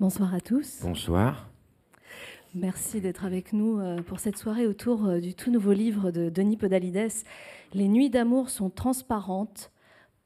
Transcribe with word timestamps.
Bonsoir 0.00 0.32
à 0.32 0.40
tous. 0.40 0.78
Bonsoir. 0.84 1.50
Merci 2.54 3.00
d'être 3.00 3.24
avec 3.24 3.52
nous 3.52 3.80
euh, 3.80 4.00
pour 4.00 4.20
cette 4.20 4.36
soirée 4.36 4.68
autour 4.68 5.06
euh, 5.06 5.18
du 5.18 5.34
tout 5.34 5.50
nouveau 5.50 5.72
livre 5.72 6.12
de 6.12 6.30
Denis 6.30 6.56
Podalides. 6.56 7.24
Les 7.74 7.88
nuits 7.88 8.08
d'amour 8.08 8.48
sont 8.48 8.70
transparentes 8.70 9.72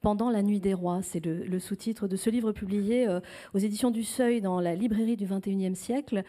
pendant 0.01 0.29
la 0.29 0.43
nuit 0.43 0.59
des 0.59 0.75
rois. 0.75 0.99
C'est 1.01 1.25
le, 1.25 1.57
sous-titre 1.57 2.07
de 2.07 2.15
ce 2.15 2.29
livre 2.29 2.51
publié 2.51 3.07
euh, 3.07 3.19
aux 3.55 3.57
éditions 3.57 3.89
du 3.89 4.03
Seuil 4.03 4.41
dans 4.41 4.61
la 4.61 4.75
librairie 4.75 5.17
du 5.17 5.25
XXIe 5.25 5.75
siècle. 5.75 6.23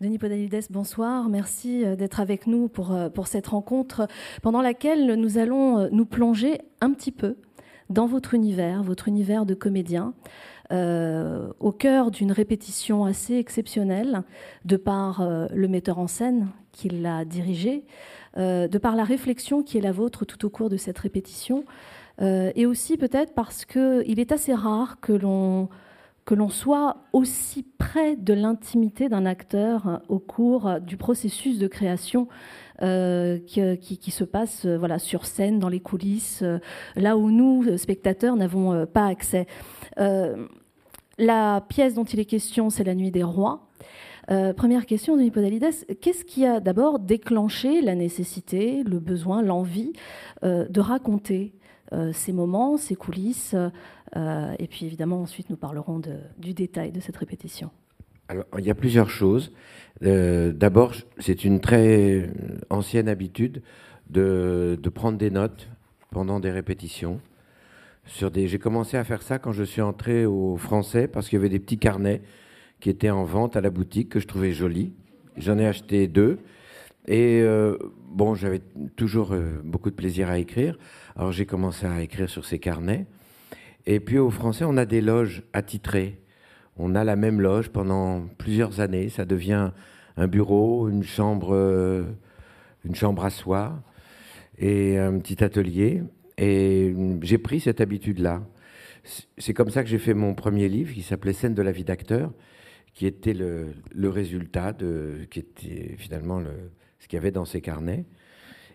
Denis 0.00 0.18
Podalides, 0.18 0.66
bonsoir. 0.70 1.28
Merci 1.28 1.84
d'être 1.96 2.18
avec 2.18 2.48
nous 2.48 2.66
pour, 2.66 2.98
pour 3.14 3.28
cette 3.28 3.46
rencontre 3.46 4.08
pendant 4.42 4.60
laquelle 4.60 5.14
nous 5.14 5.38
allons 5.38 5.88
nous 5.92 6.04
plonger 6.04 6.58
un 6.80 6.92
petit 6.92 7.12
peu 7.12 7.36
dans 7.90 8.06
votre 8.06 8.34
univers, 8.34 8.82
votre 8.82 9.08
univers 9.08 9.46
de 9.46 9.54
comédien. 9.54 10.14
Euh, 10.70 11.48
au 11.60 11.72
cœur 11.72 12.10
d'une 12.10 12.30
répétition 12.30 13.06
assez 13.06 13.36
exceptionnelle, 13.36 14.22
de 14.66 14.76
par 14.76 15.22
euh, 15.22 15.46
le 15.54 15.66
metteur 15.66 15.98
en 15.98 16.08
scène 16.08 16.48
qui 16.72 16.90
l'a 16.90 17.24
dirigé, 17.24 17.86
euh, 18.36 18.68
de 18.68 18.76
par 18.76 18.94
la 18.94 19.04
réflexion 19.04 19.62
qui 19.62 19.78
est 19.78 19.80
la 19.80 19.92
vôtre 19.92 20.26
tout 20.26 20.44
au 20.44 20.50
cours 20.50 20.68
de 20.68 20.76
cette 20.76 20.98
répétition, 20.98 21.64
et 22.20 22.66
aussi 22.66 22.96
peut-être 22.96 23.32
parce 23.32 23.64
qu'il 23.64 24.18
est 24.18 24.32
assez 24.32 24.52
rare 24.52 24.98
que 25.00 25.12
l'on 25.12 25.68
que 26.24 26.34
l'on 26.34 26.48
soit 26.48 27.04
aussi 27.12 27.62
près 27.62 28.16
de 28.16 28.34
l'intimité 28.34 29.08
d'un 29.08 29.24
acteur 29.24 30.02
au 30.08 30.18
cours 30.18 30.80
du 30.80 30.96
processus 30.96 31.60
de 31.60 31.68
création 31.68 32.26
qui, 32.80 33.78
qui, 33.78 34.10
se 34.10 34.24
passe 34.24 34.66
voilà, 34.66 34.98
sur 34.98 35.26
scène, 35.26 35.60
dans 35.60 35.68
les 35.68 35.78
coulisses, 35.78 36.42
là 36.96 37.16
où 37.16 37.30
nous, 37.30 37.78
spectateurs, 37.78 38.34
n'avons 38.34 38.84
pas 38.86 39.06
accès. 39.06 39.46
La 41.18 41.64
pièce 41.68 41.94
dont 41.94 42.04
il 42.04 42.20
est 42.20 42.24
question, 42.24 42.70
c'est 42.70 42.84
La 42.84 42.94
Nuit 42.94 43.10
des 43.10 43.24
Rois. 43.24 43.68
Euh, 44.30 44.52
première 44.52 44.86
question 44.86 45.16
de 45.16 45.22
Hippodalides, 45.22 45.66
qu'est-ce 46.00 46.24
qui 46.24 46.46
a 46.46 46.60
d'abord 46.60 47.00
déclenché 47.00 47.80
la 47.80 47.96
nécessité, 47.96 48.84
le 48.84 49.00
besoin, 49.00 49.42
l'envie 49.42 49.92
euh, 50.44 50.68
de 50.68 50.80
raconter 50.80 51.54
euh, 51.92 52.12
ces 52.12 52.32
moments, 52.32 52.76
ces 52.76 52.94
coulisses 52.94 53.56
Et 54.14 54.66
puis 54.68 54.86
évidemment, 54.86 55.22
ensuite, 55.22 55.50
nous 55.50 55.56
parlerons 55.56 56.00
du 56.38 56.54
détail 56.54 56.92
de 56.92 57.00
cette 57.00 57.16
répétition. 57.16 57.70
Alors, 58.28 58.44
il 58.58 58.64
y 58.64 58.70
a 58.70 58.74
plusieurs 58.74 59.10
choses. 59.10 59.52
d'abord, 60.00 60.94
c'est 61.18 61.44
une 61.44 61.60
très 61.60 62.30
ancienne 62.70 63.08
habitude 63.08 63.62
de, 64.08 64.78
prendre 64.94 65.18
des 65.18 65.30
notes 65.30 65.68
pendant 66.10 66.38
des 66.38 66.50
répétitions 66.50 67.20
des. 68.30 68.48
J'ai 68.48 68.58
commencé 68.58 68.96
à 68.96 69.04
faire 69.04 69.22
ça 69.22 69.38
quand 69.38 69.52
je 69.52 69.62
suis 69.62 69.82
entré 69.82 70.26
au 70.26 70.56
français 70.56 71.08
parce 71.08 71.28
qu'il 71.28 71.36
y 71.36 71.40
avait 71.40 71.48
des 71.48 71.60
petits 71.60 71.78
carnets 71.78 72.22
qui 72.80 72.90
étaient 72.90 73.10
en 73.10 73.24
vente 73.24 73.56
à 73.56 73.60
la 73.60 73.70
boutique 73.70 74.08
que 74.08 74.20
je 74.20 74.26
trouvais 74.26 74.52
jolis. 74.52 74.92
J'en 75.36 75.58
ai 75.58 75.66
acheté 75.66 76.08
deux. 76.08 76.38
Et 77.06 77.40
euh, 77.42 77.76
bon, 78.08 78.34
j'avais 78.34 78.60
toujours 78.96 79.32
euh, 79.32 79.60
beaucoup 79.64 79.90
de 79.90 79.94
plaisir 79.94 80.28
à 80.28 80.38
écrire. 80.38 80.78
Alors 81.16 81.32
j'ai 81.32 81.46
commencé 81.46 81.86
à 81.86 82.02
écrire 82.02 82.28
sur 82.28 82.44
ces 82.44 82.58
carnets. 82.58 83.06
Et 83.86 84.00
puis 84.00 84.18
au 84.18 84.30
français, 84.30 84.64
on 84.66 84.76
a 84.76 84.84
des 84.84 85.00
loges 85.00 85.42
attitrées. 85.52 86.20
On 86.76 86.94
a 86.94 87.04
la 87.04 87.16
même 87.16 87.40
loge 87.40 87.70
pendant 87.70 88.26
plusieurs 88.36 88.80
années. 88.80 89.08
Ça 89.08 89.24
devient 89.24 89.70
un 90.16 90.26
bureau, 90.26 90.88
une 90.88 91.02
chambre, 91.02 91.54
euh, 91.54 92.04
une 92.84 92.94
chambre 92.94 93.24
à 93.24 93.30
soi 93.30 93.80
et 94.58 94.98
un 94.98 95.18
petit 95.18 95.42
atelier. 95.42 96.02
Et 96.38 96.94
j'ai 97.22 97.38
pris 97.38 97.60
cette 97.60 97.80
habitude-là. 97.80 98.42
C'est 99.36 99.54
comme 99.54 99.70
ça 99.70 99.82
que 99.82 99.88
j'ai 99.88 99.98
fait 99.98 100.14
mon 100.14 100.34
premier 100.34 100.68
livre 100.68 100.94
qui 100.94 101.02
s'appelait 101.02 101.32
Scène 101.32 101.54
de 101.54 101.62
la 101.62 101.72
vie 101.72 101.84
d'acteur, 101.84 102.32
qui 102.94 103.06
était 103.06 103.34
le, 103.34 103.74
résultat 104.08 104.72
de, 104.72 105.26
qui 105.30 105.40
était 105.40 105.96
finalement 105.98 106.38
le, 106.38 106.70
ce 107.00 107.08
qu'il 107.08 107.16
y 107.16 107.20
avait 107.20 107.30
dans 107.30 107.44
ces 107.44 107.60
carnets. 107.60 108.04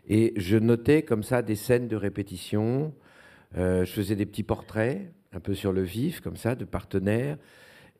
Et 0.07 0.33
je 0.35 0.57
notais 0.57 1.03
comme 1.03 1.23
ça 1.23 1.41
des 1.41 1.55
scènes 1.55 1.87
de 1.87 1.95
répétition. 1.95 2.93
Euh, 3.57 3.85
je 3.85 3.91
faisais 3.91 4.15
des 4.15 4.25
petits 4.25 4.43
portraits, 4.43 5.01
un 5.31 5.39
peu 5.39 5.53
sur 5.53 5.71
le 5.71 5.81
vif, 5.81 6.19
comme 6.19 6.35
ça, 6.35 6.55
de 6.55 6.65
partenaires. 6.65 7.37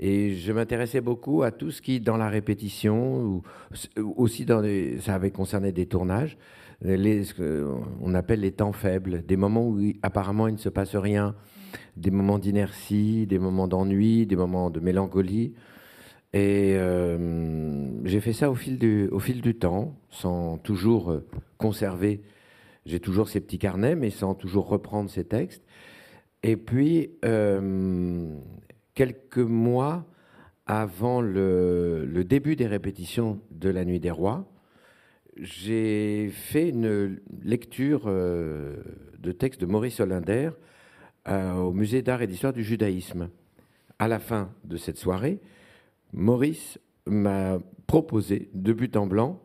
Et 0.05 0.35
je 0.35 0.51
m'intéressais 0.51 0.99
beaucoup 0.99 1.43
à 1.43 1.51
tout 1.51 1.71
ce 1.71 1.81
qui, 1.81 2.01
dans 2.01 2.17
la 2.17 2.27
répétition, 2.27 3.23
ou 3.23 3.43
aussi 4.17 4.43
dans 4.43 4.61
ça 4.99 5.15
avait 5.15 5.31
concerné 5.31 5.71
des 5.71 5.85
tournages, 5.85 6.37
les, 6.81 7.23
ce 7.23 7.33
qu'on 7.33 8.13
appelle 8.13 8.41
les 8.41 8.51
temps 8.51 8.73
faibles, 8.73 9.23
des 9.25 9.37
moments 9.37 9.65
où 9.65 9.79
apparemment 10.01 10.49
il 10.49 10.55
ne 10.55 10.59
se 10.59 10.67
passe 10.67 10.97
rien, 10.97 11.35
des 11.95 12.11
moments 12.11 12.37
d'inertie, 12.37 13.25
des 13.27 13.39
moments 13.39 13.69
d'ennui, 13.69 14.25
des 14.25 14.35
moments 14.35 14.69
de 14.69 14.81
mélancolie. 14.81 15.53
Et 16.33 16.73
euh, 16.75 17.87
j'ai 18.03 18.19
fait 18.19 18.33
ça 18.33 18.51
au 18.51 18.55
fil, 18.55 18.77
du, 18.77 19.07
au 19.07 19.19
fil 19.19 19.39
du 19.39 19.55
temps, 19.55 19.95
sans 20.09 20.57
toujours 20.57 21.11
euh, 21.11 21.25
conserver. 21.57 22.23
J'ai 22.85 22.99
toujours 22.99 23.29
ces 23.29 23.39
petits 23.39 23.57
carnets, 23.57 23.95
mais 23.95 24.09
sans 24.09 24.35
toujours 24.35 24.67
reprendre 24.67 25.09
ces 25.09 25.23
textes. 25.23 25.63
Et 26.41 26.57
puis, 26.57 27.11
euh, 27.23 28.35
quelques 28.93 29.37
mois 29.37 30.05
avant 30.65 31.21
le, 31.21 32.23
début 32.23 32.55
des 32.55 32.67
répétitions 32.67 33.41
de 33.51 33.69
La 33.69 33.85
Nuit 33.85 33.99
des 33.99 34.11
Rois, 34.11 34.49
j'ai 35.37 36.29
fait 36.29 36.69
une 36.69 37.19
lecture 37.41 38.03
euh, 38.05 38.75
de 39.19 39.31
textes 39.31 39.59
de 39.61 39.65
Maurice 39.65 39.99
Hollander 39.99 40.51
euh, 41.27 41.53
au 41.55 41.73
Musée 41.73 42.01
d'art 42.01 42.21
et 42.21 42.27
d'histoire 42.27 42.53
du 42.53 42.63
judaïsme. 42.63 43.29
À 43.99 44.07
la 44.07 44.19
fin 44.19 44.53
de 44.63 44.77
cette 44.77 44.97
soirée, 44.97 45.39
Maurice 46.11 46.79
m'a 47.07 47.59
proposé, 47.87 48.49
de 48.53 48.73
but 48.73 48.95
en 48.95 49.07
blanc, 49.07 49.41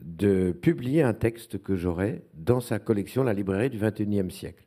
de 0.00 0.52
publier 0.52 1.02
un 1.02 1.14
texte 1.14 1.62
que 1.62 1.76
j'aurais 1.76 2.22
dans 2.34 2.60
sa 2.60 2.78
collection 2.78 3.24
La 3.24 3.32
librairie 3.32 3.70
du 3.70 3.78
XXIe 3.78 4.30
siècle. 4.30 4.64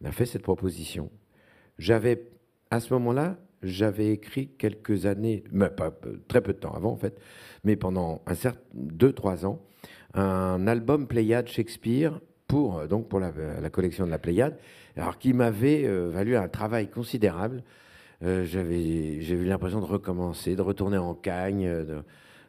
Il 0.00 0.04
m'a 0.04 0.12
fait 0.12 0.26
cette 0.26 0.42
proposition. 0.42 1.10
J'avais, 1.78 2.30
à 2.74 2.80
ce 2.80 2.92
moment-là, 2.94 3.36
j'avais 3.62 4.08
écrit 4.10 4.48
quelques 4.48 5.06
années, 5.06 5.44
mais 5.52 5.70
pas, 5.70 5.92
très 6.28 6.40
peu 6.40 6.52
de 6.52 6.58
temps 6.58 6.72
avant 6.72 6.90
en 6.90 6.96
fait, 6.96 7.18
mais 7.62 7.76
pendant 7.76 8.22
un 8.26 8.34
certain 8.34 8.60
deux 8.74 9.12
trois 9.12 9.46
ans, 9.46 9.62
un 10.14 10.66
album 10.66 11.06
Pléiade 11.06 11.48
Shakespeare 11.48 12.20
pour, 12.48 12.78
euh, 12.78 12.86
donc 12.86 13.08
pour 13.08 13.20
la, 13.20 13.32
collection 13.70 14.06
de 14.06 14.10
la 14.10 14.18
Pléiade, 14.18 14.58
alors 14.96 15.18
qui 15.18 15.32
m'avait 15.32 15.84
euh, 15.84 16.10
valu 16.10 16.36
un 16.36 16.48
travail 16.48 16.88
considérable. 16.88 17.62
Euh, 18.22 18.44
j'avais, 18.44 19.20
j'ai 19.20 19.34
eu 19.34 19.44
l'impression 19.44 19.80
de 19.80 19.86
recommencer, 19.86 20.56
de 20.56 20.62
retourner 20.62 20.98
en 20.98 21.14
cagne, 21.14 21.66
de 21.66 22.02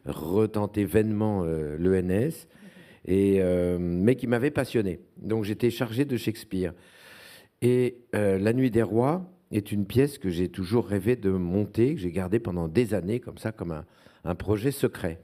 retenter 0.06 0.84
vainement 0.84 1.44
l'ENS, 1.44 2.46
et, 3.06 3.40
mais 3.78 4.14
qui 4.16 4.26
m'avait 4.26 4.52
passionné. 4.52 5.00
Donc 5.16 5.44
j'étais 5.44 5.70
chargé 5.70 6.04
de 6.04 6.16
Shakespeare. 6.16 6.72
Et 7.62 7.98
La 8.12 8.52
Nuit 8.52 8.70
des 8.70 8.82
Rois 8.82 9.28
est 9.52 9.72
une 9.72 9.86
pièce 9.86 10.18
que 10.18 10.30
j'ai 10.30 10.48
toujours 10.48 10.86
rêvé 10.86 11.16
de 11.16 11.30
monter, 11.30 11.94
que 11.94 12.00
j'ai 12.00 12.12
gardée 12.12 12.40
pendant 12.40 12.68
des 12.68 12.94
années, 12.94 13.20
comme 13.20 13.38
ça, 13.38 13.52
comme 13.52 13.72
un, 13.72 13.84
un 14.26 14.34
projet 14.34 14.72
secret. 14.72 15.20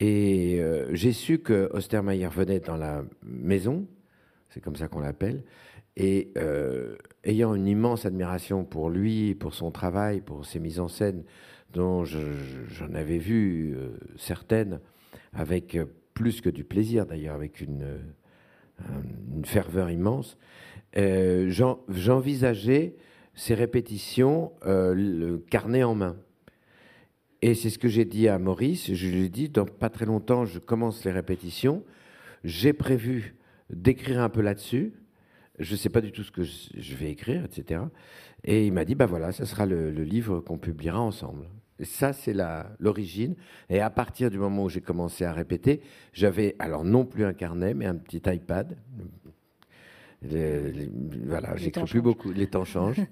Et 0.00 0.58
euh, 0.60 0.94
j'ai 0.94 1.12
su 1.12 1.38
que 1.38 1.70
Ostermeyer 1.72 2.28
venait 2.28 2.60
dans 2.60 2.76
la 2.76 3.02
maison, 3.22 3.86
c'est 4.48 4.60
comme 4.60 4.76
ça 4.76 4.88
qu'on 4.88 5.00
l'appelle, 5.00 5.44
et 5.96 6.32
euh, 6.38 6.96
ayant 7.24 7.54
une 7.54 7.68
immense 7.68 8.06
admiration 8.06 8.64
pour 8.64 8.88
lui, 8.90 9.34
pour 9.34 9.54
son 9.54 9.70
travail, 9.70 10.22
pour 10.22 10.46
ses 10.46 10.58
mises 10.58 10.80
en 10.80 10.88
scène, 10.88 11.24
dont 11.72 12.04
j'en 12.04 12.94
avais 12.94 13.18
vu 13.18 13.74
euh, 13.76 13.90
certaines 14.16 14.80
avec 15.32 15.78
plus 16.14 16.40
que 16.40 16.48
du 16.48 16.64
plaisir 16.64 17.06
d'ailleurs, 17.06 17.34
avec 17.34 17.60
une, 17.60 17.98
une, 19.34 19.44
ferveur 19.44 19.90
immense, 19.90 20.38
j'envisageais 20.96 22.96
ces 23.40 23.54
répétitions 23.54 24.52
le 24.66 25.38
carnet 25.38 25.82
en 25.82 25.94
main. 25.94 26.16
Et 27.40 27.54
c'est 27.54 27.70
ce 27.70 27.78
que 27.78 27.88
j'ai 27.88 28.04
dit 28.04 28.28
à 28.28 28.38
Maurice. 28.38 28.92
Je 28.92 29.08
lui 29.08 29.24
ai 29.24 29.28
dit, 29.30 29.48
dans 29.48 29.64
pas 29.64 29.88
très 29.88 30.04
longtemps, 30.04 30.44
je 30.44 30.58
commence 30.58 31.02
les 31.06 31.10
répétitions. 31.10 31.82
J'ai 32.44 32.74
prévu 32.74 33.34
d'écrire 33.70 34.20
un 34.20 34.28
peu 34.28 34.42
là-dessus. 34.42 34.92
Je 35.58 35.72
ne 35.72 35.76
sais 35.78 35.88
pas 35.88 36.02
du 36.02 36.12
tout 36.12 36.22
ce 36.22 36.30
que 36.30 36.42
je 36.42 36.94
vais 36.96 37.10
écrire, 37.10 37.46
etc. 37.46 37.80
Et 38.44 38.66
il 38.66 38.74
m'a 38.74 38.84
dit, 38.84 38.94
bah 38.94 39.06
voilà, 39.06 39.32
ça 39.32 39.46
sera 39.46 39.64
le, 39.64 39.90
livre 39.90 40.40
qu'on 40.40 40.58
publiera 40.58 41.00
ensemble. 41.00 41.48
Et 41.78 41.86
ça, 41.86 42.12
c'est 42.12 42.34
l'origine. 42.78 43.36
Et 43.70 43.80
à 43.80 43.88
partir 43.88 44.30
du 44.30 44.38
moment 44.38 44.64
où 44.64 44.68
j'ai 44.68 44.82
commencé 44.82 45.24
à 45.24 45.32
répéter, 45.32 45.80
j'avais 46.12 46.56
alors 46.58 46.84
non 46.84 47.06
plus 47.06 47.24
un 47.24 47.32
carnet, 47.32 47.72
mais 47.72 47.86
un 47.86 47.96
petit 47.96 48.20
iPad, 48.26 48.76
voilà, 50.22 51.56
j'écris 51.56 51.84
plus 51.84 52.02
beaucoup. 52.02 52.32
Les 52.32 52.46
temps 52.46 52.64
changent. 52.64 53.00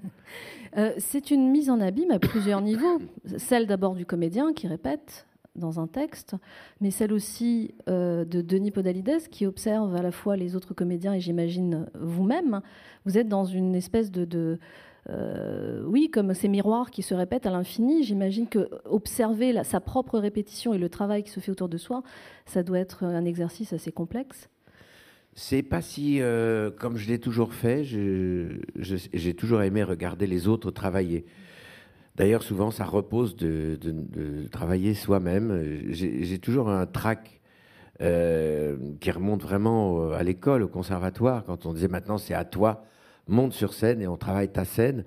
Euh, 0.77 0.93
c'est 0.99 1.31
une 1.31 1.51
mise 1.51 1.71
en 1.71 1.81
abîme 1.81 2.11
à 2.11 2.19
plusieurs 2.19 2.61
niveaux. 2.61 2.99
Celle 3.39 3.67
d'abord 3.67 3.95
du 3.95 4.05
comédien 4.05 4.53
qui 4.53 4.69
répète 4.69 5.27
dans 5.57 5.81
un 5.81 5.87
texte, 5.87 6.37
mais 6.83 6.91
celle 6.91 7.11
aussi 7.11 7.75
euh, 7.89 8.27
de 8.27 8.43
Denis 8.43 8.71
Podalides 8.71 9.29
qui 9.31 9.47
observe 9.47 9.97
à 9.97 10.03
la 10.03 10.13
fois 10.13 10.37
les 10.37 10.57
autres 10.57 10.75
comédiens 10.75 11.15
et 11.15 11.21
j'imagine 11.21 11.87
vous-même. 11.99 12.61
Vous 13.07 13.17
êtes 13.17 13.29
dans 13.29 13.47
une 13.47 13.75
espèce 13.75 14.13
de, 14.13 14.59
oui, 15.87 16.11
comme 16.11 16.35
ces 16.35 16.49
miroirs 16.49 16.91
qui 16.91 17.01
se 17.01 17.15
répètent 17.15 17.47
à 17.47 17.51
l'infini. 17.51 18.05
J'imagine 18.05 18.47
que 18.47 18.69
observer 18.85 19.65
sa 19.65 19.81
propre 19.81 20.19
répétition 20.19 20.75
et 20.75 20.79
le 20.79 20.91
travail 20.91 21.23
qui 21.23 21.31
se 21.31 21.41
fait 21.41 21.51
autour 21.51 21.71
de 21.71 21.79
soi, 21.79 22.03
ça 22.45 22.63
doit 22.63 22.79
être 22.79 23.05
un 23.05 23.25
exercice 23.25 23.73
assez 23.73 23.91
complexe. 23.91 24.51
C'est 25.41 25.63
pas 25.63 25.83
si, 25.83 26.21
comme 26.81 26.97
je 26.97 27.07
l'ai 27.07 27.21
toujours 27.21 27.55
fait, 27.55 27.85
j'ai 27.85 29.35
toujours 29.35 29.63
aimé 29.63 29.85
regarder 29.85 30.27
les 30.27 30.49
autres 30.49 30.73
travailler. 30.73 31.27
D'ailleurs, 32.17 32.43
souvent, 32.43 32.73
ça 32.73 32.85
repose 32.85 33.37
de, 33.37 33.79
travailler 34.51 34.95
soi-même. 34.95 35.85
J'ai 35.91 36.41
toujours 36.41 36.71
un 36.71 36.87
trac 36.87 37.39
euh, 38.01 38.77
qui 38.99 39.13
remonte 39.13 39.43
vraiment 39.43 40.11
à 40.11 40.25
l'école, 40.25 40.65
au 40.65 40.69
conservatoire, 40.69 41.45
quand 41.45 41.67
on 41.67 41.73
disait 41.73 41.87
maintenant 41.87 42.19
c'est 42.19 42.35
à 42.35 42.45
toi, 42.45 42.85
monte 43.29 43.53
sur 43.53 43.75
scène 43.75 44.03
et 44.03 44.09
on 44.09 44.17
travaille 44.17 44.49
ta 44.49 44.65
scène. 44.65 45.05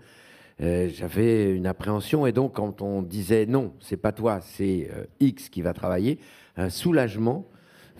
Euh, 0.61 0.89
j'avais 0.93 1.51
une 1.51 1.67
appréhension 1.67 2.25
et 2.25 2.31
donc 2.31 2.55
quand 2.55 2.81
on 2.81 3.01
disait 3.01 3.45
non, 3.45 3.73
c'est 3.81 3.97
pas 3.97 4.13
toi, 4.13 4.39
c'est 4.41 4.89
euh, 4.93 5.03
X 5.19 5.49
qui 5.49 5.61
va 5.61 5.73
travailler, 5.73 6.19
un 6.55 6.69
soulagement 6.69 7.49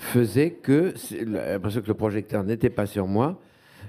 faisait 0.02 0.52
que 0.52 0.94
l'impression 1.26 1.82
que 1.82 1.88
le 1.88 1.94
projecteur 1.94 2.44
n'était 2.44 2.70
pas 2.70 2.86
sur 2.86 3.08
moi. 3.08 3.40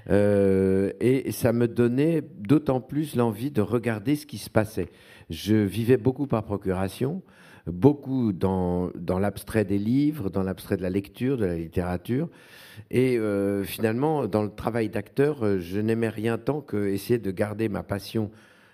et 0.09 1.31
ça 1.31 1.53
me 1.53 1.67
donnait 1.67 2.21
d'autant 2.39 2.81
plus 2.81 3.15
l'envie 3.15 3.51
de 3.51 3.61
regarder 3.61 4.15
ce 4.15 4.25
qui 4.25 4.37
se 4.37 4.49
passait. 4.49 4.89
Je 5.29 5.55
vivais 5.55 5.97
beaucoup 5.97 6.27
par 6.27 6.43
procuration, 6.43 7.21
beaucoup 7.67 8.33
dans, 8.33 8.91
dans 8.95 9.19
l'abstrait 9.19 9.65
des 9.65 9.77
livres, 9.77 10.29
dans 10.29 10.43
l'abstrait 10.43 10.77
de 10.77 10.81
la 10.81 10.89
lecture, 10.89 11.37
de 11.37 11.45
la 11.45 11.55
littérature. 11.55 12.29
Et 12.91 13.17
euh, 13.17 13.63
finalement, 13.63 14.27
dans 14.27 14.43
le 14.43 14.49
travail 14.49 14.89
d'acteur, 14.89 15.43
euh, 15.43 15.59
je 15.59 15.79
n'aimais 15.79 16.09
rien 16.09 16.37
tant 16.37 16.61
que 16.61 16.87
essayer 16.87 17.19
de 17.19 17.31
garder 17.31 17.69
ma 17.69 17.83
passion 17.83 18.31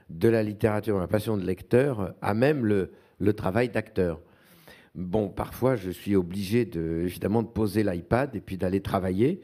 de 0.10 0.28
la 0.30 0.42
littérature, 0.42 0.98
ma 0.98 1.08
passion 1.08 1.38
de 1.38 1.46
lecteur, 1.46 2.16
à 2.22 2.34
même 2.34 2.66
le, 2.66 2.92
le 3.20 3.34
travail 3.34 3.70
d'acteur. 3.70 4.20
Bon, 5.00 5.30
parfois, 5.30 5.78
je 5.78 5.92
suis 5.92 6.18
obligé 6.18 6.66
de, 6.66 7.04
évidemment 7.06 7.42
de 7.42 7.48
poser 7.48 7.84
l'iPad 7.84 8.36
et 8.36 8.42
puis 8.42 8.58
d'aller 8.58 8.82
travailler. 8.82 9.40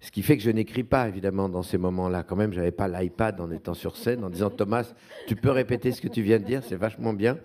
Ce 0.00 0.10
qui 0.10 0.20
fait 0.22 0.36
que 0.36 0.42
je 0.42 0.50
n'écris 0.50 0.82
pas, 0.82 1.06
évidemment, 1.06 1.48
dans 1.48 1.62
ces 1.62 1.78
moments-là. 1.78 2.24
Quand 2.24 2.34
même, 2.34 2.52
je 2.52 2.58
n'avais 2.58 2.72
pas 2.72 2.88
l'iPad 2.88 3.40
en 3.40 3.52
étant 3.52 3.74
sur 3.74 3.96
scène, 3.96 4.24
en 4.24 4.30
disant 4.30 4.50
Thomas, 4.50 4.92
tu 5.28 5.36
peux 5.36 5.52
répéter 5.52 5.92
ce 5.92 6.00
que 6.00 6.08
tu 6.08 6.22
viens 6.22 6.40
de 6.40 6.44
dire, 6.44 6.62
c'est 6.64 6.74
vachement 6.74 7.12
bien. 7.12 7.38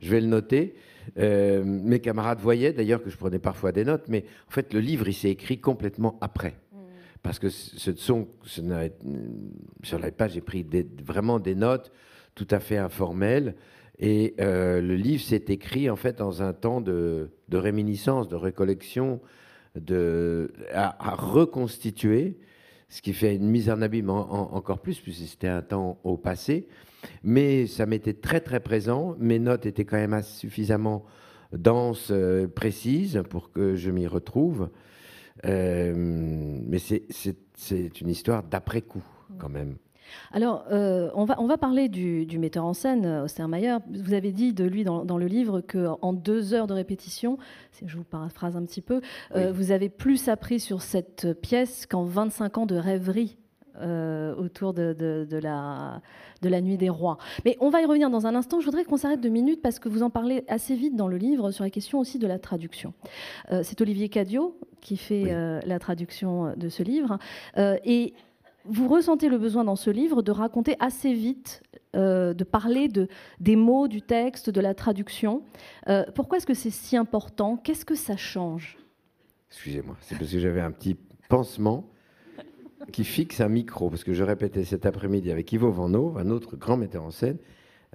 Je 0.00 0.08
vais 0.08 0.20
le 0.20 0.28
noter. 0.28 0.76
Euh, 1.18 1.64
mes 1.64 1.98
camarades 1.98 2.38
voyaient 2.38 2.72
d'ailleurs 2.72 3.02
que 3.02 3.10
je 3.10 3.16
prenais 3.16 3.40
parfois 3.40 3.72
des 3.72 3.84
notes, 3.84 4.04
mais 4.08 4.24
en 4.48 4.52
fait, 4.52 4.72
le 4.72 4.78
livre, 4.78 5.08
il 5.08 5.14
s'est 5.14 5.30
écrit 5.30 5.58
complètement 5.58 6.16
après. 6.20 6.54
Mm. 6.72 6.76
Parce 7.24 7.40
que 7.40 7.48
ce 7.48 7.92
sont, 7.96 8.28
sur 8.44 9.98
l'iPad, 9.98 10.30
j'ai 10.30 10.40
pris 10.40 10.64
vraiment 11.04 11.40
des 11.40 11.56
notes 11.56 11.90
tout 12.36 12.48
à 12.52 12.60
fait 12.60 12.78
informelles. 12.78 13.56
Et 14.00 14.34
euh, 14.40 14.80
le 14.80 14.96
livre 14.96 15.22
s'est 15.22 15.44
écrit 15.48 15.90
en 15.90 15.96
fait 15.96 16.18
dans 16.18 16.42
un 16.42 16.54
temps 16.54 16.80
de, 16.80 17.30
réminiscence, 17.52 18.28
de 18.28 18.36
récollection, 18.36 19.20
de, 19.76 20.50
à, 20.72 21.14
reconstituer, 21.14 22.38
ce 22.88 23.02
qui 23.02 23.12
fait 23.12 23.36
une 23.36 23.48
mise 23.48 23.70
en 23.70 23.82
abîme 23.82 24.10
encore 24.10 24.80
plus, 24.80 24.98
puisque 24.98 25.28
c'était 25.28 25.48
un 25.48 25.62
temps 25.62 26.00
au 26.02 26.16
passé. 26.16 26.66
Mais 27.22 27.66
ça 27.66 27.86
m'était 27.86 28.14
très 28.14 28.40
très 28.40 28.60
présent. 28.60 29.14
Mes 29.18 29.38
notes 29.38 29.66
étaient 29.66 29.84
quand 29.84 29.98
même 29.98 30.22
suffisamment 30.22 31.04
denses, 31.52 32.08
euh, 32.10 32.48
précises 32.48 33.22
pour 33.28 33.52
que 33.52 33.76
je 33.76 33.90
m'y 33.90 34.06
retrouve. 34.06 34.70
Euh, 35.44 35.94
mais 35.96 36.78
c'est 36.78 38.00
une 38.00 38.08
histoire 38.08 38.42
d'après 38.42 38.80
coup 38.80 39.04
quand 39.38 39.48
même. 39.50 39.76
Alors, 40.32 40.64
euh, 40.70 41.10
on, 41.14 41.24
va, 41.24 41.36
on 41.38 41.46
va 41.46 41.58
parler 41.58 41.88
du, 41.88 42.38
metteur 42.38 42.64
en 42.64 42.74
scène, 42.74 43.04
euh, 43.04 43.24
Ostermeyer. 43.24 43.78
Vous 43.90 44.14
avez 44.14 44.32
dit 44.32 44.52
de 44.52 44.64
lui 44.64 44.84
dans, 44.84 45.18
le 45.18 45.26
livre 45.26 45.60
qu'en 45.60 46.12
deux 46.12 46.54
heures 46.54 46.66
de 46.66 46.74
répétition, 46.74 47.38
si 47.72 47.86
je 47.86 47.96
vous 47.96 48.04
paraphrase 48.04 48.56
un 48.56 48.64
petit 48.64 48.80
peu, 48.80 49.00
euh, 49.34 49.52
vous 49.52 49.72
avez 49.72 49.88
plus 49.88 50.28
appris 50.28 50.60
sur 50.60 50.82
cette 50.82 51.40
pièce 51.40 51.86
qu'en 51.86 52.04
25 52.04 52.58
ans 52.58 52.66
de 52.66 52.76
rêverie 52.76 53.36
autour 54.36 54.74
de, 54.74 55.38
la, 55.42 56.02
de 56.42 56.48
la 56.50 56.60
nuit 56.60 56.76
des 56.76 56.90
rois. 56.90 57.16
Mais 57.46 57.56
on 57.60 57.70
va 57.70 57.80
y 57.80 57.86
revenir 57.86 58.10
dans 58.10 58.26
un 58.26 58.34
instant. 58.34 58.60
Je 58.60 58.66
voudrais 58.66 58.84
qu'on 58.84 58.98
s'arrête 58.98 59.22
deux 59.22 59.30
minutes 59.30 59.62
parce 59.62 59.78
que 59.78 59.88
vous 59.88 60.02
en 60.02 60.10
parlez 60.10 60.44
assez 60.48 60.74
vite 60.74 60.96
dans 60.96 61.08
le 61.08 61.16
livre 61.16 61.50
sur 61.50 61.64
la 61.64 61.70
question 61.70 61.98
aussi 61.98 62.18
de 62.18 62.26
la 62.26 62.38
traduction. 62.38 62.92
c'est 63.62 63.80
Olivier 63.80 64.10
Cadio 64.10 64.58
qui 64.82 64.98
fait 64.98 65.34
la 65.64 65.78
traduction 65.78 66.52
de 66.58 66.68
ce 66.68 66.82
livre. 66.82 67.18
et 67.56 68.12
vous 68.64 68.88
ressentez 68.88 69.28
le 69.28 69.38
besoin 69.38 69.64
dans 69.64 69.76
ce 69.76 69.90
livre 69.90 70.22
de 70.22 70.32
raconter 70.32 70.76
assez 70.80 71.12
vite, 71.12 71.62
euh, 71.96 72.34
de 72.34 72.44
parler 72.44 72.88
de, 72.88 73.08
des 73.40 73.56
mots, 73.56 73.88
du 73.88 74.02
texte, 74.02 74.50
de 74.50 74.60
la 74.60 74.74
traduction. 74.74 75.42
Euh, 75.88 76.04
pourquoi 76.14 76.38
est-ce 76.38 76.46
que 76.46 76.54
c'est 76.54 76.70
si 76.70 76.96
important? 76.96 77.56
Qu'est-ce 77.56 77.84
que 77.84 77.94
ça 77.94 78.16
change? 78.16 78.78
Excusez-moi, 79.50 79.96
c'est 80.00 80.16
parce 80.16 80.30
que 80.30 80.38
j'avais 80.38 80.60
un 80.60 80.70
petit 80.70 80.96
pansement 81.28 81.88
qui 82.92 83.04
fixe 83.04 83.40
un 83.40 83.48
micro, 83.48 83.90
parce 83.90 84.04
que 84.04 84.12
je 84.12 84.22
répétais 84.22 84.64
cet 84.64 84.86
après-midi 84.86 85.30
avec 85.30 85.52
Ivo 85.52 85.70
Vanno, 85.70 86.16
un 86.16 86.30
autre 86.30 86.56
grand 86.56 86.76
metteur 86.76 87.04
en 87.04 87.10
scène. 87.10 87.38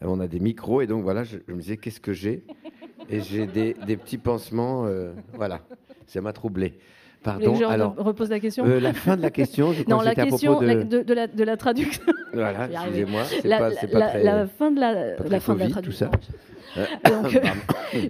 Euh, 0.01 0.07
on 0.07 0.19
a 0.19 0.27
des 0.27 0.39
micros, 0.39 0.81
et 0.81 0.87
donc 0.87 1.03
voilà, 1.03 1.23
je, 1.23 1.37
me 1.47 1.59
disais, 1.59 1.77
qu'est-ce 1.77 2.01
que 2.01 2.13
j'ai? 2.13 2.45
Et 3.07 3.21
j'ai 3.21 3.45
des, 3.45 3.73
petits 3.97 4.17
pansements, 4.17 4.87
voilà, 5.33 5.61
ça 6.07 6.21
m'a 6.21 6.33
troublé. 6.33 6.79
Pardon. 7.23 7.67
alors, 7.67 7.95
repose 7.97 8.29
la 8.29 8.39
question. 8.39 8.65
Euh, 8.65 8.79
la 8.79 8.93
fin 8.93 9.17
de 9.17 9.21
la 9.21 9.31
question, 9.31 9.73
je 9.73 9.83
non, 9.87 10.01
la 10.01 10.15
question 10.15 10.59
de... 10.59 10.83
de, 10.83 11.13
la, 11.13 11.27
de 11.27 11.43
la 11.43 11.57
traduction. 11.57 12.03
Voilà, 12.33 12.69
excusez-moi, 12.71 13.23
la, 13.43 13.57
pas, 13.57 13.69
pas 13.69 14.01
très. 14.09 14.23
La 14.23 14.47
fin 14.47 14.71
de 14.71 14.79
la, 14.79 15.15
la 15.17 15.39
fin 15.39 15.55
de 15.55 15.59
la 15.59 15.69
traduction. 15.69 16.09
Tout 16.09 16.21
ça. 16.75 16.81
Donc, 17.09 17.39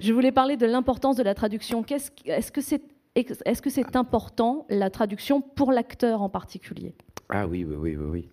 je 0.01 0.13
voulais 0.13 0.31
parler 0.31 0.57
de 0.57 0.65
l'importance 0.65 1.15
de 1.15 1.23
la 1.23 1.33
traduction. 1.33 1.85
Est-ce 2.25 2.51
que 2.51 2.61
c'est 2.61 2.81
est-ce 3.15 3.61
que 3.61 3.69
c'est 3.69 3.95
important 3.95 4.65
la 4.69 4.89
traduction 4.89 5.39
pour 5.39 5.71
l'acteur 5.71 6.21
en 6.21 6.27
particulier? 6.27 6.93
Ah 7.29 7.47
oui, 7.47 7.63
oui, 7.63 7.75
oui, 7.77 7.95
oui. 7.95 8.05
oui. 8.11 8.29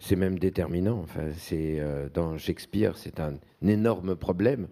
C'est 0.00 0.16
même 0.16 0.38
déterminant. 0.38 1.00
Enfin, 1.02 1.30
c'est 1.36 1.78
euh, 1.78 2.08
dans 2.12 2.38
Shakespeare, 2.38 2.96
c'est 2.96 3.20
un, 3.20 3.34
énorme 3.66 4.16
problème. 4.16 4.68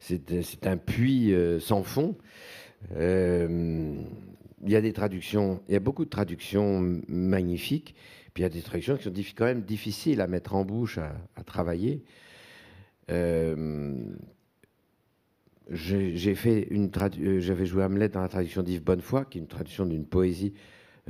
C'est 0.00 0.66
un 0.66 0.76
puits 0.76 1.34
euh, 1.34 1.58
sans 1.58 1.82
fond. 1.82 2.14
Euh, 2.96 3.94
il 4.64 4.70
y 4.70 4.76
a 4.76 4.80
des 4.80 4.92
traductions, 4.92 5.62
il 5.68 5.74
y 5.74 5.76
a 5.76 5.80
beaucoup 5.80 6.04
de 6.04 6.10
traductions 6.10 7.00
magnifiques, 7.08 7.94
puis 8.34 8.42
il 8.42 8.44
y 8.44 8.46
a 8.46 8.50
des 8.50 8.62
traductions 8.62 8.96
qui 8.96 9.04
sont 9.04 9.34
quand 9.36 9.44
même 9.44 9.62
difficiles 9.62 10.20
à 10.20 10.26
mettre 10.26 10.54
en 10.54 10.64
bouche, 10.64 10.98
à, 10.98 11.42
travailler. 11.44 12.02
Euh, 13.10 13.96
j'ai 15.70 16.34
fait 16.34 16.66
une 16.70 16.90
euh, 17.20 17.40
j'avais 17.40 17.66
joué 17.66 17.84
Hamlet 17.84 18.08
dans 18.08 18.20
la 18.20 18.28
traduction 18.28 18.62
d'Yves 18.62 18.82
Bonnefoy, 18.82 19.24
qui 19.30 19.38
est 19.38 19.40
une 19.40 19.46
traduction 19.46 19.86
d'une 19.86 20.06
poésie 20.06 20.54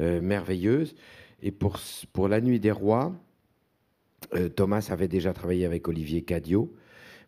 euh, 0.01 0.21
merveilleuse. 0.21 0.95
Et 1.43 1.53
pour, 1.53 1.79
pour 2.13 2.29
La 2.29 2.41
Nuit 2.41 2.61
des 2.61 2.73
Rois, 2.73 3.15
Thomas 4.57 4.89
avait 4.91 5.07
déjà 5.07 5.33
travaillé 5.33 5.65
avec 5.65 5.87
Olivier 5.87 6.23
Cadio. 6.23 6.75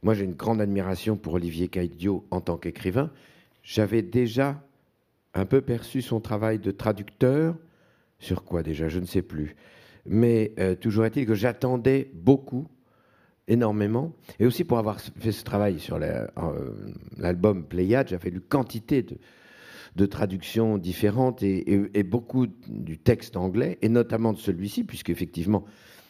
Moi, 0.02 0.14
j'ai 0.14 0.24
une 0.24 0.34
grande 0.34 0.60
admiration 0.60 1.16
pour 1.16 1.34
Olivier 1.34 1.68
Cadio 1.68 2.26
en 2.32 2.40
tant 2.40 2.56
qu'écrivain. 2.56 3.12
J'avais 3.62 4.02
déjà 4.02 4.60
un 5.34 5.44
peu 5.44 5.60
perçu 5.60 6.02
son 6.02 6.20
travail 6.20 6.58
de 6.58 6.70
traducteur. 6.70 7.56
Sur 8.18 8.44
quoi 8.44 8.62
déjà 8.62 8.88
Je 8.88 9.00
ne 9.00 9.06
sais 9.06 9.22
plus. 9.22 9.56
Mais 10.06 10.52
euh, 10.58 10.74
toujours 10.74 11.04
est-il 11.04 11.26
que 11.26 11.34
j'attendais 11.34 12.10
beaucoup, 12.14 12.68
énormément. 13.48 14.14
Et 14.38 14.46
aussi 14.46 14.64
pour 14.64 14.78
avoir 14.78 15.00
fait 15.00 15.32
ce 15.32 15.44
travail 15.44 15.78
sur 15.78 15.98
euh, 16.00 16.26
l'album 17.18 17.64
Pléiade, 17.64 18.08
j'avais 18.08 18.30
lu 18.30 18.40
quantité 18.40 19.04
de, 19.96 20.06
traductions 20.06 20.78
différentes 20.78 21.42
et, 21.42 22.02
beaucoup 22.04 22.46
du 22.68 22.98
texte 22.98 23.36
anglais, 23.36 23.78
et 23.82 23.88
notamment 23.88 24.32
de 24.32 24.38
celui-ci, 24.38 24.84
puisque 24.84 25.10
effectivement, 25.10 25.64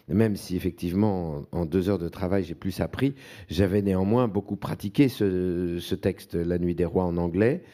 même 0.08 0.36
si 0.36 0.54
effectivement 0.54 1.44
en, 1.50 1.66
deux 1.66 1.88
heures 1.88 1.98
de 1.98 2.08
travail 2.08 2.44
j'ai 2.44 2.54
plus 2.54 2.80
appris, 2.80 3.14
j'avais 3.48 3.82
néanmoins 3.82 4.28
beaucoup 4.28 4.56
pratiqué 4.56 5.08
ce, 5.08 5.94
texte, 5.94 6.34
La 6.34 6.58
Nuit 6.58 6.74
des 6.74 6.84
Rois 6.84 7.04
en 7.04 7.16
anglais. 7.16 7.64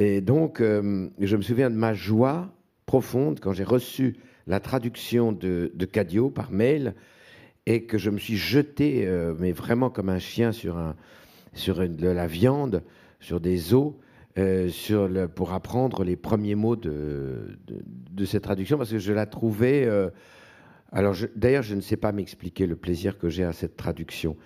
Et 0.00 0.20
donc, 0.20 0.60
euh, 0.60 1.08
je 1.18 1.36
me 1.36 1.42
souviens 1.42 1.70
de 1.70 1.74
ma 1.74 1.92
joie 1.92 2.52
profonde 2.86 3.40
quand 3.40 3.52
j'ai 3.52 3.64
reçu 3.64 4.16
la 4.46 4.60
traduction 4.60 5.32
de, 5.32 5.72
Cadio 5.90 6.30
par 6.30 6.52
mail 6.52 6.94
et 7.66 7.82
que 7.82 7.98
je 7.98 8.08
me 8.08 8.18
suis 8.18 8.36
jeté, 8.36 9.08
euh, 9.08 9.34
mais 9.40 9.50
vraiment 9.50 9.90
comme 9.90 10.08
un 10.08 10.20
chien 10.20 10.52
sur, 10.52 10.76
de 10.76 12.08
la 12.08 12.26
viande, 12.28 12.84
sur 13.18 13.40
des 13.40 13.74
os, 13.74 13.94
euh, 14.38 14.70
pour 15.34 15.52
apprendre 15.52 16.04
les 16.04 16.14
premiers 16.14 16.54
mots 16.54 16.76
de, 16.76 17.58
de, 17.66 18.24
cette 18.24 18.44
traduction, 18.44 18.78
parce 18.78 18.92
que 18.92 18.98
je 19.00 19.12
la 19.12 19.26
trouvais... 19.26 19.88
alors, 20.92 21.16
d'ailleurs, 21.34 21.64
je 21.64 21.74
ne 21.74 21.80
sais 21.80 21.96
pas 21.96 22.12
m'expliquer 22.12 22.68
le 22.68 22.76
plaisir 22.76 23.18
que 23.18 23.28
j'ai 23.28 23.42
à 23.42 23.52
cette 23.52 23.76
traduction 23.76 24.36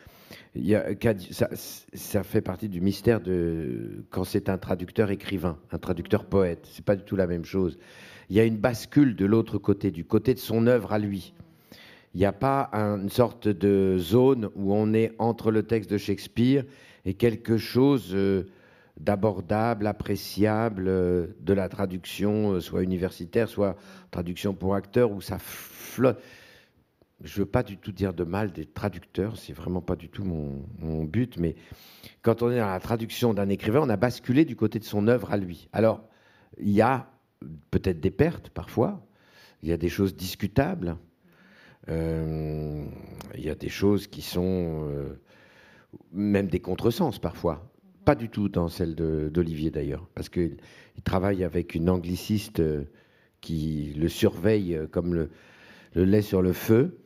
ça, 1.30 2.22
fait 2.22 2.40
partie 2.40 2.68
du 2.68 2.80
mystère 2.80 3.20
de 3.20 4.04
quand 4.10 4.24
c'est 4.24 4.48
un 4.48 4.58
traducteur 4.58 5.10
écrivain, 5.10 5.58
un 5.70 5.78
traducteur 5.78 6.24
poète. 6.24 6.68
C'est 6.70 6.84
pas 6.84 6.96
du 6.96 7.02
tout 7.04 7.16
la 7.16 7.26
même 7.26 7.44
chose. 7.44 7.78
Il 8.30 8.36
y 8.36 8.40
a 8.40 8.44
une 8.44 8.56
bascule 8.56 9.16
de 9.16 9.26
l'autre 9.26 9.58
côté, 9.58 9.90
du 9.90 10.04
côté 10.04 10.34
de 10.34 10.38
son 10.38 10.66
œuvre 10.66 10.92
à 10.92 10.98
lui. 10.98 11.34
Il 12.14 12.18
n'y 12.18 12.26
a 12.26 12.32
pas 12.32 12.70
une 12.72 13.08
sorte 13.08 13.48
de 13.48 13.96
zone 13.98 14.50
où 14.54 14.74
on 14.74 14.92
est 14.92 15.12
entre 15.18 15.50
le 15.50 15.62
texte 15.62 15.90
de 15.90 15.98
Shakespeare 15.98 16.64
et 17.04 17.14
quelque 17.14 17.56
chose 17.56 18.10
euh, 18.12 18.44
d'abordable, 19.00 19.86
appréciable 19.86 20.84
euh, 20.88 21.26
de 21.40 21.52
la 21.54 21.68
traduction, 21.68 22.52
euh, 22.52 22.60
soit 22.60 22.82
universitaire, 22.82 23.48
soit 23.48 23.76
traduction 24.10 24.54
pour 24.54 24.74
acteurs, 24.74 25.10
où 25.10 25.20
ça 25.20 25.38
flotte. 25.38 26.22
Je 27.24 27.34
ne 27.34 27.44
veux 27.44 27.50
pas 27.50 27.62
du 27.62 27.76
tout 27.76 27.92
dire 27.92 28.12
de 28.12 28.24
mal 28.24 28.52
des 28.52 28.66
traducteurs, 28.66 29.36
c'est 29.38 29.52
vraiment 29.52 29.80
pas 29.80 29.94
du 29.94 30.08
tout 30.08 30.24
mon, 30.24 31.04
but, 31.04 31.38
mais 31.38 31.54
quand 32.22 32.42
on 32.42 32.50
est 32.50 32.58
dans 32.58 32.66
la 32.66 32.80
traduction 32.80 33.32
d'un 33.32 33.48
écrivain, 33.48 33.80
on 33.80 33.88
a 33.88 33.96
basculé 33.96 34.44
du 34.44 34.56
côté 34.56 34.78
de 34.78 34.84
son 34.84 35.06
œuvre 35.06 35.32
à 35.32 35.36
lui. 35.36 35.68
Alors, 35.72 36.02
il 36.58 36.70
y 36.70 36.82
a 36.82 37.10
peut-être 37.70 38.00
des 38.00 38.10
pertes 38.10 38.50
parfois, 38.50 39.06
il 39.62 39.68
y 39.68 39.72
a 39.72 39.76
des 39.76 39.88
choses 39.88 40.16
discutables, 40.16 40.96
euh, 41.88 42.84
il 43.36 43.44
y 43.44 43.50
a 43.50 43.54
des 43.54 43.68
choses 43.68 44.06
qui 44.06 44.22
sont 44.22 44.88
euh, 44.88 45.20
même 46.12 46.48
des 46.48 46.60
contresens 46.60 47.18
parfois. 47.18 47.68
Pas 48.04 48.14
du 48.16 48.28
tout 48.28 48.48
dans 48.48 48.68
celle 48.68 48.94
d'Olivier 48.96 49.70
d'ailleurs, 49.70 50.08
parce 50.14 50.28
qu'il 50.28 50.56
travaille 51.04 51.44
avec 51.44 51.76
une 51.76 51.88
angliciste 51.88 52.58
euh, 52.60 52.84
qui 53.40 53.94
le 53.96 54.08
surveille 54.08 54.78
comme 54.90 55.14
le, 55.14 55.30
lait 55.94 56.22
sur 56.22 56.42
le 56.42 56.52
feu. 56.52 56.98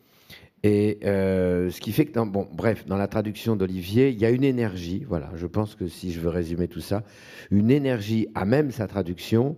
Et 0.66 0.98
ce 1.02 1.80
qui 1.80 1.92
fait 1.92 2.06
que, 2.06 2.12
dans, 2.12 2.26
bon, 2.26 2.48
bref, 2.52 2.86
dans 2.86 2.96
la 2.96 3.06
traduction 3.06 3.54
d'Olivier, 3.54 4.08
il 4.08 4.18
y 4.18 4.24
a 4.24 4.30
une 4.30 4.42
énergie, 4.42 5.04
voilà, 5.06 5.30
je 5.36 5.46
pense 5.46 5.76
que 5.76 5.86
si 5.86 6.10
je 6.10 6.18
veux 6.18 6.28
résumer 6.28 6.66
tout 6.66 6.80
ça, 6.80 7.04
une 7.50 7.70
énergie 7.70 8.26
à 8.34 8.44
même 8.44 8.72
sa 8.72 8.88
traduction 8.88 9.56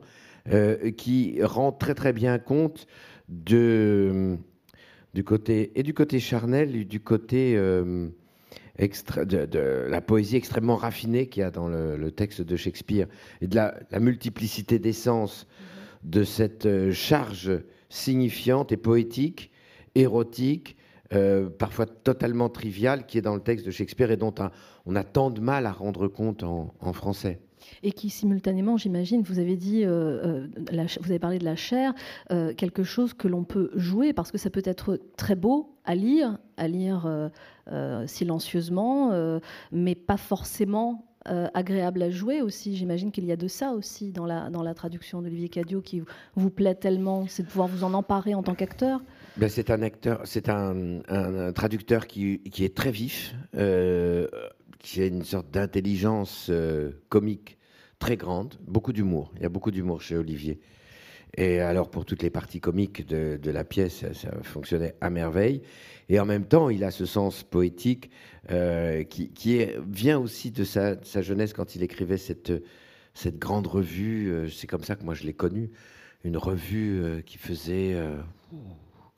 qui 0.98 1.38
rend 1.42 1.72
très 1.72 1.94
très 1.94 2.12
bien 2.12 2.38
compte 2.38 2.86
du 3.28 5.24
côté, 5.24 5.72
et 5.74 5.82
du 5.82 5.94
côté 5.94 6.20
charnel 6.20 6.76
et 6.76 6.84
du 6.84 7.00
côté 7.00 7.56
euh, 7.56 8.08
de, 8.78 9.86
la 9.88 10.00
poésie 10.00 10.36
extrêmement 10.36 10.76
raffinée 10.76 11.26
qu'il 11.26 11.40
y 11.40 11.44
a 11.44 11.50
dans 11.50 11.68
le, 11.68 12.10
texte 12.10 12.42
de 12.42 12.56
Shakespeare, 12.56 13.06
et 13.40 13.46
de 13.46 13.56
la, 13.56 13.74
multiplicité 14.00 14.78
d'essence 14.78 15.46
de 16.04 16.22
cette 16.22 16.66
euh, 16.66 16.92
charge 16.92 17.50
signifiante 17.88 18.70
et 18.72 18.76
poétique, 18.76 19.50
érotique, 19.94 20.76
euh, 21.14 21.48
parfois 21.48 21.86
totalement 21.86 22.48
triviale, 22.48 23.06
qui 23.06 23.18
est 23.18 23.22
dans 23.22 23.34
le 23.34 23.40
texte 23.40 23.64
de 23.66 23.70
Shakespeare 23.70 24.10
et 24.10 24.16
dont 24.16 24.34
on 24.86 24.96
a 24.96 25.04
tant 25.04 25.30
de 25.30 25.40
mal 25.40 25.66
à 25.66 25.72
rendre 25.72 26.08
compte 26.08 26.42
en 26.42 26.92
français 26.92 27.40
et 27.82 27.92
qui 27.92 28.10
simultanément, 28.10 28.76
j'imagine, 28.76 29.22
vous 29.22 29.38
avez 29.38 29.56
dit, 29.56 29.84
euh, 29.84 30.46
euh, 30.72 30.86
vous 31.00 31.10
avez 31.10 31.18
parlé 31.18 31.38
de 31.38 31.44
la 31.44 31.56
chair, 31.56 31.92
quelque 32.56 32.82
chose 32.82 33.14
que 33.14 33.28
l'on 33.28 33.44
peut 33.44 33.70
jouer 33.74 34.12
parce 34.12 34.30
que 34.30 34.38
ça 34.38 34.50
peut 34.50 34.62
être 34.64 35.00
très 35.16 35.34
beau 35.34 35.76
à 35.84 35.94
lire, 35.94 36.38
à 36.56 36.68
lire 36.68 37.30
silencieusement, 38.06 39.40
mais 39.72 39.94
pas 39.94 40.16
forcément 40.16 41.04
agréable 41.24 42.02
à 42.02 42.10
jouer 42.10 42.42
aussi. 42.42 42.76
J'imagine 42.76 43.12
qu'il 43.12 43.24
y 43.24 43.32
a 43.32 43.36
de 43.36 43.48
ça 43.48 43.72
aussi 43.72 44.12
dans 44.12 44.26
la, 44.26 44.50
dans 44.50 44.62
la 44.62 44.74
traduction 44.74 45.20
d'Olivier 45.22 45.48
Cadio 45.48 45.80
qui 45.80 46.02
vous 46.36 46.50
plaît 46.50 46.74
tellement, 46.74 47.26
c'est 47.28 47.42
de 47.42 47.48
pouvoir 47.48 47.68
vous 47.68 47.84
en 47.84 47.94
emparer 47.94 48.34
en 48.34 48.42
tant 48.42 48.54
qu'acteur. 48.54 49.02
Ben 49.38 49.48
c'est 49.48 49.70
un 49.70 49.82
acteur, 49.82 50.20
c'est 50.24 50.48
un, 50.48 51.00
traducteur 51.52 52.06
qui, 52.08 52.40
est 52.58 52.76
très 52.76 52.90
vif, 52.90 53.34
qui 53.52 55.00
a 55.00 55.06
une 55.06 55.22
sorte 55.22 55.50
d'intelligence 55.50 56.50
comique 57.08 57.58
très 57.98 58.16
grande, 58.16 58.54
beaucoup 58.66 58.92
d'humour. 58.92 59.32
Il 59.36 59.42
y 59.42 59.46
a 59.46 59.48
beaucoup 59.48 59.70
d'humour 59.70 60.02
chez 60.02 60.16
Olivier. 60.16 60.60
Et 61.36 61.60
alors, 61.60 61.90
pour 61.90 62.04
toutes 62.04 62.22
les 62.22 62.30
parties 62.30 62.60
comiques 62.60 63.06
de, 63.06 63.50
la 63.50 63.64
pièce, 63.64 64.04
ça, 64.12 64.30
fonctionnait 64.42 64.94
à 65.00 65.10
merveille. 65.10 65.62
Et 66.08 66.18
en 66.18 66.24
même 66.24 66.46
temps, 66.46 66.70
il 66.70 66.84
a 66.84 66.90
ce 66.90 67.06
sens 67.06 67.42
poétique 67.44 68.10
euh, 68.50 69.04
qui, 69.04 69.30
vient 69.86 70.18
aussi 70.18 70.50
de 70.50 70.64
sa, 70.64 70.96
jeunesse 71.20 71.52
quand 71.52 71.76
il 71.76 71.82
écrivait 71.82 72.18
cette, 72.18 72.50
grande 73.38 73.66
revue. 73.66 74.30
Euh, 74.30 74.48
c'est 74.48 74.66
comme 74.66 74.84
ça 74.84 74.96
que 74.96 75.04
moi 75.04 75.14
je 75.14 75.24
l'ai 75.24 75.34
connu. 75.34 75.70
Une 76.24 76.36
revue 76.36 77.02
euh, 77.02 77.20
qui 77.20 77.38
faisait. 77.38 77.96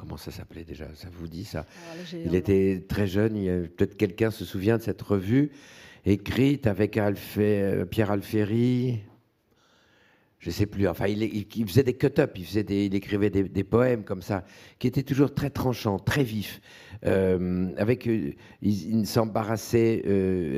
Comment 0.00 0.16
ça 0.16 0.30
s'appelait 0.30 0.64
déjà? 0.64 0.87
Ça 0.95 1.09
vous 1.12 1.28
dit 1.28 1.45
ça? 1.45 1.66
Ah, 1.69 2.16
Il 2.25 2.35
était 2.35 2.83
très 2.88 3.07
jeune. 3.07 3.69
Peut-être 3.76 3.99
quelqu'un 3.99 4.30
se 4.30 4.47
souvient 4.47 4.78
de 4.78 4.83
cette 4.83 5.02
revue 5.02 5.50
écrite 6.07 6.66
avec 6.66 6.97
euh, 6.97 7.85
Pierre 7.85 8.11
Alféry. 8.11 9.00
Je 10.38 10.49
ne 10.49 10.54
sais 10.54 10.64
plus. 10.64 10.88
Enfin, 10.88 11.07
il, 11.07 11.66
faisait 11.66 11.83
des 11.83 11.92
cut-up, 11.92 12.33
il, 12.37 12.47
faisait 12.47 12.64
il 12.71 12.95
écrivait 12.95 13.28
des, 13.28 13.64
poèmes 13.64 14.04
comme 14.04 14.23
ça, 14.23 14.47
qui 14.78 14.87
étaient 14.87 15.02
toujours 15.02 15.35
très 15.35 15.50
tranchants, 15.50 15.99
très 15.99 16.25
vifs. 16.25 16.62
Euh, 17.04 17.69
avec, 17.76 18.09
euh, 18.09 18.33
il, 18.62 19.07
s'embarrassait 19.07 20.02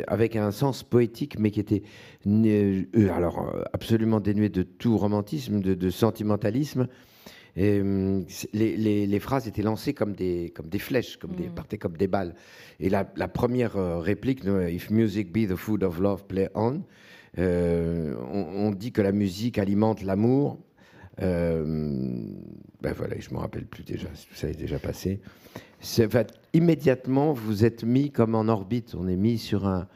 avec 0.07 0.37
un 0.37 0.53
sens 0.53 0.85
poétique, 0.85 1.37
mais 1.37 1.51
qui 1.51 1.59
était 1.59 1.83
alors 3.11 3.53
absolument 3.73 4.21
dénué 4.21 4.51
de 4.51 4.63
tout 4.63 4.97
romantisme, 4.97 5.61
de 5.61 5.91
sentimentalisme. 5.91 6.87
Et, 7.57 7.83
les, 8.55 9.07
les, 9.07 9.21
phrases 9.21 9.47
étaient 9.47 9.63
lancées 9.63 9.93
comme 9.93 10.15
des, 10.15 10.53
comme 10.55 10.69
des 10.69 10.79
flèches, 10.79 11.19
comme 11.19 11.33
des, 11.33 11.49
mm. 11.49 11.55
partaient 11.55 11.79
comme 11.79 11.97
des 11.97 12.07
balles. 12.07 12.35
Et 12.81 12.89
la, 12.89 13.11
la 13.17 13.29
première 13.29 13.77
euh, 13.77 13.99
réplique, 13.99 14.45
If 14.45 14.91
music 14.91 15.33
be 15.33 15.47
the 15.47 15.57
food 15.57 15.83
of 15.83 16.01
love, 16.01 16.25
play 16.27 16.49
on, 16.55 16.83
euh, 17.39 18.15
on, 18.31 18.71
dit 18.71 18.93
que 18.93 19.03
la 19.03 19.13
musique 19.13 19.59
alimente 19.59 20.03
l'amour. 20.03 20.59
Euh, 21.21 22.25
ben 22.81 22.95
voilà, 22.97 23.17
je 23.19 23.29
ne 23.31 23.35
me 23.35 23.41
rappelle 23.41 23.67
plus 23.67 23.85
déjà, 23.85 24.09
ça 24.35 24.49
est 24.49 24.59
déjà 24.59 24.79
passé. 24.79 25.21
immédiatement, 26.53 27.33
vous 27.33 27.65
êtes 27.65 27.85
mis 27.85 28.11
comme 28.11 28.35
en 28.35 28.49
orbite, 28.49 28.95
on 28.99 29.07
est 29.09 29.17
mis 29.17 29.39
sur 29.39 29.67
un... 29.67 29.89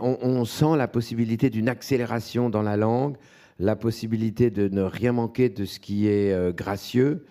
On, 0.00 0.18
on 0.20 0.44
sent 0.44 0.76
la 0.76 0.88
possibilité 0.88 1.48
d'une 1.48 1.68
accélération 1.68 2.50
dans 2.50 2.60
la 2.60 2.76
langue, 2.76 3.16
la 3.60 3.76
possibilité 3.76 4.50
de 4.50 4.68
ne 4.68 4.82
rien 4.82 5.12
manquer 5.12 5.48
de 5.48 5.64
ce 5.64 5.78
qui 5.78 6.08
est 6.08 6.32
euh, 6.32 6.52
gracieux. 6.52 7.26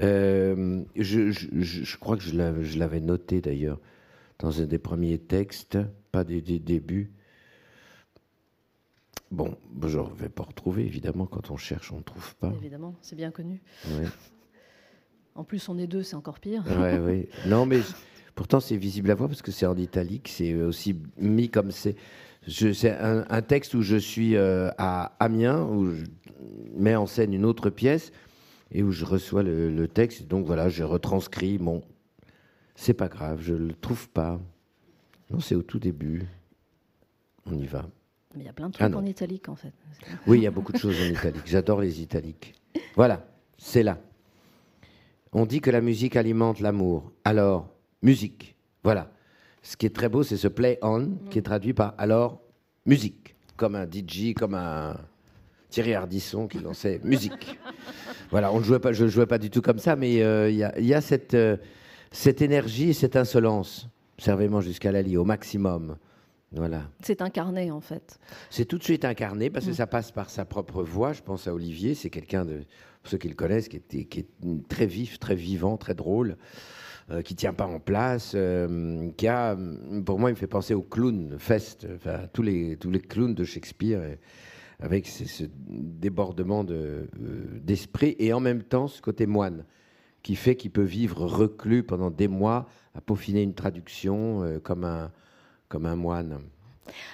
Euh, 0.00 0.82
je, 0.96 1.96
crois 1.98 2.16
que 2.16 2.22
je 2.22 2.78
l'avais 2.78 3.00
noté 3.00 3.40
d'ailleurs 3.40 3.78
dans 4.38 4.62
un 4.62 4.66
des 4.66 4.78
premiers 4.78 5.18
textes, 5.18 5.78
pas 6.12 6.24
des, 6.24 6.40
débuts. 6.40 7.12
Bon, 9.30 9.56
je 9.82 9.98
ne 9.98 10.14
vais 10.14 10.28
pas 10.28 10.44
retrouver, 10.44 10.86
évidemment, 10.86 11.26
quand 11.26 11.50
on 11.50 11.56
cherche, 11.56 11.92
on 11.92 11.98
ne 11.98 12.02
trouve 12.02 12.34
pas. 12.36 12.52
Évidemment, 12.56 12.94
c'est 13.02 13.16
bien 13.16 13.30
connu. 13.30 13.60
En 15.34 15.44
plus, 15.44 15.68
on 15.68 15.76
est 15.76 15.86
deux, 15.86 16.02
c'est 16.02 16.16
encore 16.16 16.40
pire. 16.40 16.64
Oui, 16.66 16.98
oui. 16.98 17.28
Non, 17.46 17.66
mais 17.66 17.80
pourtant, 18.38 18.60
c'est 18.60 18.76
visible 18.76 19.10
à 19.10 19.16
voir 19.16 19.28
parce 19.28 19.42
que 19.42 19.50
c'est 19.50 19.66
en 19.66 19.76
italique, 19.76 20.28
c'est 20.32 20.54
aussi 20.54 20.94
mis 21.18 21.48
comme 21.48 21.72
c'est 21.72 21.96
c'est 22.46 22.92
un, 22.92 23.42
texte 23.42 23.74
où 23.74 23.82
je 23.82 23.96
suis 23.96 24.36
euh, 24.36 24.70
à 24.78 25.12
Amiens, 25.18 25.64
où 25.64 25.90
je 25.90 26.04
mets 26.72 26.94
en 26.94 27.06
scène 27.06 27.34
une 27.34 27.44
autre 27.44 27.68
pièce 27.68 28.12
et 28.70 28.84
où 28.84 28.92
je 28.92 29.04
reçois 29.04 29.42
le, 29.42 29.88
texte. 29.88 30.28
Donc 30.28 30.46
voilà, 30.46 30.68
j'ai 30.68 30.84
retranscrit. 30.84 31.58
Bon, 31.58 31.82
c'est 32.76 32.94
pas 32.94 33.08
grave, 33.08 33.40
je 33.42 33.54
le 33.54 33.74
trouve 33.74 34.08
pas. 34.08 34.40
Non, 35.30 35.40
c'est 35.40 35.56
au 35.56 35.62
tout 35.62 35.80
début. 35.80 36.24
On 37.44 37.58
y 37.58 37.66
va. 37.66 37.86
Mais 38.36 38.44
il 38.44 38.46
y 38.46 38.48
a 38.48 38.52
plein 38.52 38.68
de 38.68 38.72
trucs 38.72 38.88
ah 38.94 38.96
en 38.96 39.04
italique 39.04 39.48
en 39.48 39.56
fait. 39.56 39.72
Oui, 40.28 40.38
il 40.38 40.44
y 40.44 40.46
a 40.46 40.52
beaucoup 40.52 40.72
de 40.72 40.78
choses 40.78 40.96
en 41.02 41.12
italique. 41.12 41.42
J'adore 41.44 41.80
les 41.80 42.00
italiques. 42.00 42.54
Voilà, 42.94 43.26
c'est 43.58 43.82
là. 43.82 43.98
On 45.32 45.44
dit 45.44 45.60
que 45.60 45.72
la 45.72 45.80
musique 45.80 46.14
alimente 46.14 46.60
l'amour. 46.60 47.10
Alors, 47.24 47.68
musique. 48.02 48.56
Voilà. 48.82 49.10
Ce 49.62 49.76
qui 49.76 49.86
est 49.86 49.94
très 49.94 50.08
beau, 50.08 50.22
c'est 50.22 50.36
ce 50.36 50.48
play 50.48 50.78
on, 50.82 51.10
qui 51.30 51.38
est 51.38 51.42
traduit 51.42 51.74
par 51.74 51.94
alors 51.98 52.40
musique, 52.86 53.36
comme 53.56 53.74
un 53.74 53.86
DJ, 53.86 54.34
comme 54.34 54.54
un 54.54 54.96
Thierry 55.68 55.94
Ardisson 55.94 56.46
qui 56.46 56.58
lançait 56.58 57.00
musique. 57.04 57.58
Voilà, 58.30 58.52
on 58.52 58.60
ne 58.60 58.64
jouait 58.64 58.78
pas, 58.78 58.92
je 58.92 59.04
ne 59.04 59.08
jouais 59.08 59.26
pas 59.26 59.38
du 59.38 59.50
tout 59.50 59.62
comme 59.62 59.78
ça, 59.78 59.96
mais 59.96 60.22
euh, 60.22 60.50
il 60.50 60.56
y, 60.56 60.94
a, 60.94 61.00
cette, 61.00 61.34
euh, 61.34 61.56
cette 62.10 62.42
énergie 62.42 62.90
et 62.90 62.92
cette 62.92 63.16
insolence, 63.16 63.88
servez-moi 64.18 64.60
jusqu'à 64.60 64.92
la 64.92 65.02
lie, 65.02 65.16
au 65.16 65.24
maximum. 65.24 65.96
Voilà. 66.52 66.88
C'est 67.02 67.20
incarné 67.20 67.70
en 67.70 67.80
fait. 67.80 68.18
C'est 68.48 68.64
tout 68.64 68.78
de 68.78 68.82
suite 68.82 69.04
incarné 69.04 69.50
parce 69.50 69.66
que 69.66 69.72
mm. 69.72 69.74
ça 69.74 69.86
passe 69.86 70.12
par 70.12 70.30
sa 70.30 70.46
propre 70.46 70.82
voix. 70.82 71.12
Je 71.12 71.22
pense 71.22 71.46
à 71.46 71.52
Olivier, 71.52 71.94
c'est 71.94 72.08
quelqu'un 72.08 72.46
de, 72.46 72.62
pour 73.02 73.10
ceux 73.10 73.18
qui 73.18 73.28
le 73.28 73.34
connaissent, 73.34 73.68
qui 73.68 73.76
est, 73.76 74.04
qui 74.04 74.20
est 74.20 74.28
très 74.68 74.86
vif, 74.86 75.18
très 75.18 75.34
vivant, 75.34 75.76
très 75.76 75.94
drôle. 75.94 76.38
Euh, 77.10 77.22
qui 77.22 77.34
tient 77.34 77.54
pas 77.54 77.64
en 77.64 77.80
place, 77.80 78.32
euh, 78.34 79.10
qui 79.16 79.26
a, 79.28 79.56
pour 80.04 80.18
moi, 80.18 80.28
il 80.28 80.34
me 80.34 80.38
fait 80.38 80.46
penser 80.46 80.74
au 80.74 80.82
clown 80.82 81.36
fest, 81.38 81.86
enfin 81.94 82.26
tous 82.34 82.42
les 82.42 82.76
tous 82.76 82.90
les 82.90 83.00
clowns 83.00 83.34
de 83.34 83.44
Shakespeare, 83.44 84.18
avec 84.78 85.06
ce, 85.06 85.44
débordement 85.48 86.64
de 86.64 87.08
euh, 87.18 87.60
d'esprit 87.62 88.14
et 88.18 88.34
en 88.34 88.40
même 88.40 88.62
temps 88.62 88.88
ce 88.88 89.00
côté 89.00 89.26
moine 89.26 89.64
qui 90.22 90.36
fait 90.36 90.54
qu'il 90.54 90.70
peut 90.70 90.82
vivre 90.82 91.24
reclus 91.24 91.82
pendant 91.82 92.10
des 92.10 92.28
mois 92.28 92.68
à 92.94 93.00
peaufiner 93.00 93.42
une 93.42 93.54
traduction 93.54 94.60
comme 94.62 94.84
un 94.84 95.10
comme 95.70 95.86
un 95.86 95.96
moine. 95.96 96.40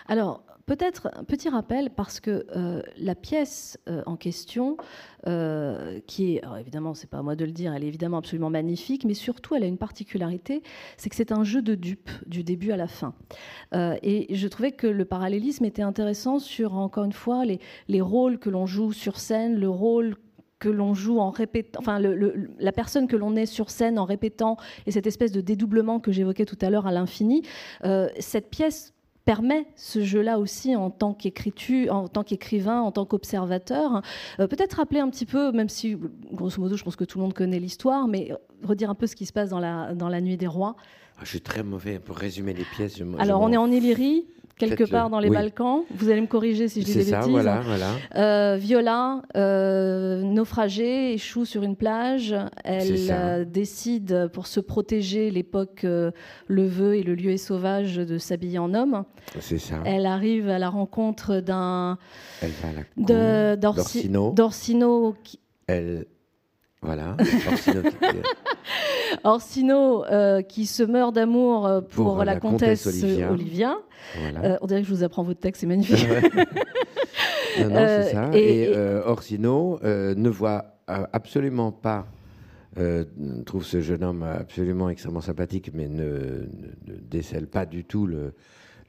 Alors, 0.09 0.45
peut-être 0.67 1.11
un 1.15 1.25
petit 1.25 1.49
rappel 1.49 1.91
parce 1.91 2.21
que 2.21 2.47
euh, 2.57 2.83
la 2.97 3.15
pièce 3.15 3.79
euh, 3.89 4.03
en 4.07 4.17
question, 4.17 4.77
euh, 5.27 6.01
qui 6.07 6.37
est, 6.37 6.43
évidemment, 6.59 6.95
c'est 6.95 7.09
pas 7.09 7.19
à 7.19 7.23
moi 7.23 7.37
de 7.37 7.45
le 7.45 7.53
dire, 7.53 7.75
elle 7.75 7.85
est 7.85 7.89
évidemment 7.89 8.19
absolument 8.19 8.51
magnifique, 8.51 9.05
mais 9.05 9.15
surtout, 9.15 9.55
elle 9.55 9.65
a 9.65 9.67
une 9.67 9.79
particularité, 9.79 10.63
c'est 10.97 11.11
que 11.11 11.17
c'est 11.17 11.33
un 11.33 11.45
jeu 11.45 11.63
de 11.63 11.75
dupes 11.75 12.11
du 12.27 12.45
début 12.45 12.73
à 12.73 12.77
la 12.77 12.89
fin. 12.89 13.15
et 13.75 14.35
je 14.35 14.49
trouvais 14.49 14.73
que 14.73 14.87
le 14.87 15.05
parallélisme 15.05 15.65
était 15.65 15.83
intéressant 15.83 16.39
sur, 16.39 16.75
encore 16.75 17.05
une 17.05 17.13
fois, 17.13 17.45
les 17.45 18.01
rôles 18.01 18.39
que 18.39 18.51
l'on 18.51 18.67
joue 18.67 18.93
sur 18.93 19.19
scène, 19.19 19.59
le 19.59 19.69
rôle 19.69 20.17
que 20.59 20.69
l'on 20.69 20.95
joue 20.95 21.19
en 21.19 21.31
répétant, 21.31 21.79
enfin 21.81 21.99
la 22.01 22.73
personne 22.73 23.07
que 23.07 23.17
l'on 23.17 23.37
est 23.37 23.47
sur 23.47 23.71
scène 23.71 23.99
en 23.99 24.05
répétant, 24.05 24.57
et 24.87 24.93
cette 24.93 25.07
espèce 25.07 25.33
de 25.33 25.41
dédoublement 25.41 26.01
que 26.01 26.13
j'évoquais 26.13 26.47
tout 26.47 26.59
à 26.63 26.71
l'heure 26.71 26.87
à 26.87 26.93
l'infini, 26.93 27.43
cette 28.19 28.51
pièce 28.51 28.94
permet 29.25 29.67
ce 29.77 30.03
jeu-là 30.03 30.39
aussi 30.39 30.77
en 30.77 30.91
tant 30.91 31.15
qu'écriture, 31.15 31.95
en 31.95 32.09
tant 32.09 32.23
qu'écrivain, 32.23 32.81
en 32.81 32.93
tant 32.93 33.07
qu'observateur. 33.07 34.03
Euh, 34.39 34.47
peut-être 34.47 34.75
rappeler 34.75 35.01
un 35.01 35.09
petit 35.09 35.27
peu, 35.27 35.53
même 35.53 35.69
si 35.69 35.97
grosso 36.33 36.61
modo 36.61 36.77
je 36.77 36.85
pense 36.85 36.97
que 36.97 37.05
tout 37.05 37.19
le 37.19 37.25
monde 37.25 37.35
connaît 37.35 37.59
l'histoire, 37.59 38.07
mais 38.07 38.33
redire 38.63 38.91
un 38.91 38.95
peu 38.95 39.07
ce 39.07 39.17
qui 39.17 39.27
se 39.27 39.33
passe 39.33 39.51
dans 39.51 39.61
la, 39.61 39.95
dans 39.95 40.09
la 40.09 40.21
Nuit 40.21 40.37
des 40.37 40.47
Rois. 40.47 40.77
Ah, 41.17 41.21
je 41.23 41.31
suis 41.31 41.41
très 41.41 41.63
mauvais 41.63 41.99
pour 42.01 42.17
résumer 42.17 42.53
les 42.55 42.65
pièces. 42.65 43.01
Alors 43.19 43.41
on 43.41 43.53
est 43.53 43.57
en 43.57 43.71
Illyrie, 43.71 44.27
quelque 44.59 44.85
part 44.85 45.11
dans 45.11 45.19
les 45.19 45.31
Balkans. 45.31 45.83
Vous 45.91 46.11
allez 46.11 46.21
me 46.21 46.27
corriger 46.27 46.69
si 46.69 46.83
je 46.83 46.87
dis 46.87 46.95
des 46.95 47.05
ça, 47.05 47.21
Voilà, 47.21 47.61
voilà. 47.61 47.91
Euh, 48.17 48.57
Viola, 48.57 49.23
euh, 49.37 50.23
naufragée, 50.23 51.13
échoue 51.15 51.45
sur 51.45 51.63
une 51.63 51.77
plage. 51.77 52.35
Elle 52.65 53.11
euh, 53.11 53.45
décide, 53.45 54.31
pour 54.33 54.47
se 54.47 54.61
protéger, 54.61 55.31
l'époque 55.31 55.83
le 55.83 56.67
veut 56.67 56.97
et 56.97 57.03
le 57.03 57.15
lieu 57.15 57.31
est 57.31 57.37
sauvage, 57.37 57.97
de 57.97 58.19
s'habiller 58.19 58.59
en 58.59 58.75
homme. 58.75 59.05
C'est 59.41 59.59
ça. 59.59 59.77
Elle 59.85 60.07
arrive 60.07 60.49
à 60.49 60.59
la 60.59 60.69
rencontre 60.69 61.41
d'un. 61.41 61.99
Elle 62.41 62.51
va 62.63 62.69
à 62.69 63.57
d'Orsino. 63.57 64.33
D'Orsino. 64.33 65.15
Elle. 65.67 66.07
Voilà. 66.83 67.17
Orsino, 67.51 67.81
qui 67.83 67.97
se 70.67 70.83
meurt 70.83 71.15
d'amour 71.15 71.83
pour, 71.91 72.25
la, 72.25 72.39
comtesse, 72.39 72.87
Olivia. 72.87 73.77
Euh, 74.19 74.57
on 74.61 74.67
dirait 74.67 74.83
que 74.83 74.89
je 74.89 74.95
vous 74.95 75.03
apprends 75.03 75.23
votre 75.23 75.41
texte, 75.41 75.61
c'est 75.61 75.67
magnifique. 75.67 76.07
non, 77.59 77.69
non, 77.69 77.87
c'est 77.87 78.13
ça. 78.13 78.25
Euh, 78.27 78.33
et, 78.33 78.69
euh, 78.75 79.03
Orsino 79.05 79.79
ne 79.83 80.29
voit 80.29 80.79
absolument 80.87 81.73
pas, 81.73 82.07
trouve 83.47 83.65
ce 83.65 83.81
jeune 83.81 84.05
homme 84.05 84.23
absolument 84.23 84.91
extrêmement 84.91 85.21
sympathique, 85.21 85.71
mais 85.73 85.89
ne, 85.89 86.47
décèle 86.87 87.47
pas 87.47 87.67
du 87.67 87.85
tout 87.85 88.09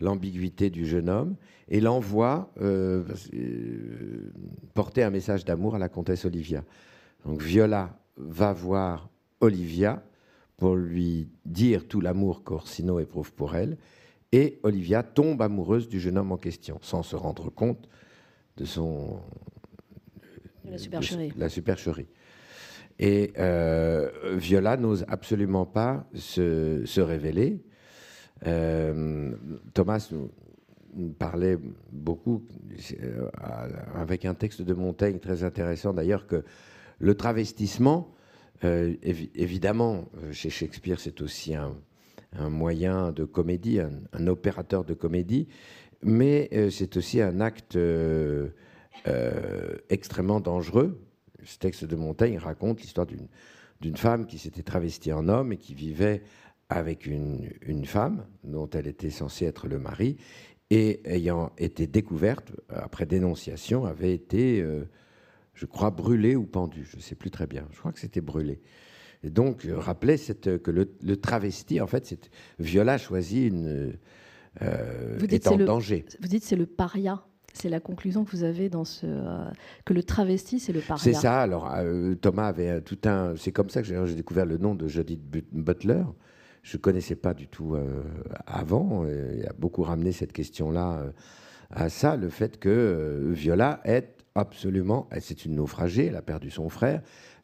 l'ambiguïté 0.02 0.70
du 0.70 0.86
jeune 0.86 1.10
homme 1.10 1.36
et 1.70 1.80
l'envoie 1.80 2.52
porter 4.74 5.04
un 5.04 5.10
message 5.10 5.46
d'amour 5.46 5.76
à 5.76 5.80
la 5.80 5.90
comtesse 5.90 6.26
Olivia. 6.26 6.64
Donc 7.26 7.42
Viola 7.42 7.98
va 8.18 8.54
voir 8.54 9.10
Olivia 9.42 10.04
pour 10.58 10.76
lui 10.76 11.30
dire 11.46 11.88
tout 11.88 12.02
l'amour 12.02 12.44
qu'Orsino 12.44 13.00
éprouve 13.00 13.34
pour 13.34 13.56
elle 13.56 13.78
et 14.32 14.60
Olivia 14.64 15.04
tombe 15.04 15.42
amoureuse 15.42 15.88
du 15.88 16.00
jeune 16.00 16.18
homme 16.18 16.32
en 16.32 16.38
question, 16.38 16.78
sans 16.82 17.04
se 17.04 17.16
rendre 17.16 17.50
compte 17.50 17.88
de 18.58 18.66
son. 18.66 19.20
La 20.66 20.78
supercherie. 20.78 21.32
la 21.38 21.50
supercherie. 21.50 22.08
Et 22.98 23.34
euh, 23.38 24.10
Viola 24.36 24.78
n'ose 24.78 25.06
absolument 25.08 25.66
pas 25.66 26.08
se, 26.14 27.00
révéler. 27.00 27.64
Euh, 28.48 29.36
Thomas 29.74 30.10
nous, 30.12 31.10
parlait 31.10 31.58
beaucoup, 31.92 32.44
euh, 33.02 33.30
avec 33.96 34.26
un 34.26 34.34
texte 34.34 34.62
de 34.62 34.74
Montaigne 34.74 35.20
très 35.20 35.44
intéressant 35.44 35.94
d'ailleurs, 35.94 36.26
que 36.26 36.44
le 37.00 37.16
travestissement, 37.16 38.15
évidemment, 38.64 40.06
chez 40.32 40.50
Shakespeare, 40.50 41.00
c'est 41.00 41.22
aussi 41.22 41.56
un, 41.56 41.76
moyen 42.50 43.12
de 43.12 43.24
comédie, 43.24 43.80
un, 43.80 44.28
opérateur 44.28 44.84
de 44.84 44.94
comédie, 44.94 45.48
mais 46.06 46.50
euh, 46.54 46.70
c'est 46.70 46.98
aussi 46.98 47.22
un 47.22 47.42
acte 47.42 47.76
euh, 47.76 48.50
euh, 49.08 49.76
extrêmement 49.90 50.40
dangereux. 50.40 51.02
Ce 51.44 51.58
texte 51.58 51.86
de 51.86 51.96
Montaigne 51.96 52.38
raconte 52.38 52.82
l'histoire 52.82 53.08
d'une 53.08 53.98
femme 53.98 54.26
qui 54.26 54.38
s'était 54.38 54.64
travestie 54.64 55.12
en 55.12 55.28
homme 55.28 55.54
et 55.54 55.58
qui 55.58 55.74
vivait 55.74 56.24
avec 56.70 57.06
une, 57.06 57.86
femme 57.86 58.26
dont 58.44 58.70
elle 58.72 58.88
était 58.88 59.12
censée 59.12 59.46
être 59.46 59.68
le 59.68 59.78
mari, 59.78 60.18
et 60.72 61.02
ayant 61.06 61.52
été 61.60 61.86
découverte, 61.86 62.52
après 62.70 63.06
dénonciation, 63.06 63.86
avait 63.86 64.14
été, 64.14 64.66
je 65.56 65.66
crois, 65.66 65.90
brûlée 65.90 66.36
ou 66.36 66.46
pendue. 66.46 66.86
Je 66.90 66.98
ne 66.98 67.02
sais 67.02 67.16
plus 67.16 67.32
très 67.32 67.48
bien. 67.48 67.66
Je 67.72 67.80
crois 67.80 67.92
que 67.92 68.00
c'était 68.00 68.22
brûlé. 68.22 68.62
Et 69.24 69.30
donc, 69.30 69.66
euh, 69.66 69.80
rappeler 69.80 70.18
cette, 70.18 70.62
que 70.62 70.72
le, 70.72 71.18
travesti, 71.18 71.82
en 71.82 71.88
fait, 71.88 72.06
c'est 72.06 72.30
Viola 72.60 72.98
choisit 72.98 73.52
une. 73.52 73.94
Euh, 74.62 75.16
vous 75.18 75.28
dites 75.28 75.48
est 75.48 75.50
en 75.50 75.58
danger. 75.58 76.06
Vous 76.22 76.28
dites 76.28 76.44
c'est 76.44 76.56
le 76.56 76.66
paria. 76.66 77.24
C'est 77.54 77.70
la 77.70 77.80
conclusion 77.80 78.26
que 78.26 78.32
vous 78.32 78.44
avez 78.44 78.68
dans 78.70 78.84
ce 78.84 79.06
euh, 79.06 79.50
que 79.86 79.94
le 79.94 80.04
travesti 80.04 80.60
c'est 80.60 80.74
le 80.74 80.82
paria. 80.82 81.02
C'est 81.02 81.14
ça. 81.14 81.42
Alors 81.42 81.74
Thomas 82.22 82.48
avait 82.48 82.82
tout 82.82 83.00
un. 83.06 83.36
C'est 83.38 83.52
comme 83.52 83.70
ça 83.70 83.82
que 83.82 83.88
j'ai 83.88 84.16
découvert 84.16 84.46
le 84.46 84.58
nom 84.58 84.76
de 84.76 84.88
Judith 84.88 85.22
Butler. 85.52 86.04
Je 86.62 86.78
connaissais 86.78 87.16
pas 87.16 87.34
du 87.34 87.48
tout 87.48 87.76
avant. 88.46 89.06
Il 89.08 89.46
a 89.46 89.54
beaucoup 89.58 89.84
ramené 89.84 90.12
cette 90.12 90.34
question-là 90.34 91.06
à 91.72 91.90
ça, 91.90 92.16
le 92.16 92.30
fait 92.30 92.60
que 92.60 93.32
Viola 93.34 93.82
est 93.84 94.15
absolument. 94.36 95.08
C'est 95.20 95.46
une 95.46 95.56
naufragée. 95.56 96.08
Elle 96.08 96.16
a 96.16 96.22
perdu 96.22 96.52
son 96.52 96.70
frère. 96.70 97.02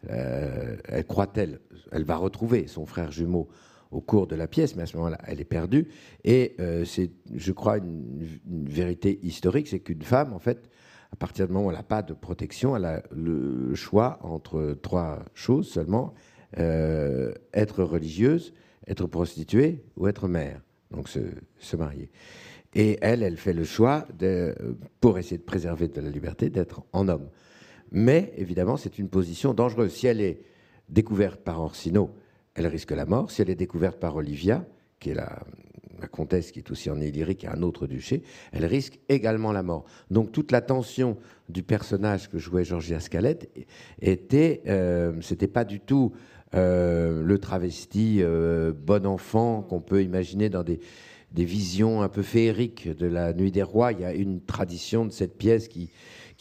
Euh, 0.09 0.77
elle 0.85 1.05
croit-elle, 1.05 1.59
elle 1.91 2.03
va 2.03 2.15
retrouver 2.15 2.67
son 2.67 2.85
frère 2.85 3.11
jumeau 3.11 3.49
au 3.91 4.01
cours 4.01 4.25
de 4.25 4.35
la 4.35 4.47
pièce, 4.47 4.75
mais 4.75 4.83
à 4.83 4.85
ce 4.85 4.95
moment-là, 4.97 5.19
elle 5.25 5.41
est 5.41 5.45
perdue. 5.45 5.89
Et 6.23 6.55
euh, 6.59 6.85
c'est, 6.85 7.11
je 7.33 7.51
crois, 7.51 7.77
une, 7.77 8.25
vérité 8.65 9.19
historique, 9.21 9.67
c'est 9.67 9.79
qu'une 9.79 10.01
femme, 10.01 10.33
en 10.33 10.39
fait, 10.39 10.69
à 11.11 11.15
partir 11.17 11.47
du 11.47 11.53
moment 11.53 11.67
où 11.67 11.71
elle 11.71 11.77
n'a 11.77 11.83
pas 11.83 12.01
de 12.01 12.13
protection, 12.13 12.75
elle 12.75 12.85
a 12.85 13.03
le 13.11 13.75
choix 13.75 14.17
entre 14.21 14.77
trois 14.81 15.25
choses 15.33 15.69
seulement 15.69 16.13
euh, 16.57 17.33
être 17.53 17.83
religieuse, 17.83 18.53
être 18.87 19.07
prostituée 19.07 19.83
ou 19.97 20.07
être 20.07 20.27
mère. 20.29 20.61
Donc 20.91 21.09
se, 21.09 21.19
se 21.59 21.75
marier. 21.75 22.09
Et 22.73 22.97
elle, 23.01 23.23
elle 23.23 23.37
fait 23.37 23.53
le 23.53 23.63
choix, 23.63 24.05
de, 24.17 24.55
pour 24.99 25.17
essayer 25.17 25.37
de 25.37 25.43
préserver 25.43 25.87
de 25.87 26.01
la 26.01 26.09
liberté, 26.09 26.49
d'être 26.49 26.83
en 26.93 27.07
homme. 27.09 27.29
Mais 27.91 28.33
évidemment, 28.37 28.77
c'est 28.77 28.97
une 28.97 29.09
position 29.09 29.53
dangereuse. 29.53 29.91
Si 29.91 30.07
elle 30.07 30.21
est 30.21 30.41
découverte 30.87 31.41
par 31.41 31.61
Orsino, 31.61 32.11
elle 32.55 32.67
risque 32.67 32.91
la 32.91 33.05
mort. 33.05 33.31
Si 33.31 33.41
elle 33.41 33.49
est 33.49 33.55
découverte 33.55 33.99
par 33.99 34.15
Olivia, 34.15 34.65
qui 34.99 35.09
est 35.09 35.15
la, 35.15 35.39
comtesse 36.11 36.51
qui 36.51 36.59
est 36.59 36.71
aussi 36.71 36.89
en 36.89 36.99
Illyrie, 36.99 37.35
qui 37.35 37.45
est 37.45 37.49
un 37.49 37.61
autre 37.61 37.85
duché, 37.85 38.23
elle 38.51 38.65
risque 38.65 38.99
également 39.07 39.51
la 39.51 39.61
mort. 39.61 39.85
Donc 40.09 40.31
toute 40.31 40.51
la 40.51 40.61
tension 40.61 41.17
du 41.47 41.61
personnage 41.61 42.27
que 42.27 42.39
jouait 42.39 42.63
Georgia 42.63 42.99
Scalette 42.99 43.51
était, 44.01 44.63
euh, 44.67 45.13
c'était 45.21 45.47
pas 45.47 45.63
du 45.63 45.79
tout 45.79 46.11
euh, 46.55 47.21
le 47.23 47.37
travesti 47.37 48.17
euh, 48.21 48.73
bon 48.75 49.05
enfant 49.05 49.61
qu'on 49.61 49.79
peut 49.79 50.01
imaginer 50.01 50.49
dans 50.49 50.63
des, 50.63 50.79
des 51.31 51.45
visions 51.45 52.01
un 52.01 52.09
peu 52.09 52.23
féeriques 52.23 52.89
de 52.89 53.05
la 53.05 53.33
Nuit 53.33 53.51
des 53.51 53.63
Rois. 53.63 53.93
Il 53.93 54.01
y 54.01 54.05
a 54.05 54.13
une 54.13 54.41
tradition 54.41 55.05
de 55.05 55.11
cette 55.11 55.37
pièce 55.37 55.67
qui 55.67 55.89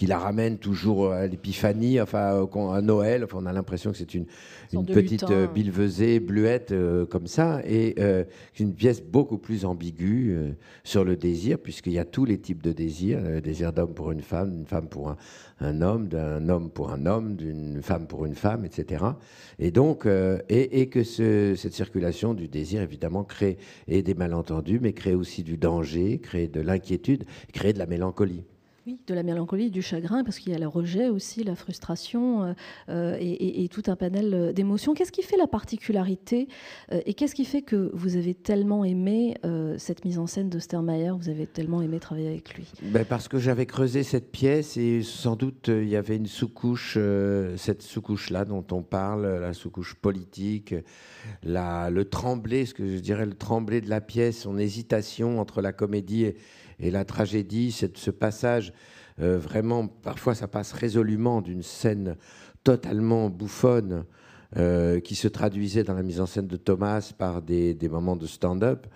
qui 0.00 0.06
la 0.06 0.18
ramène 0.18 0.56
toujours 0.56 1.12
à 1.12 1.26
l'épiphanie, 1.26 2.00
enfin 2.00 2.48
à 2.72 2.80
Noël. 2.80 3.22
Enfin, 3.22 3.36
on 3.42 3.44
a 3.44 3.52
l'impression 3.52 3.90
que 3.90 3.98
c'est 3.98 4.14
une, 4.14 4.24
une 4.72 4.86
petite 4.86 5.30
euh, 5.30 5.46
bilvesée, 5.46 6.20
bluette 6.20 6.72
euh, 6.72 7.04
comme 7.04 7.26
ça, 7.26 7.60
et 7.66 7.96
euh, 7.98 8.24
une 8.58 8.72
pièce 8.72 9.02
beaucoup 9.02 9.36
plus 9.36 9.66
ambiguë 9.66 10.54
sur 10.84 11.04
le 11.04 11.16
désir, 11.16 11.58
puisqu'il 11.58 11.92
y 11.92 11.98
a 11.98 12.06
tous 12.06 12.24
les 12.24 12.38
types 12.38 12.62
de 12.62 12.72
désirs 12.72 13.20
le 13.20 13.42
désir 13.42 13.74
d'homme 13.74 13.92
pour 13.92 14.10
une 14.10 14.22
femme, 14.22 14.52
d'une 14.52 14.64
femme 14.64 14.88
pour 14.88 15.14
un, 15.60 15.82
homme, 15.82 16.08
d'un 16.08 16.48
homme 16.48 16.70
pour 16.70 16.92
un 16.92 17.04
homme, 17.04 17.36
d'une 17.36 17.82
femme 17.82 18.06
pour 18.06 18.24
une 18.24 18.34
femme, 18.34 18.64
etc. 18.64 19.04
Et 19.58 19.70
donc, 19.70 20.06
et, 20.06 20.80
et, 20.80 20.88
que 20.88 21.04
ce, 21.04 21.54
cette 21.56 21.74
circulation 21.74 22.32
du 22.32 22.48
désir, 22.48 22.80
évidemment, 22.80 23.22
crée 23.22 23.58
et 23.86 24.00
des 24.00 24.14
malentendus, 24.14 24.80
mais 24.80 24.94
crée 24.94 25.14
aussi 25.14 25.42
du 25.42 25.58
danger, 25.58 26.20
crée 26.20 26.48
de 26.48 26.62
l'inquiétude, 26.62 27.24
crée 27.52 27.74
de 27.74 27.78
la 27.78 27.86
mélancolie. 27.86 28.44
De 29.06 29.14
la 29.14 29.22
mélancolie, 29.22 29.70
du 29.70 29.82
chagrin, 29.82 30.24
parce 30.24 30.38
qu'il 30.38 30.52
y 30.52 30.54
a 30.54 30.58
le 30.58 30.68
rejet 30.68 31.08
aussi, 31.08 31.44
la 31.44 31.54
frustration 31.54 32.44
euh, 32.44 32.52
euh, 32.88 33.16
et, 33.20 33.68
tout 33.70 33.82
un 33.86 33.96
panel 33.96 34.52
d'émotions. 34.54 34.94
Qu'est-ce 34.94 35.12
qui 35.12 35.22
fait 35.22 35.36
la 35.36 35.46
particularité 35.46 36.48
et 36.90 37.14
qu'est-ce 37.14 37.34
qui 37.34 37.44
fait 37.44 37.62
que 37.62 37.90
vous 37.94 38.16
avez 38.16 38.34
tellement 38.34 38.84
aimé 38.84 39.36
cette 39.78 40.04
mise 40.04 40.18
en 40.18 40.26
scène 40.26 40.48
de 40.48 40.58
Vous 40.58 41.28
avez 41.28 41.46
tellement 41.46 41.82
aimé 41.82 42.00
travailler 42.00 42.28
avec 42.28 42.54
lui? 42.54 42.66
Ben 42.82 43.04
Parce 43.04 43.28
que 43.28 43.38
j'avais 43.38 43.66
creusé 43.66 44.02
cette 44.02 44.32
pièce 44.32 44.76
et 44.76 45.02
sans 45.02 45.36
doute 45.36 45.68
il 45.68 45.88
y 45.88 45.96
avait 45.96 46.16
une 46.16 46.26
sous-couche, 46.26 46.98
cette 47.56 47.82
sous-couche-là 47.82 48.44
dont 48.44 48.64
on 48.72 48.82
parle, 48.82 49.38
la 49.40 49.52
sous-couche 49.52 49.94
politique, 49.94 50.74
la, 51.44 51.90
le 51.90 52.04
tremblé, 52.06 52.66
ce 52.66 52.74
que 52.74 52.86
je 52.86 53.00
dirais 53.00 53.26
le 53.26 53.34
tremblé 53.34 53.80
de 53.80 53.88
la 53.88 54.00
pièce, 54.00 54.40
son 54.40 54.58
hésitation 54.58 55.40
entre 55.40 55.60
la 55.60 55.72
comédie 55.72 56.24
et, 56.24 56.36
et 56.80 56.90
la 56.90 57.04
tragédie, 57.04 57.72
c'est 57.72 57.96
ce 57.96 58.10
passage 58.10 58.72
euh, 59.20 59.38
vraiment, 59.38 59.86
parfois 59.86 60.34
ça 60.34 60.48
passe 60.48 60.72
résolument 60.72 61.42
d'une 61.42 61.62
scène 61.62 62.16
totalement 62.64 63.28
bouffonne 63.28 64.04
euh, 64.56 65.00
qui 65.00 65.14
se 65.14 65.28
traduisait 65.28 65.84
dans 65.84 65.94
la 65.94 66.02
mise 66.02 66.20
en 66.20 66.26
scène 66.26 66.46
de 66.46 66.56
Thomas 66.56 67.12
par 67.16 67.42
des, 67.42 67.76
moments 67.90 68.16
de 68.16 68.26
stand-up, 68.26 68.86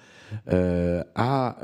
euh, 0.51 1.03
à 1.15 1.59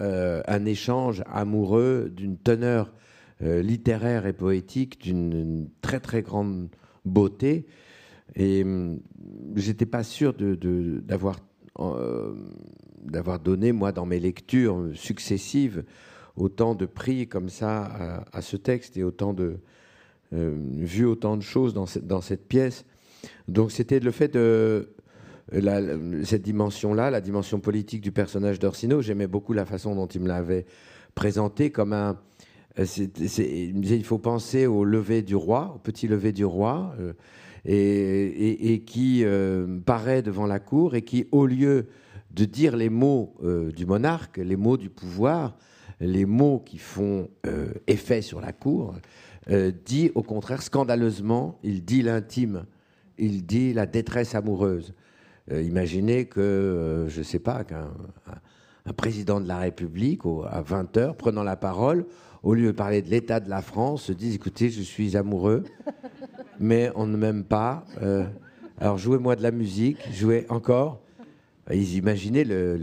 un 0.46 0.64
échange 0.64 1.22
amoureux 1.26 2.12
d'une 2.14 2.36
teneur 2.36 2.92
littéraire 3.40 4.26
et 4.26 4.34
poétique 4.34 5.00
d'une 5.00 5.70
très 5.80 5.98
très 5.98 6.20
grande 6.20 6.68
beauté. 7.06 7.66
Et 8.36 8.62
hum, 8.62 9.00
j'étais 9.56 9.86
pas 9.86 10.02
sûr 10.02 10.34
d'avoir 10.34 11.38
de, 11.78 13.42
donné, 13.42 13.72
moi, 13.72 13.92
dans 13.92 14.04
mes 14.04 14.20
lectures 14.20 14.90
successives, 14.94 15.84
autant 16.36 16.74
de 16.74 16.86
prix 16.86 17.26
comme 17.28 17.48
ça 17.48 18.24
à, 18.32 18.42
ce 18.42 18.56
texte 18.56 18.96
et 18.96 19.04
autant 19.04 19.32
de 19.32 19.56
euh, 20.32 20.56
vu 20.76 21.04
autant 21.06 21.36
de 21.36 21.42
choses 21.42 21.74
dans 21.74 21.86
cette, 22.20 22.46
pièce. 22.46 22.84
Donc 23.48 23.72
c'était 23.72 23.98
le 23.98 24.12
fait 24.12 24.28
de 24.28 24.90
cette 26.22 26.42
dimension-là, 26.42 27.10
la 27.10 27.20
dimension 27.20 27.58
politique 27.58 28.00
du 28.00 28.12
personnage 28.12 28.60
d'Orsino. 28.60 29.02
J'aimais 29.02 29.26
beaucoup 29.26 29.52
la 29.52 29.66
façon 29.66 29.96
dont 29.96 30.06
il 30.06 30.20
me 30.20 30.28
l'avait 30.28 30.66
présenté 31.16 31.70
comme 31.70 31.92
un. 31.92 32.16
il 32.78 32.84
me 33.74 33.80
disait 33.80 33.96
il 33.96 34.04
faut 34.04 34.18
penser 34.18 34.66
au 34.66 34.84
lever 34.84 35.22
du 35.22 35.34
roi, 35.34 35.72
au 35.74 35.78
petit 35.78 36.06
lever 36.06 36.30
du 36.30 36.44
roi, 36.44 36.94
euh, 37.00 37.12
et, 37.64 38.84
qui 38.86 39.24
euh, 39.24 39.80
paraît 39.84 40.22
devant 40.22 40.46
la 40.46 40.60
cour 40.60 40.94
et 40.94 41.02
qui, 41.02 41.26
au 41.32 41.44
lieu 41.44 41.88
de 42.30 42.44
dire 42.44 42.76
les 42.76 42.88
mots 42.88 43.34
du 43.74 43.84
monarque, 43.84 44.36
les 44.36 44.54
mots 44.54 44.76
du 44.76 44.88
pouvoir, 44.88 45.56
les 46.00 46.24
mots 46.24 46.62
qui 46.64 46.78
font 46.78 47.28
euh, 47.46 47.72
effet 47.86 48.22
sur 48.22 48.40
la 48.40 48.52
cour, 48.52 48.94
euh, 49.50 49.70
dit 49.84 50.10
au 50.14 50.22
contraire 50.22 50.62
scandaleusement, 50.62 51.58
il 51.62 51.84
dit 51.84 52.02
l'intime, 52.02 52.64
il 53.18 53.44
dit 53.44 53.72
la 53.72 53.86
détresse 53.86 54.34
amoureuse. 54.34 54.94
Euh, 55.52 55.62
imaginez 55.62 56.26
que, 56.26 57.06
je 57.08 57.18
ne 57.18 57.24
sais 57.24 57.38
pas, 57.38 57.64
qu'un 57.64 57.90
un 58.86 58.94
président 58.94 59.42
de 59.42 59.46
la 59.46 59.58
République, 59.58 60.22
à 60.48 60.62
20 60.62 60.96
heures, 60.96 61.16
prenant 61.16 61.42
la 61.42 61.54
parole, 61.54 62.06
au 62.42 62.54
lieu 62.54 62.68
de 62.68 62.72
parler 62.72 63.02
de 63.02 63.10
l'état 63.10 63.38
de 63.38 63.50
la 63.50 63.60
France, 63.60 64.04
se 64.04 64.12
dise 64.12 64.34
écoutez, 64.34 64.70
je 64.70 64.80
suis 64.80 65.18
amoureux, 65.18 65.64
mais 66.58 66.90
on 66.94 67.06
ne 67.06 67.16
m'aime 67.16 67.44
pas. 67.44 67.84
alors 68.78 68.96
jouez-moi 68.96 69.36
de 69.36 69.42
la 69.42 69.50
musique, 69.50 69.98
jouez 70.12 70.46
encore. 70.48 71.02
Ils 71.70 71.96
imaginaient 71.96 72.44
le, 72.44 72.78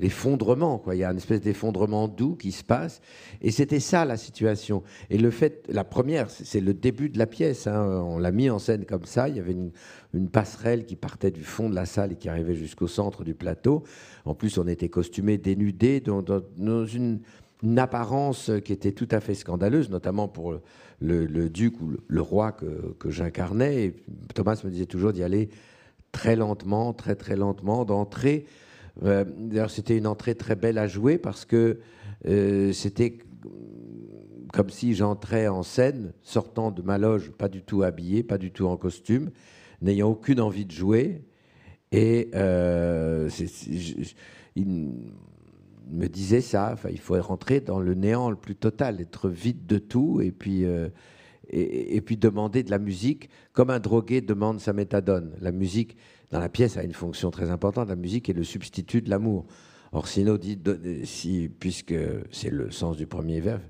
l'effondrement. 0.00 0.82
Il 0.90 0.98
y 0.98 1.04
a 1.04 1.10
une 1.10 1.18
espèce 1.18 1.40
d'effondrement 1.40 2.08
doux 2.08 2.34
qui 2.34 2.52
se 2.52 2.64
passe. 2.64 3.00
Et 3.42 3.50
c'était 3.50 3.80
ça 3.80 4.04
la 4.04 4.16
situation. 4.16 4.82
Et 5.10 5.18
le 5.18 5.30
fait, 5.30 5.64
la 5.68 5.84
première, 5.84 6.30
c'est 6.30 6.60
le 6.60 6.74
début 6.74 7.10
de 7.10 7.18
la 7.18 7.26
pièce. 7.26 7.66
Hein. 7.66 8.02
On 8.04 8.18
l'a 8.18 8.32
mis 8.32 8.50
en 8.50 8.58
scène 8.58 8.84
comme 8.86 9.04
ça. 9.04 9.28
Il 9.28 9.36
y 9.36 9.40
avait 9.40 9.52
une, 9.52 9.70
passerelle 10.30 10.86
qui 10.86 10.96
partait 10.96 11.30
du 11.30 11.44
fond 11.44 11.70
de 11.70 11.74
la 11.74 11.86
salle 11.86 12.12
et 12.12 12.16
qui 12.16 12.28
arrivait 12.28 12.56
jusqu'au 12.56 12.88
centre 12.88 13.22
du 13.22 13.34
plateau. 13.34 13.84
En 14.24 14.34
plus, 14.34 14.58
on 14.58 14.66
était 14.66 14.88
costumés, 14.88 15.38
dénudés, 15.38 16.00
dans, 16.00 16.86
une, 16.86 17.20
apparence 17.76 18.50
qui 18.64 18.72
était 18.72 18.92
tout 18.92 19.08
à 19.10 19.20
fait 19.20 19.34
scandaleuse, 19.34 19.90
notamment 19.90 20.26
pour 20.26 20.58
le, 21.00 21.48
duc 21.48 21.80
ou 21.80 21.92
le, 22.08 22.20
roi 22.20 22.52
que, 22.52 22.94
que 22.98 23.10
j'incarnais. 23.10 23.94
Thomas 24.34 24.60
me 24.64 24.70
disait 24.70 24.86
toujours 24.86 25.12
d'y 25.12 25.22
aller 25.22 25.50
très 26.10 26.34
lentement, 26.34 26.92
très 26.92 27.14
très 27.14 27.36
lentement, 27.36 27.84
d'entrer 27.84 28.46
d'ailleurs, 29.00 29.70
c'était 29.70 29.96
une 29.96 30.06
entrée 30.06 30.34
très 30.34 30.56
belle 30.56 30.78
à 30.78 30.86
jouer 30.86 31.18
parce 31.18 31.44
que 31.44 31.78
euh, 32.26 32.72
c'était 32.72 33.18
comme 34.52 34.70
si 34.70 34.94
j'entrais 34.94 35.48
en 35.48 35.62
scène, 35.62 36.12
sortant 36.22 36.70
de 36.70 36.82
ma 36.82 36.98
loge, 36.98 37.30
pas 37.30 37.48
du 37.48 37.62
tout 37.62 37.82
habillé, 37.82 38.22
pas 38.22 38.36
du 38.36 38.50
tout 38.50 38.66
en 38.66 38.76
costume, 38.76 39.30
n'ayant 39.80 40.08
aucune 40.08 40.40
envie 40.40 40.66
de 40.66 40.72
jouer. 40.72 41.24
Et 41.92 42.30
euh, 42.34 43.30
il 44.56 44.92
me 45.88 46.08
disait 46.08 46.40
ça, 46.40 46.74
il 46.90 46.98
faut 46.98 47.20
rentrer 47.20 47.60
dans 47.60 47.80
le 47.80 47.94
néant 47.94 48.28
le 48.28 48.36
plus 48.36 48.56
total, 48.56 49.00
être 49.00 49.28
vide 49.28 49.66
de 49.66 49.78
tout, 49.78 50.20
et 50.20 50.32
puis, 50.32 50.64
et, 51.48 52.00
puis 52.00 52.16
demander 52.16 52.62
de 52.62 52.70
la 52.70 52.78
musique 52.78 53.28
comme 53.52 53.70
un 53.70 53.80
drogué 53.80 54.20
demande 54.20 54.60
sa 54.60 54.72
méthadone. 54.72 55.32
La 55.40 55.52
musique, 55.52 55.96
dans 56.30 56.40
la 56.40 56.48
pièce 56.48 56.76
a 56.76 56.82
une 56.82 56.92
fonction 56.92 57.30
très 57.30 57.50
importante. 57.50 57.88
La 57.88 57.96
musique 57.96 58.28
est 58.28 58.34
le 58.34 58.44
substitut 58.44 59.02
de 59.02 59.10
l'amour. 59.10 59.46
Orsino 59.92 60.38
dit, 60.38 60.58
si, 61.04 61.50
puisque 61.58 61.94
c'est 62.30 62.50
le 62.50 62.70
sens 62.70 62.96
du 62.96 63.06
premier 63.06 63.40
verbe, 63.40 63.62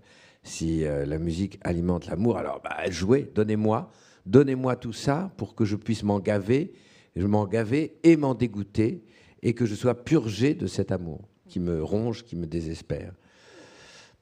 si 0.42 0.84
euh, 0.84 1.06
la 1.06 1.18
musique 1.18 1.58
alimente 1.62 2.06
l'amour, 2.06 2.36
alors 2.36 2.60
bah, 2.62 2.90
jouez, 2.90 3.30
donnez-moi, 3.34 3.90
donnez-moi 4.26 4.76
tout 4.76 4.92
ça 4.92 5.32
pour 5.36 5.54
que 5.54 5.64
je 5.64 5.76
puisse 5.76 6.02
m'en 6.02 6.20
gaver, 6.20 6.72
je 7.16 7.26
m'en 7.26 7.46
gaver 7.46 7.98
et 8.02 8.16
m'en 8.16 8.34
dégoûter, 8.34 9.04
et 9.42 9.54
que 9.54 9.64
je 9.64 9.74
sois 9.74 9.94
purgé 9.94 10.54
de 10.54 10.66
cet 10.66 10.92
amour 10.92 11.28
qui 11.48 11.60
me 11.60 11.82
ronge, 11.82 12.24
qui 12.24 12.36
me 12.36 12.46
désespère. 12.46 13.12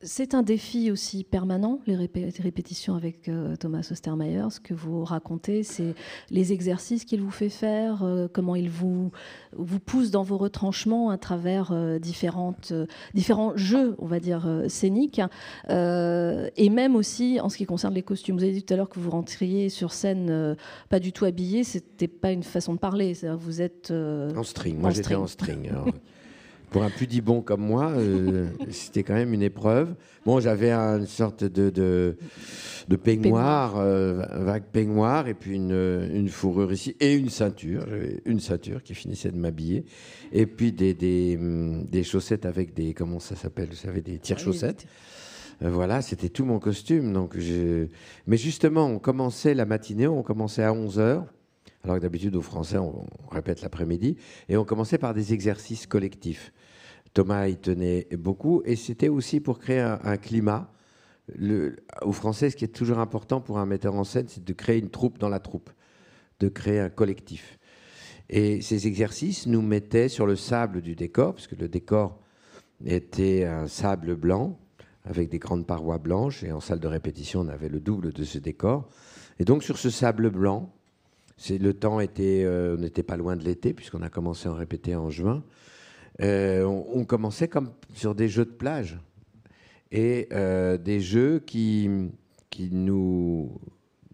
C'est 0.01 0.35
un 0.35 0.45
défi 0.45 0.93
aussi 0.93 1.25
permanent, 1.25 1.81
les 1.89 1.97
répétitions 1.97 2.95
avec 2.95 3.29
euh, 3.29 3.57
Thomas 3.57 3.89
Ostermeyer. 3.91 4.45
Ce 4.49 4.61
que 4.61 4.73
vous 4.73 5.03
racontez, 5.03 5.65
c'est 5.65 5.93
les 6.31 6.53
exercices 6.53 7.05
qu'il 7.05 7.21
vous 7.21 7.33
fait 7.33 7.49
faire, 7.49 8.05
euh, 8.05 8.29
comment 8.33 8.55
il 8.55 8.71
vous, 8.71 9.11
vous 9.57 9.81
pousse 9.81 10.13
dans 10.13 10.23
vos 10.23 10.39
retranchements 10.39 11.11
à 11.11 11.19
travers 11.19 11.73
euh, 11.73 11.99
différentes, 11.99 12.73
différents 13.13 13.57
jeux, 13.57 13.97
on 13.99 14.07
va 14.07 14.21
dire, 14.21 14.49
scéniques. 14.69 15.21
et 15.69 16.71
même 16.71 16.95
aussi 16.95 17.41
en 17.41 17.49
ce 17.49 17.57
qui 17.57 17.67
concerne 17.67 17.95
les 17.95 18.05
costumes. 18.05 18.37
Vous 18.37 18.45
avez 18.45 18.53
dit 18.53 18.63
tout 18.63 18.75
à 18.75 18.77
l'heure 18.77 18.89
que 18.89 19.01
vous 19.01 19.11
rentriez 19.11 19.69
sur 19.69 19.93
scène 19.93 20.57
pas 20.91 21.01
du 21.01 21.13
tout 21.13 21.25
habillé. 21.25 21.65
C'était 21.65 22.07
pas 22.07 22.31
une 22.31 22.45
façon 22.45 22.75
de 22.75 22.79
parler. 22.79 23.15
Vous 23.37 23.61
êtes. 23.61 23.91
en 23.91 24.45
string. 24.45 24.79
Moi, 24.79 24.91
j'étais 24.91 25.17
en 25.17 25.27
string. 25.27 25.73
pour 26.71 26.83
un 26.83 26.91
pudibon 26.91 27.41
comme 27.41 27.63
moi, 27.63 27.91
euh, 27.91 28.49
c'était 28.71 29.03
quand 29.03 29.15
même 29.15 29.33
une 29.33 29.43
épreuve. 29.43 29.95
Bon, 30.27 30.41
j'avais 30.41 30.73
une 30.73 31.07
sorte 31.07 31.45
de, 31.45 31.71
de, 31.71 32.97
peignoir, 32.97 33.77
euh, 33.77 34.23
vague 34.45 34.65
peignoir, 34.65 35.29
et 35.29 35.35
puis 35.35 35.55
une, 35.55 36.09
une, 36.13 36.29
fourrure 36.29 36.73
ici, 36.73 36.97
et 37.01 37.15
une 37.15 37.31
ceinture. 37.31 37.87
une 38.27 38.41
ceinture 38.41 38.83
qui 38.83 38.95
finissait 38.95 39.31
de 39.31 39.39
m'habiller. 39.39 39.85
Et 40.33 40.47
puis 40.47 40.73
des, 40.73 40.95
des, 40.95 41.37
hum, 41.39 41.85
des, 41.85 42.03
chaussettes 42.03 42.45
avec 42.45 42.75
des. 42.75 42.93
Comment 42.93 43.21
ça 43.21 43.37
s'appelle 43.37 43.69
Vous 43.71 43.77
savez, 43.77 44.01
des 44.01 44.19
tire-chaussettes. 44.19 44.87
Euh, 45.63 45.71
voilà, 45.71 46.03
c'était 46.03 46.29
tout 46.29 46.45
mon 46.45 46.59
costume. 46.59 47.13
Donc 47.13 47.39
je... 47.39 47.87
Mais 48.27 48.37
justement, 48.37 48.87
on 48.87 48.99
commençait 48.99 49.55
la 49.55 49.65
matinée, 49.65 50.07
on 50.07 50.23
commençait 50.23 50.63
à 50.63 50.73
11 50.73 50.99
h 50.99 51.23
alors 51.85 51.97
que 51.97 52.03
d'habitude 52.03 52.37
au 52.37 52.43
français 52.43 52.79
on, 52.79 53.07
répète 53.31 53.63
l'après-midi, 53.63 54.17
et 54.49 54.57
on 54.57 54.65
commençait 54.65 54.99
par 54.99 55.15
des 55.15 55.33
exercices 55.33 55.87
collectifs. 55.87 56.53
Thomas 57.15 57.49
y 57.49 57.57
tenait 57.57 58.07
beaucoup, 58.17 58.63
et 58.65 58.77
c'était 58.77 59.09
aussi 59.09 59.41
pour 59.41 59.59
créer 59.59 59.81
un, 59.81 60.17
climat. 60.17 60.71
Le, 61.37 61.77
au 62.03 62.13
français, 62.13 62.51
ce 62.51 62.57
qui 62.57 62.65
est 62.65 62.69
toujours 62.69 62.99
important 62.99 63.41
pour 63.41 63.59
un 63.59 63.67
metteur 63.67 63.95
en 63.95 64.05
scène, 64.05 64.27
c'est 64.29 64.45
de 64.45 64.53
créer 64.53 64.79
une 64.79 64.91
troupe 64.91 65.19
dans 65.19 65.29
la 65.29 65.41
troupe, 65.41 65.71
de 66.41 66.49
créer 66.49 66.81
un 66.81 66.91
collectif. 66.91 67.59
Et 68.31 68.61
ces 68.61 68.87
exercices 68.87 69.47
nous 69.47 69.63
mettaient 69.63 70.09
sur 70.09 70.27
le 70.27 70.37
sable 70.37 70.83
du 70.83 70.95
décor, 70.95 71.35
puisque 71.35 71.59
le 71.59 71.69
décor 71.69 72.21
était 72.85 73.45
un 73.45 73.67
sable 73.67 74.15
blanc, 74.15 74.59
avec 75.05 75.31
des 75.31 75.39
grandes 75.39 75.67
parois 75.67 75.99
blanches, 75.99 76.45
et 76.45 76.53
en 76.53 76.61
salle 76.61 76.81
de 76.81 76.87
répétition, 76.87 77.41
on 77.41 77.49
avait 77.49 77.71
le 77.71 77.81
double 77.81 78.13
de 78.13 78.25
ce 78.25 78.39
décor. 78.39 78.89
Et 79.39 79.45
donc 79.45 79.63
sur 79.63 79.79
ce 79.79 79.91
sable 79.91 80.31
blanc, 80.31 80.71
le 81.49 81.73
temps 81.73 82.01
était, 82.01 82.43
euh, 82.45 82.77
on 82.77 82.81
n'était 82.81 83.03
pas 83.03 83.17
loin 83.17 83.37
de 83.37 83.45
l'été, 83.45 83.73
puisqu'on 83.73 84.03
a 84.03 84.11
commencé 84.11 84.49
à 84.49 84.53
en 84.53 84.55
répéter 84.55 84.95
en 84.95 85.11
juin. 85.11 85.43
Euh, 86.21 86.65
on, 86.65 87.05
commençait 87.05 87.49
comme 87.49 87.71
sur 87.95 88.15
des 88.15 88.29
jeux 88.29 88.45
de 88.45 88.51
plage 88.51 88.99
et 89.93 90.29
euh, 90.33 90.77
des 90.77 91.01
jeux 91.01 91.39
qui, 91.39 91.89
qui 92.51 92.71
nous, 92.73 93.61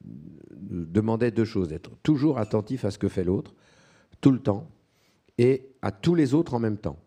demandaient 0.03 1.31
deux 1.31 1.45
choses 1.45 1.69
d'être 1.69 1.91
toujours 2.03 2.39
attentif 2.39 2.85
à 2.85 2.91
ce 2.91 2.99
que 2.99 3.09
fait 3.09 3.25
l'autre, 3.25 3.55
tout 4.21 4.31
le 4.31 4.39
temps, 4.39 4.69
et 5.39 5.71
à 5.83 5.91
tous 5.91 6.15
les 6.15 6.35
autres 6.35 6.55
en 6.55 6.59
même 6.59 6.79
temps. 6.79 6.99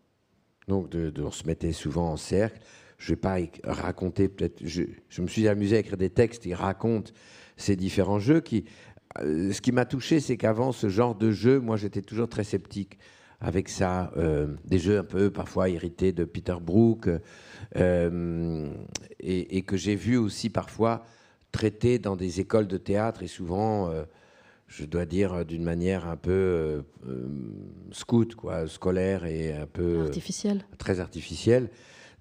Donc, 0.68 0.94
on 1.18 1.32
se 1.32 1.46
mettait 1.46 1.72
souvent 1.72 2.12
en 2.12 2.18
cercle, 2.18 2.60
je 2.98 3.14
vais 3.14 3.18
pas 3.18 3.38
raconter, 3.64 4.28
peut-être, 4.28 4.66
je, 4.66 4.84
me 5.22 5.28
suis 5.28 5.48
amusé 5.48 5.78
à 5.78 5.80
écrire 5.80 5.98
des 5.98 6.10
textes 6.10 6.44
qui 6.44 6.54
racontent 6.54 7.12
ces 7.56 7.76
différents 7.76 8.20
jeux. 8.20 8.42
Qui, 8.42 8.66
euh, 9.20 9.52
ce 9.54 9.62
qui 9.62 9.72
m'a 9.72 9.86
touché, 9.86 10.20
c'est 10.20 10.36
qu'avant 10.38 10.72
ce 10.72 10.90
genre 10.90 11.16
de 11.16 11.32
jeu, 11.32 11.60
moi 11.60 11.78
j'étais 11.78 12.02
toujours 12.02 12.28
très 12.28 12.44
sceptique 12.44 12.98
avec 13.40 13.70
ça. 13.70 14.12
Euh, 14.18 14.48
des 14.66 14.80
jeux 14.80 15.00
un 15.00 15.04
peu 15.04 15.30
parfois 15.30 15.70
hérités 15.70 16.12
de 16.12 16.24
Peter 16.24 16.56
Brook, 16.62 17.10
euh, 17.76 18.68
et, 19.20 19.62
que 19.64 19.78
j'ai 19.78 19.96
vu 19.96 20.18
aussi 20.18 20.50
parfois 20.50 21.06
traités 21.52 22.00
dans 22.00 22.16
des 22.16 22.40
écoles 22.40 22.68
de 22.68 22.78
théâtre, 22.78 23.24
et 23.24 23.28
souvent, 23.28 23.92
je 24.68 24.86
dois 24.86 25.06
dire, 25.06 25.46
d'une 25.46 25.64
manière 25.64 26.08
un 26.08 26.18
peu 26.18 26.84
scout, 27.92 28.36
quoi, 28.36 28.68
scolaire 28.68 29.26
et 29.26 29.54
un 29.54 29.66
peu. 29.66 30.02
Artificielle. 30.02 30.66
Très 30.78 31.00
artificielle. 31.00 31.70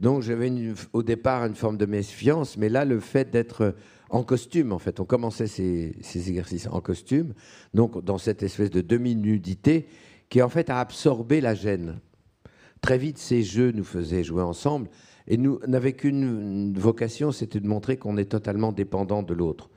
Donc 0.01 0.23
j'avais 0.23 0.53
au 0.93 1.03
départ 1.03 1.45
une 1.45 1.55
forme 1.55 1.79
de 1.79 1.87
méfiance, 1.87 2.57
mais 2.57 2.69
là, 2.69 2.85
le 2.85 3.01
fait 3.01 3.31
d'être 3.31 3.75
en 4.11 4.23
costume, 4.23 4.73
en 4.73 4.79
fait, 4.79 5.01
on 5.01 5.05
commençait 5.05 5.47
ces, 5.47 5.95
exercices 6.15 6.69
en 6.71 6.81
costume, 6.81 7.35
donc 7.75 8.03
dans 8.05 8.19
cette 8.19 8.43
espèce 8.43 8.71
de 8.71 8.81
demi-nudité 8.81 9.89
qui, 10.29 10.43
en 10.43 10.49
fait, 10.49 10.71
a 10.71 10.81
absorbé 10.81 11.41
la 11.41 11.55
gêne. 11.55 12.01
Très 12.81 12.99
vite, 12.99 13.19
ces 13.19 13.43
jeux 13.43 13.73
nous 13.73 13.85
faisaient 13.85 14.25
jouer 14.25 14.43
ensemble, 14.43 14.89
et 15.29 15.37
nous 15.37 15.59
n'avons 15.67 15.93
qu'une 15.93 16.75
vocation, 16.79 17.33
c'était 17.33 17.61
de 17.61 17.67
montrer 17.67 17.97
qu'on 17.97 18.17
est 18.17 18.31
totalement 18.31 18.73
dépendant 18.73 19.23
de 19.23 19.35
l'autre. 19.35 19.71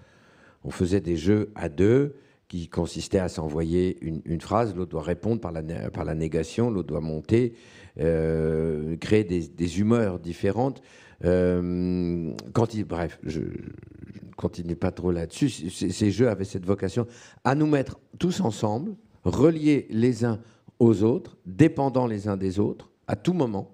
On 0.63 0.69
faisait 0.69 1.01
des 1.01 1.17
jeux 1.17 1.51
à 1.55 1.69
deux, 1.69 2.15
qui 2.49 2.67
consistaient 2.67 3.19
à 3.19 3.29
s'envoyer 3.29 3.97
une, 4.01 4.41
phrase, 4.41 4.75
l'autre 4.75 4.91
doit 4.91 5.03
répondre 5.03 5.39
par 5.39 5.51
la, 5.51 5.61
par 5.91 6.03
la 6.03 6.15
négation, 6.15 6.71
l'autre 6.71 6.87
doit 6.87 6.99
monter, 6.99 7.53
euh, 7.99 8.97
créer 8.97 9.23
des, 9.23 9.79
humeurs 9.79 10.19
différentes. 10.19 10.81
Euh, 11.25 12.31
quand 12.53 12.73
il, 12.73 12.85
bref, 12.85 13.19
je, 13.23 13.41
ne 13.41 14.33
continue 14.35 14.75
pas 14.75 14.91
trop 14.91 15.11
là-dessus. 15.11 15.49
Ces 15.49 16.11
jeux 16.11 16.27
avaient 16.27 16.43
cette 16.43 16.65
vocation 16.65 17.05
à 17.43 17.53
nous 17.53 17.67
mettre 17.67 17.99
tous 18.17 18.41
ensemble, 18.41 18.95
reliés 19.23 19.87
les 19.89 20.25
uns 20.25 20.39
aux 20.79 21.03
autres, 21.03 21.37
dépendants 21.45 22.07
les 22.07 22.27
uns 22.27 22.37
des 22.37 22.59
autres, 22.59 22.89
à 23.07 23.15
tout 23.15 23.33
moment, 23.33 23.71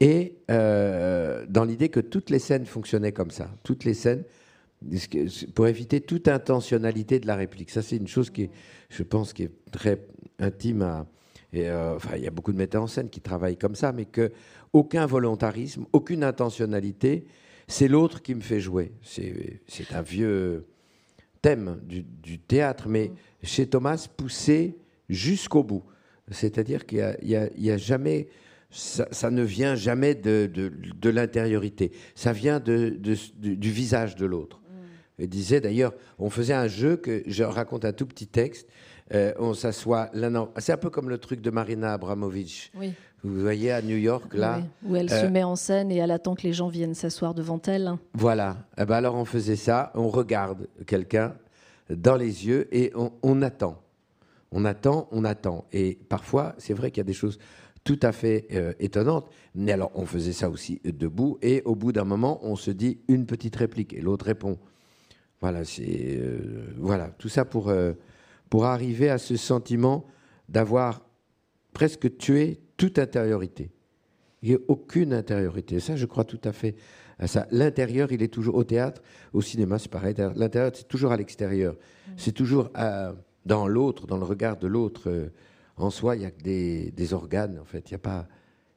et 0.00 0.38
euh, 0.50 1.44
dans 1.48 1.64
l'idée 1.64 1.90
que 1.90 2.00
toutes 2.00 2.30
les 2.30 2.38
scènes 2.38 2.66
fonctionnaient 2.66 3.12
comme 3.12 3.30
ça. 3.30 3.50
Toutes 3.62 3.84
les 3.84 3.94
scènes, 3.94 4.24
pour 5.54 5.66
éviter 5.66 6.00
toute 6.00 6.26
intentionnalité 6.26 7.20
de 7.20 7.26
la 7.26 7.36
réplique. 7.36 7.70
Ça, 7.70 7.82
c'est 7.82 7.96
une 7.96 8.08
chose 8.08 8.30
qui, 8.30 8.44
est, 8.44 8.50
je 8.88 9.02
pense, 9.02 9.34
qui 9.34 9.42
est 9.44 9.52
très 9.70 10.00
intime 10.38 11.04
et, 11.52 11.68
euh, 11.68 11.96
enfin, 11.96 12.16
il 12.16 12.22
y 12.22 12.26
a 12.26 12.30
beaucoup 12.30 12.52
de 12.52 12.56
metteurs 12.56 12.82
en 12.82 12.86
scène 12.86 13.10
qui 13.10 13.20
travaillent 13.20 13.56
comme 13.56 13.74
ça, 13.74 13.92
mais 13.92 14.04
que 14.04 14.32
aucun 14.72 15.06
volontarisme, 15.06 15.84
aucune 15.92 16.22
intentionnalité, 16.22 17.26
c'est 17.66 17.88
l'autre 17.88 18.22
qui 18.22 18.34
me 18.34 18.40
fait 18.40 18.60
jouer. 18.60 18.92
C'est 19.02 19.92
un 19.92 20.02
vieux 20.02 20.66
thème 21.42 21.80
du, 21.84 22.38
théâtre, 22.38 22.88
mais 22.88 23.12
chez 23.42 23.66
Thomas, 23.66 24.06
poussé 24.16 24.76
jusqu'au 25.08 25.62
bout. 25.62 25.84
C'est-à-dire 26.30 26.86
qu'il 26.86 27.16
n'y 27.22 27.70
a, 27.70 27.76
jamais, 27.76 28.28
ça, 28.70 29.30
ne 29.30 29.42
vient 29.42 29.74
jamais 29.74 30.14
de, 30.14 30.50
de, 30.52 31.10
l'intériorité, 31.10 31.92
ça 32.14 32.32
vient 32.32 32.60
de, 32.60 32.90
du 32.90 33.70
visage 33.70 34.14
de 34.16 34.26
l'autre. 34.26 34.60
Mm. 34.60 35.22
Il 35.24 35.28
disait 35.28 35.60
d'ailleurs, 35.60 35.94
on 36.18 36.30
faisait 36.30 36.54
un 36.54 36.68
jeu 36.68 36.96
que 36.96 37.22
je 37.26 37.42
raconte 37.42 37.84
un 37.84 37.92
tout 37.92 38.06
petit 38.06 38.28
texte 38.28 38.68
euh, 39.12 39.32
on 39.38 39.54
s'assoit 39.54 40.08
l'un 40.12 40.48
C'est 40.58 40.72
un 40.72 40.76
peu 40.76 40.90
comme 40.90 41.08
le 41.08 41.18
truc 41.18 41.40
de 41.40 41.50
Marina 41.50 41.92
Abramovic. 41.92 42.72
Vous 43.22 43.40
voyez 43.40 43.70
à 43.70 43.82
New 43.82 43.96
York, 43.96 44.32
là. 44.34 44.62
Où 44.84 44.96
elle 44.96 45.10
se 45.10 45.26
euh, 45.26 45.30
met 45.30 45.42
en 45.42 45.56
scène 45.56 45.90
et 45.90 45.96
elle 45.96 46.10
attend 46.10 46.34
que 46.34 46.42
les 46.42 46.52
gens 46.52 46.68
viennent 46.68 46.94
s'asseoir 46.94 47.34
devant 47.34 47.60
elle. 47.66 47.92
Voilà. 48.14 48.56
Eh 48.78 48.84
ben 48.84 48.94
alors 48.94 49.14
on 49.16 49.24
faisait 49.26 49.56
ça, 49.56 49.92
on 49.94 50.08
regarde 50.08 50.68
quelqu'un 50.86 51.34
dans 51.90 52.16
les 52.16 52.46
yeux 52.46 52.68
et 52.74 52.92
on, 52.94 53.42
attend. 53.42 53.82
On 54.52 54.64
attend, 54.64 55.08
on 55.10 55.24
attend. 55.24 55.66
Et 55.72 55.98
parfois, 56.08 56.54
c'est 56.56 56.72
vrai 56.72 56.90
qu'il 56.90 56.98
y 56.98 57.02
a 57.02 57.04
des 57.04 57.12
choses 57.12 57.38
tout 57.84 57.98
à 58.02 58.12
fait 58.12 58.46
euh, 58.52 58.72
étonnantes. 58.78 59.28
Mais 59.54 59.72
alors, 59.72 59.90
on 59.94 60.06
faisait 60.06 60.32
ça 60.32 60.48
aussi 60.48 60.80
debout. 60.84 61.36
Et 61.42 61.62
au 61.64 61.74
bout 61.74 61.92
d'un 61.92 62.04
moment, 62.04 62.38
on 62.42 62.56
se 62.56 62.70
dit 62.70 63.00
une 63.08 63.26
petite 63.26 63.56
réplique 63.56 63.92
et 63.92 64.00
l'autre 64.00 64.26
répond. 64.26 64.56
Voilà, 65.40 65.64
c'est 65.64 66.20
voilà 66.76 67.08
tout 67.18 67.30
ça 67.30 67.46
pour 67.46 67.72
pour 68.50 68.66
arriver 68.66 69.08
à 69.08 69.18
ce 69.18 69.36
sentiment 69.36 70.04
d'avoir 70.48 71.06
presque 71.72 72.18
tué 72.18 72.60
toute 72.76 72.98
intériorité. 72.98 73.70
Il 74.42 74.50
n'y 74.50 74.56
a 74.56 74.58
aucune 74.68 75.12
intériorité. 75.12 75.80
Ça, 75.80 75.96
je 75.96 76.06
crois 76.06 76.24
tout 76.24 76.40
à 76.44 76.52
fait 76.52 76.74
à 77.18 77.26
ça. 77.26 77.46
L'intérieur, 77.50 78.10
il 78.12 78.22
est 78.22 78.32
toujours 78.32 78.56
au 78.56 78.64
théâtre, 78.64 79.02
au 79.32 79.40
cinéma, 79.40 79.78
c'est 79.78 79.90
pareil. 79.90 80.14
L'intérieur, 80.34 80.72
c'est 80.74 80.88
toujours 80.88 81.12
à 81.12 81.16
l'extérieur. 81.16 81.74
Mm. 81.74 82.12
C'est 82.16 82.32
toujours 82.32 82.70
dans 83.46 83.68
l'autre, 83.68 84.06
dans 84.06 84.16
le 84.16 84.24
regard 84.24 84.56
de 84.56 84.66
l'autre. 84.66 85.08
Euh, 85.08 85.28
en 85.76 85.90
soi, 85.90 86.16
il 86.16 86.20
n'y 86.20 86.24
a 86.24 86.30
que 86.30 86.42
des, 86.42 87.14
organes, 87.14 87.58
en 87.58 87.64
fait. 87.64 87.90
Il 87.90 87.94
n'y 87.94 87.96
a 87.96 87.98
pas. 87.98 88.26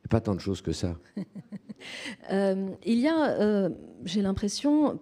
pas 0.09 0.21
tant 0.21 0.35
de 0.35 0.39
choses 0.39 0.61
que 0.61 0.71
ça. 0.71 0.97
Euh, 2.31 2.69
il 2.85 2.99
y 2.99 3.09
a, 3.09 3.31
euh, 3.41 3.69
j'ai 4.05 4.21
l'impression, 4.21 5.01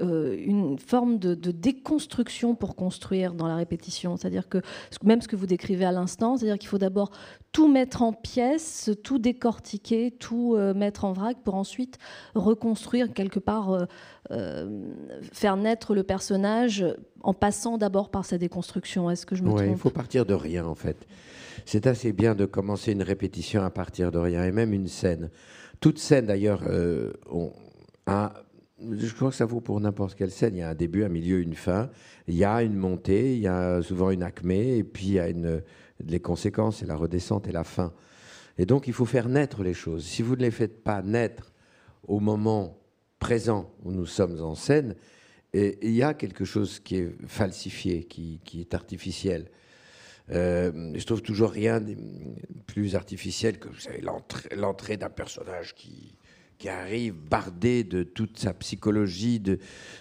euh, 0.00 0.36
une 0.38 0.78
forme 0.78 1.18
de, 1.18 1.34
déconstruction 1.34 2.54
pour 2.54 2.76
construire 2.76 3.34
dans 3.34 3.48
la 3.48 3.56
répétition. 3.56 4.16
C'est-à-dire 4.16 4.48
que 4.48 4.58
même 5.02 5.20
ce 5.20 5.26
que 5.26 5.34
vous 5.34 5.46
décrivez 5.46 5.84
à 5.84 5.90
l'instant, 5.90 6.36
c'est-à-dire 6.36 6.56
qu'il 6.58 6.68
faut 6.68 6.78
d'abord 6.78 7.10
tout 7.50 7.66
mettre 7.66 8.02
en 8.02 8.12
pièces, 8.12 8.90
tout 9.02 9.18
décortiquer, 9.18 10.12
tout 10.12 10.54
euh, 10.54 10.72
mettre 10.72 11.04
en 11.04 11.12
vrac 11.12 11.38
pour 11.42 11.56
ensuite 11.56 11.98
reconstruire 12.36 13.12
quelque 13.12 13.40
part, 13.40 13.88
euh, 14.30 14.90
faire 15.32 15.56
naître 15.56 15.94
le 15.96 16.04
personnage 16.04 16.84
en 17.22 17.34
passant 17.34 17.76
d'abord 17.76 18.10
par 18.10 18.24
sa 18.24 18.38
déconstruction. 18.38 19.10
Est-ce 19.10 19.26
que 19.26 19.34
je 19.34 19.42
me 19.42 19.48
trompe 19.50 19.62
Il 19.68 19.76
faut 19.76 19.90
partir 19.90 20.24
de 20.24 20.34
rien 20.34 20.64
en 20.64 20.76
fait. 20.76 21.08
C'est 21.66 21.88
assez 21.88 22.12
bien 22.12 22.36
de 22.36 22.46
commencer 22.46 22.92
une 22.92 23.02
répétition 23.02 23.64
à 23.64 23.70
partir 23.70 24.12
de 24.12 24.18
rien 24.18 24.44
et 24.44 24.52
même 24.52 24.72
une 24.72 24.86
scène. 24.86 25.28
Toute 25.80 25.98
scène 25.98 26.26
d'ailleurs 26.26 26.62
a 28.06 28.32
je 28.80 29.14
crois 29.14 29.30
que 29.30 29.36
ça 29.36 29.44
vaut 29.44 29.60
pour 29.60 29.80
n'importe 29.80 30.14
quelle 30.14 30.30
scène. 30.30 30.54
Il 30.54 30.60
y 30.60 30.62
a 30.62 30.70
un 30.70 30.74
début, 30.74 31.04
un 31.04 31.08
milieu, 31.08 31.40
une 31.40 31.54
fin. 31.54 31.90
Il 32.26 32.34
y 32.34 32.44
a 32.44 32.62
une 32.62 32.76
montée, 32.76 33.34
il 33.34 33.40
y 33.40 33.48
a 33.48 33.82
souvent 33.82 34.10
une 34.10 34.22
acmé, 34.22 34.78
et 34.78 34.84
puis 34.84 35.06
il 35.06 35.12
y 35.14 35.18
a 35.18 35.28
les 36.00 36.20
conséquences, 36.20 36.82
et 36.82 36.86
la 36.86 36.96
redescente 36.96 37.48
et 37.48 37.52
la 37.52 37.64
fin. 37.64 37.92
Et 38.56 38.66
donc 38.66 38.86
il 38.86 38.92
faut 38.92 39.06
faire 39.06 39.28
naître 39.28 39.62
les 39.62 39.74
choses. 39.74 40.04
Si 40.04 40.22
vous 40.22 40.36
ne 40.36 40.42
les 40.42 40.50
faites 40.50 40.82
pas 40.82 41.02
naître 41.02 41.52
au 42.06 42.20
moment 42.20 42.78
présent 43.18 43.72
où 43.84 43.92
nous 43.92 44.06
sommes 44.06 44.40
en 44.40 44.54
scène, 44.54 44.94
il 45.54 45.94
y 45.94 46.02
a 46.02 46.14
quelque 46.14 46.44
chose 46.44 46.78
qui 46.78 46.96
est 46.96 47.26
falsifié, 47.26 48.04
qui, 48.04 48.40
qui 48.44 48.60
est 48.60 48.74
artificiel. 48.74 49.50
Euh, 50.30 50.92
je 50.94 51.04
trouve 51.06 51.22
toujours 51.22 51.50
rien 51.50 51.80
de 51.80 51.96
plus 52.66 52.94
artificiel 52.94 53.58
que 53.58 53.68
l'entrée 54.54 54.98
d'un 54.98 55.08
personnage 55.08 55.74
qui, 55.74 56.18
qui 56.58 56.68
arrive 56.68 57.14
bardé 57.14 57.84
de 57.84 58.02
toute 58.02 58.38
sa 58.38 58.52
psychologie, 58.52 59.40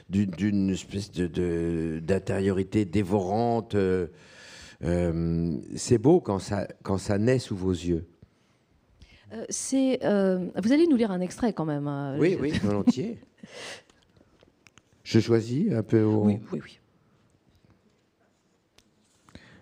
d'une 0.10 0.72
espèce 0.72 1.12
d'intériorité 1.12 2.84
dévorante. 2.84 3.76
Euh, 3.76 4.08
euh, 4.84 5.56
c'est 5.76 6.00
beau 6.00 6.20
quand 6.20 6.40
ça, 6.40 6.68
quand 6.84 6.98
ça 6.98 7.20
naît 7.20 7.40
sous 7.40 7.56
vos 7.56 7.72
yeux. 7.72 8.08
Euh, 9.34 9.46
c'est, 9.50 10.00
vous 10.02 10.72
allez 10.74 10.88
nous 10.88 10.98
lire 10.98 11.12
un 11.12 11.22
extrait 11.22 11.54
quand 11.54 11.66
même. 11.66 11.88
Hein, 11.88 12.18
oui, 12.20 12.38
oui, 12.40 12.52
volontiers. 12.64 13.20
Je 15.04 15.20
choisis 15.20 15.72
un 15.72 15.84
peu 15.84 16.02
au... 16.02 16.26
Oui, 16.26 16.40
oui, 16.52 16.60
oui. 16.66 16.80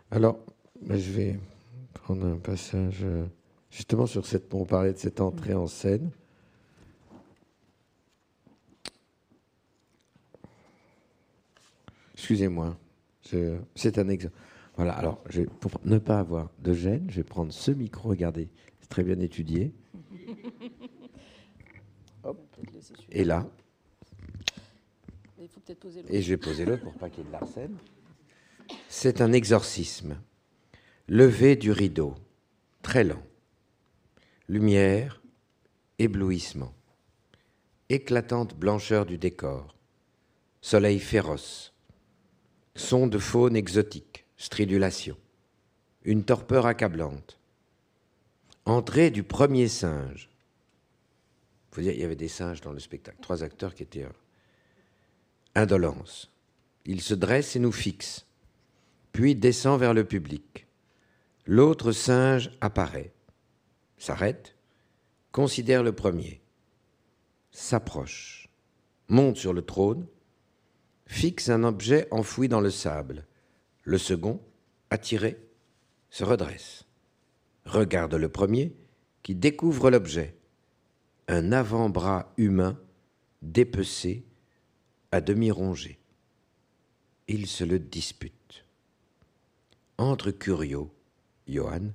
Alors, 0.10 0.40
ben, 0.82 0.98
je 0.98 1.12
vais 1.12 1.40
prendre 1.94 2.26
un 2.26 2.38
passage 2.38 3.06
justement 3.70 4.08
sur 4.08 4.26
cette. 4.26 4.52
On 4.56 4.66
parlait 4.66 4.94
de 4.94 4.98
cette 4.98 5.22
entrée 5.22 5.54
en 5.54 5.68
scène. 5.68 6.10
Excusez-moi, 12.16 12.78
c'est 13.22 13.98
un 13.98 14.08
exemple. 14.08 14.36
Voilà, 14.78 14.94
alors, 14.94 15.22
pour 15.60 15.72
ne 15.84 15.98
pas 15.98 16.20
avoir 16.20 16.50
de 16.60 16.74
gêne, 16.74 17.08
je 17.10 17.18
vais 17.18 17.24
prendre 17.24 17.52
ce 17.52 17.72
micro, 17.72 18.10
regardez, 18.10 18.50
c'est 18.80 18.88
très 18.88 19.04
bien 19.04 19.20
étudié. 19.20 19.74
Et 23.12 23.26
là. 23.26 23.46
Et 26.10 26.22
je 26.22 26.30
vais 26.30 26.38
poser 26.38 26.66
l'autre 26.66 26.84
pour 26.84 26.94
pas 26.94 27.10
qu'il 27.10 27.20
y 27.20 27.22
ait 27.24 27.28
de 27.28 27.34
l'arsène. 27.34 27.78
C'est 28.88 29.20
un 29.20 29.34
exorcisme. 29.34 30.18
Levé 31.10 31.58
du 31.58 31.72
rideau, 31.72 32.16
très 32.82 33.04
lent. 33.04 33.24
Lumière, 34.48 35.22
éblouissement. 36.00 36.74
Éclatante 37.90 38.56
blancheur 38.56 39.06
du 39.06 39.18
décor. 39.18 39.76
Soleil 40.62 41.00
féroce 41.00 41.75
son 42.76 43.08
de 43.08 43.18
faune 43.18 43.56
exotique, 43.56 44.26
stridulation, 44.38 45.18
une 46.04 46.24
torpeur 46.24 46.66
accablante. 46.66 47.40
Entrée 48.66 49.12
du 49.12 49.24
premier 49.24 49.68
singe. 49.68 50.30
dire, 51.78 51.94
il 51.94 52.00
y 52.00 52.04
avait 52.04 52.16
des 52.16 52.28
singes 52.28 52.62
dans 52.62 52.74
le 52.74 52.80
spectacle. 52.80 53.18
Trois 53.22 53.44
acteurs 53.44 53.74
qui 53.74 53.84
étaient. 53.84 54.08
Indolence. 55.54 56.32
Il 56.86 57.02
se 57.02 57.14
dresse 57.14 57.56
et 57.56 57.60
nous 57.60 57.72
fixe, 57.72 58.26
puis 59.12 59.36
descend 59.36 59.80
vers 59.80 59.94
le 59.94 60.04
public. 60.04 60.68
L'autre 61.46 61.92
singe 61.92 62.52
apparaît, 62.60 63.14
s'arrête, 63.98 64.56
considère 65.32 65.84
le 65.84 65.94
premier, 65.94 66.42
s'approche, 67.52 68.50
monte 69.08 69.38
sur 69.38 69.54
le 69.54 69.62
trône, 69.62 70.08
fixe 71.06 71.50
un 71.50 71.64
objet 71.64 72.08
enfoui 72.12 72.48
dans 72.48 72.62
le 72.62 72.72
sable. 72.72 73.26
Le 73.84 73.98
second, 73.98 74.42
attiré, 74.90 75.38
se 76.10 76.24
redresse, 76.24 76.86
regarde 77.66 78.16
le 78.16 78.30
premier, 78.30 78.76
qui 79.24 79.36
découvre 79.36 79.90
l'objet, 79.90 80.36
un 81.28 81.52
avant-bras 81.52 82.32
humain 82.38 82.80
dépecé, 83.42 84.24
à 85.12 85.22
demi 85.22 85.52
rongé. 85.52 86.00
Ils 87.28 87.48
se 87.48 87.64
le 87.64 87.80
disputent. 87.80 88.66
Entre 89.98 90.32
curieux, 90.32 90.88
Johann, 91.48 91.94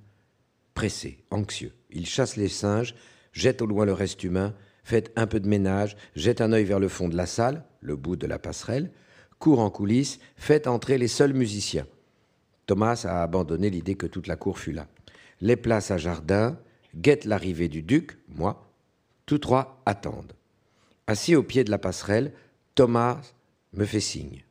pressé, 0.75 1.23
anxieux, 1.31 1.75
il 1.91 2.07
chasse 2.07 2.37
les 2.37 2.49
singes, 2.49 2.95
jette 3.33 3.63
au 3.63 3.67
loin 3.67 3.85
le 3.85 3.93
reste 3.93 4.25
humain, 4.25 4.55
fait 4.91 5.13
un 5.15 5.29
peu 5.29 5.39
de 5.39 5.49
ménage, 5.49 5.97
jette 6.17 6.41
un 6.41 6.53
œil 6.53 6.65
vers 6.65 6.81
le 6.81 6.89
fond 6.89 7.09
de 7.09 7.17
la 7.17 7.27
salle, 7.27 7.65
le 7.81 7.95
bout 7.95 8.17
de 8.17 8.27
la 8.27 8.41
passerelle, 8.41 8.91
court 9.39 9.61
en 9.61 9.71
coulisses, 9.71 10.19
fait 10.35 10.67
entrer 10.67 10.99
les 10.99 11.07
seuls 11.07 11.33
musiciens. 11.33 11.87
Thomas 12.67 13.05
a 13.09 13.23
abandonné 13.23 13.71
l'idée 13.71 13.95
que 13.95 14.09
toute 14.09 14.27
la 14.27 14.35
cour 14.35 14.59
fût 14.59 14.73
là. 14.73 14.89
Les 15.41 15.55
places 15.55 15.93
à 15.93 15.97
jardin, 15.97 16.59
guette 16.97 17.25
l'arrivée 17.25 17.69
du 17.69 17.83
duc, 17.83 18.19
moi. 18.29 18.69
Tous 19.27 19.39
trois 19.39 19.81
attendent. 19.87 20.33
Assis 21.07 21.37
au 21.37 21.45
pied 21.45 21.63
de 21.63 21.71
la 21.71 21.79
passerelle, 21.79 22.33
Thomas 22.75 23.21
me 23.73 23.85
fait 23.85 24.01
signe. 24.01 24.45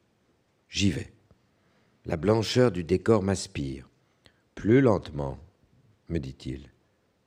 J'y 0.69 0.89
vais. 0.89 1.11
La 2.05 2.15
blancheur 2.15 2.71
du 2.71 2.85
décor 2.85 3.23
m'aspire. 3.23 3.89
Plus 4.55 4.79
lentement, 4.79 5.37
me 6.07 6.17
dit-il, 6.17 6.69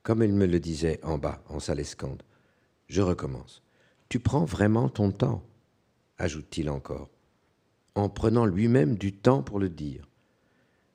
comme 0.01 0.23
il 0.23 0.33
me 0.33 0.47
le 0.47 0.59
disait 0.59 0.99
en 1.03 1.19
bas, 1.19 1.43
en 1.47 1.59
salle 1.59 1.79
escande. 1.79 2.23
Je 2.87 3.01
recommence. 3.01 3.61
Tu 4.09 4.19
prends 4.19 4.45
vraiment 4.45 4.89
ton 4.89 5.11
temps, 5.11 5.43
ajoute-t-il 6.17 6.69
encore, 6.69 7.09
en 7.95 8.09
prenant 8.09 8.45
lui-même 8.45 8.95
du 8.95 9.13
temps 9.13 9.41
pour 9.41 9.59
le 9.59 9.69
dire. 9.69 10.07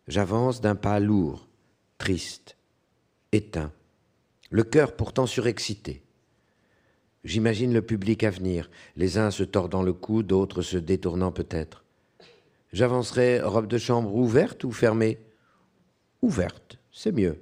J'avance 0.07 0.61
d'un 0.61 0.77
pas 0.77 1.01
lourd, 1.01 1.49
triste, 1.99 2.57
éteint, 3.33 3.73
le 4.51 4.65
cœur 4.65 4.97
pourtant 4.97 5.27
surexcité. 5.27 6.03
J'imagine 7.25 7.75
le 7.75 7.83
public 7.83 8.25
à 8.25 8.31
venir, 8.31 8.71
les 8.97 9.19
uns 9.19 9.31
se 9.31 9.43
tordant 9.43 9.83
le 9.83 9.93
cou, 9.93 10.23
d'autres 10.23 10.63
se 10.63 10.77
détournant 10.77 11.33
peut-être. 11.33 11.85
J'avancerai 12.73 13.41
robe 13.43 13.67
de 13.67 13.79
chambre 13.79 14.15
ouverte 14.15 14.65
ou 14.65 14.71
fermée? 14.71 15.19
Ouverte, 16.23 16.79
c'est 16.93 17.13
mieux, 17.13 17.41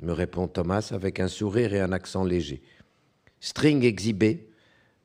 me 0.00 0.12
répond 0.12 0.48
Thomas 0.48 0.90
avec 0.92 1.20
un 1.20 1.28
sourire 1.28 1.72
et 1.74 1.80
un 1.80 1.92
accent 1.92 2.24
léger. 2.24 2.62
String 3.46 3.84
exhibé, 3.84 4.50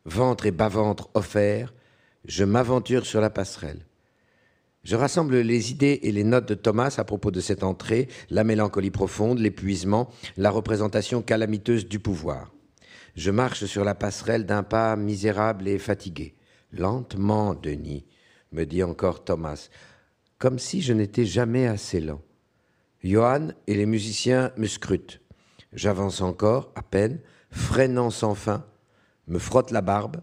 ventre 0.04 0.47
et 0.47 0.51
bas-ventre 0.51 1.12
offerts, 1.13 1.75
je 2.25 2.43
m'aventure 2.43 3.06
sur 3.06 3.21
la 3.21 3.30
passerelle. 3.30 3.86
Je 4.84 4.95
rassemble 4.95 5.41
les 5.41 5.69
idées 5.69 5.99
et 6.01 6.12
les 6.12 6.23
notes 6.23 6.47
de 6.47 6.56
Thomas 6.56 6.95
à 6.97 7.04
propos 7.04 7.30
de 7.30 7.39
cette 7.39 7.62
entrée, 7.62 8.08
la 8.32 8.43
mélancolie 8.43 8.89
profonde, 8.89 9.38
l'épuisement, 9.38 10.10
la 10.38 10.49
représentation 10.49 11.21
calamiteuse 11.21 11.88
du 11.88 11.99
pouvoir. 11.99 12.51
Je 13.15 13.30
marche 13.30 13.65
sur 13.65 13.84
la 13.84 13.93
passerelle 13.93 14.47
d'un 14.47 14.63
pas 14.63 14.95
misérable 14.95 15.67
et 15.67 15.77
fatigué. 15.77 16.34
Lentement, 16.71 17.54
Denis, 17.54 18.08
me 18.54 18.65
dit 18.65 18.82
encore 18.82 19.23
Thomas, 19.23 19.69
comme 20.39 20.58
si 20.58 20.82
je 20.82 20.93
n'étais 20.93 21.25
jamais 21.25 21.67
assez 21.67 22.01
lent. 22.01 22.23
Johann 23.04 23.54
et 23.67 23.75
les 23.75 23.86
musiciens 23.86 24.51
me 24.58 24.65
scrutent. 24.65 25.21
J'avance 25.73 26.21
encore, 26.21 26.71
à 26.73 26.82
peine, 26.82 27.19
freinant 27.51 28.09
sans 28.09 28.35
fin, 28.35 28.65
me 29.27 29.39
frotte 29.39 29.71
la 29.71 29.81
barbe. 29.81 30.17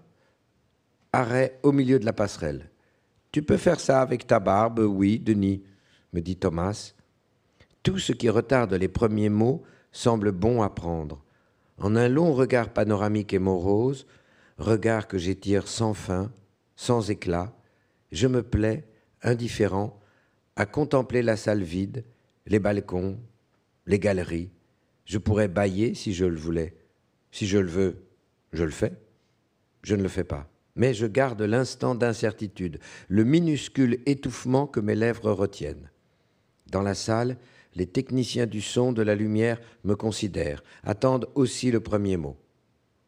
Arrêt 1.12 1.58
au 1.62 1.72
milieu 1.72 1.98
de 1.98 2.04
la 2.04 2.12
passerelle. 2.12 2.70
Tu 3.32 3.42
peux 3.42 3.56
faire 3.56 3.80
ça 3.80 4.00
avec 4.00 4.26
ta 4.26 4.40
barbe, 4.40 4.80
oui, 4.80 5.18
Denis, 5.18 5.62
me 6.12 6.20
dit 6.20 6.36
Thomas. 6.36 6.92
Tout 7.82 7.98
ce 7.98 8.12
qui 8.12 8.28
retarde 8.28 8.74
les 8.74 8.88
premiers 8.88 9.28
mots 9.28 9.62
semble 9.92 10.32
bon 10.32 10.62
à 10.62 10.70
prendre. 10.70 11.22
En 11.78 11.94
un 11.96 12.08
long 12.08 12.32
regard 12.32 12.70
panoramique 12.70 13.32
et 13.32 13.38
morose, 13.38 14.06
regard 14.58 15.06
que 15.06 15.18
j'étire 15.18 15.68
sans 15.68 15.94
fin, 15.94 16.32
sans 16.76 17.10
éclat, 17.10 17.54
je 18.10 18.26
me 18.26 18.42
plais, 18.42 18.88
indifférent, 19.22 19.98
à 20.56 20.66
contempler 20.66 21.22
la 21.22 21.36
salle 21.36 21.62
vide, 21.62 22.04
les 22.46 22.58
balcons, 22.58 23.18
les 23.86 23.98
galeries. 23.98 24.50
Je 25.04 25.18
pourrais 25.18 25.48
bailler 25.48 25.94
si 25.94 26.12
je 26.12 26.24
le 26.24 26.36
voulais. 26.36 26.77
Si 27.30 27.46
je 27.46 27.58
le 27.58 27.68
veux, 27.68 28.02
je 28.52 28.64
le 28.64 28.70
fais. 28.70 28.92
Je 29.82 29.94
ne 29.94 30.02
le 30.02 30.08
fais 30.08 30.24
pas 30.24 30.48
mais 30.78 30.94
je 30.94 31.06
garde 31.06 31.42
l'instant 31.42 31.96
d'incertitude, 31.96 32.78
le 33.08 33.24
minuscule 33.24 34.00
étouffement 34.06 34.68
que 34.68 34.78
mes 34.78 34.94
lèvres 34.94 35.32
retiennent. 35.32 35.90
Dans 36.70 36.82
la 36.82 36.94
salle, 36.94 37.36
les 37.74 37.86
techniciens 37.86 38.46
du 38.46 38.62
son, 38.62 38.92
de 38.92 39.02
la 39.02 39.16
lumière 39.16 39.60
me 39.82 39.96
considèrent, 39.96 40.62
attendent 40.84 41.28
aussi 41.34 41.72
le 41.72 41.80
premier 41.80 42.16
mot. 42.16 42.36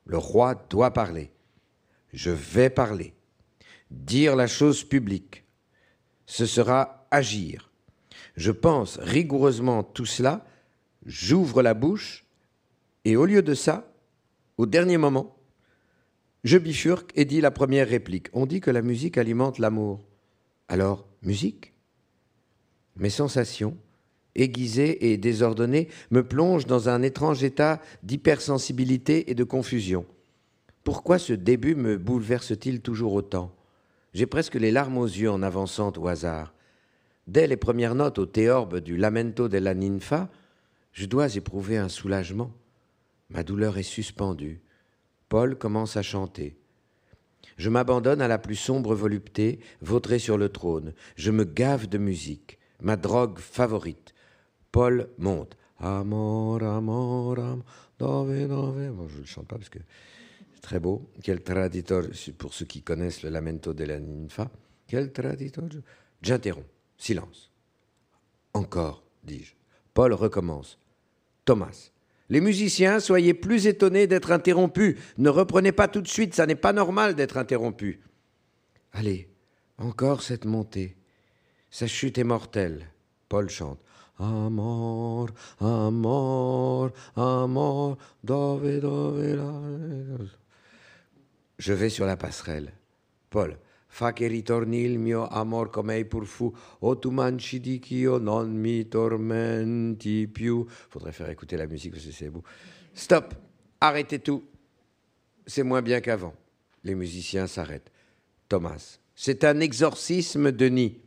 Le 0.04 0.18
roi 0.18 0.56
doit 0.68 0.92
parler. 0.92 1.30
Je 2.12 2.32
vais 2.32 2.70
parler. 2.70 3.14
Dire 3.92 4.34
la 4.34 4.48
chose 4.48 4.82
publique. 4.82 5.44
Ce 6.26 6.46
sera 6.46 7.06
agir. 7.12 7.70
Je 8.36 8.50
pense 8.50 8.98
rigoureusement 8.98 9.84
tout 9.84 10.06
cela, 10.06 10.44
j'ouvre 11.06 11.62
la 11.62 11.74
bouche, 11.74 12.24
et 13.04 13.16
au 13.16 13.26
lieu 13.26 13.42
de 13.42 13.54
ça, 13.54 13.89
au 14.60 14.66
dernier 14.66 14.98
moment, 14.98 15.38
je 16.44 16.58
bifurque 16.58 17.12
et 17.14 17.24
dis 17.24 17.40
la 17.40 17.50
première 17.50 17.88
réplique. 17.88 18.26
On 18.34 18.44
dit 18.44 18.60
que 18.60 18.70
la 18.70 18.82
musique 18.82 19.16
alimente 19.16 19.58
l'amour. 19.58 20.06
Alors, 20.68 21.08
musique? 21.22 21.72
Mes 22.94 23.08
sensations, 23.08 23.74
aiguisées 24.34 25.10
et 25.10 25.16
désordonnées, 25.16 25.88
me 26.10 26.28
plongent 26.28 26.66
dans 26.66 26.90
un 26.90 27.00
étrange 27.00 27.42
état 27.42 27.80
d'hypersensibilité 28.02 29.30
et 29.30 29.34
de 29.34 29.44
confusion. 29.44 30.04
Pourquoi 30.84 31.18
ce 31.18 31.32
début 31.32 31.74
me 31.74 31.96
bouleverse-t-il 31.96 32.82
toujours 32.82 33.14
autant? 33.14 33.56
J'ai 34.12 34.26
presque 34.26 34.56
les 34.56 34.72
larmes 34.72 34.98
aux 34.98 35.06
yeux 35.06 35.30
en 35.30 35.42
avançant 35.42 35.90
au 35.96 36.06
hasard. 36.06 36.52
Dès 37.26 37.46
les 37.46 37.56
premières 37.56 37.94
notes 37.94 38.18
au 38.18 38.26
théorbe 38.26 38.80
du 38.80 38.98
Lamento 38.98 39.48
della 39.48 39.72
Ninfa, 39.72 40.28
je 40.92 41.06
dois 41.06 41.34
éprouver 41.34 41.78
un 41.78 41.88
soulagement. 41.88 42.52
Ma 43.30 43.42
douleur 43.42 43.78
est 43.78 43.82
suspendue. 43.82 44.60
Paul 45.28 45.56
commence 45.56 45.96
à 45.96 46.02
chanter. 46.02 46.56
Je 47.56 47.70
m'abandonne 47.70 48.22
à 48.22 48.28
la 48.28 48.38
plus 48.38 48.56
sombre 48.56 48.94
volupté, 48.94 49.60
vautré 49.80 50.18
sur 50.18 50.38
le 50.38 50.48
trône. 50.48 50.94
Je 51.16 51.30
me 51.30 51.44
gave 51.44 51.88
de 51.88 51.98
musique, 51.98 52.58
ma 52.80 52.96
drogue 52.96 53.38
favorite. 53.38 54.14
Paul 54.72 55.08
monte. 55.18 55.56
Amor, 55.78 56.62
amor, 56.62 57.38
amor, 57.38 57.64
dove, 57.98 58.48
dove. 58.48 59.08
Je 59.08 59.20
ne 59.20 59.24
chante 59.24 59.46
pas 59.46 59.56
parce 59.56 59.70
que 59.70 59.78
c'est 60.54 60.60
très 60.60 60.80
beau. 60.80 61.10
Quel 61.22 61.42
traditor, 61.42 62.04
pour 62.36 62.52
ceux 62.52 62.66
qui 62.66 62.82
connaissent 62.82 63.22
le 63.22 63.30
Lamento 63.30 63.72
de 63.72 63.84
la 63.84 63.98
Ninfa. 63.98 64.50
Quel 64.86 65.12
traditor. 65.12 65.68
J'interromps. 66.20 66.66
Silence. 66.98 67.50
Encore, 68.52 69.02
dis-je. 69.24 69.54
Paul 69.94 70.12
recommence. 70.12 70.78
Thomas. 71.44 71.90
Les 72.30 72.40
musiciens, 72.40 73.00
soyez 73.00 73.34
plus 73.34 73.66
étonnés 73.66 74.06
d'être 74.06 74.30
interrompus. 74.30 74.96
Ne 75.18 75.28
reprenez 75.28 75.72
pas 75.72 75.88
tout 75.88 76.00
de 76.00 76.08
suite, 76.08 76.34
ça 76.34 76.46
n'est 76.46 76.54
pas 76.54 76.72
normal 76.72 77.16
d'être 77.16 77.36
interrompu. 77.36 78.00
Allez, 78.92 79.28
encore 79.78 80.22
cette 80.22 80.44
montée. 80.44 80.96
Sa 81.70 81.88
chute 81.88 82.18
est 82.18 82.24
mortelle. 82.24 82.86
Paul 83.28 83.50
chante. 83.50 83.80
Amor, 84.18 85.30
amor, 85.60 86.90
amor, 87.16 87.98
dove, 88.22 88.80
dove, 88.80 90.28
Je 91.58 91.72
vais 91.72 91.88
sur 91.88 92.06
la 92.06 92.16
passerelle. 92.16 92.72
Paul. 93.30 93.56
Fa 93.92 94.12
che 94.12 94.28
ritorni 94.28 94.82
il 94.82 94.98
mio 94.98 95.26
amor 95.26 95.68
come 95.68 96.04
pour 96.04 96.24
fou, 96.24 96.54
o 96.78 96.96
tu 96.96 97.10
manci 97.10 97.58
di 97.58 97.82
io 97.88 98.18
non 98.18 98.50
mi 98.52 98.88
tormenti 98.88 100.28
più. 100.28 100.64
Faudrait 100.88 101.12
faire 101.12 101.28
écouter 101.28 101.56
la 101.56 101.66
musique 101.66 101.92
parce 101.92 102.06
que 102.06 102.12
c'est 102.12 102.30
beau. 102.30 102.44
Stop, 102.94 103.34
arrêtez 103.80 104.20
tout. 104.20 104.44
C'est 105.44 105.64
moins 105.64 105.82
bien 105.82 106.00
qu'avant. 106.00 106.34
Les 106.84 106.94
musiciens 106.94 107.48
s'arrêtent. 107.48 107.90
Thomas, 108.48 108.98
c'est 109.16 109.42
un 109.44 109.58
exorcisme, 109.58 110.52
Denis. 110.52 111.00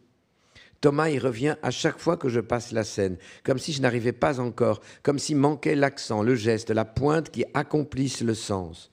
Thomas 0.82 1.10
y 1.10 1.18
revient 1.18 1.56
à 1.64 1.72
chaque 1.72 1.98
fois 1.98 2.18
que 2.18 2.28
je 2.28 2.42
passe 2.42 2.74
la 2.74 2.84
scène, 2.84 3.16
comme 3.44 3.58
si 3.58 3.72
je 3.72 3.82
n'arrivais 3.82 4.12
pas 4.12 4.42
encore, 4.42 4.82
comme 5.02 5.18
s'il 5.18 5.38
manquait 5.38 5.76
l'accent, 5.76 6.22
le 6.22 6.36
geste, 6.36 6.72
la 6.72 6.84
pointe 6.84 7.30
qui 7.32 7.46
accomplissent 7.54 8.22
le 8.22 8.34
sens. 8.34 8.92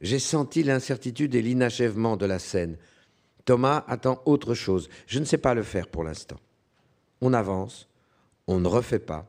J'ai 0.00 0.18
senti 0.18 0.62
l'incertitude 0.62 1.34
et 1.34 1.42
l'inachèvement 1.42 2.16
de 2.16 2.24
la 2.24 2.38
scène. 2.38 2.78
Thomas 3.44 3.84
attend 3.88 4.22
autre 4.24 4.54
chose. 4.54 4.88
Je 5.06 5.18
ne 5.18 5.24
sais 5.24 5.38
pas 5.38 5.54
le 5.54 5.62
faire 5.62 5.88
pour 5.88 6.04
l'instant. 6.04 6.38
On 7.20 7.32
avance, 7.32 7.88
on 8.46 8.60
ne 8.60 8.68
refait 8.68 8.98
pas. 8.98 9.26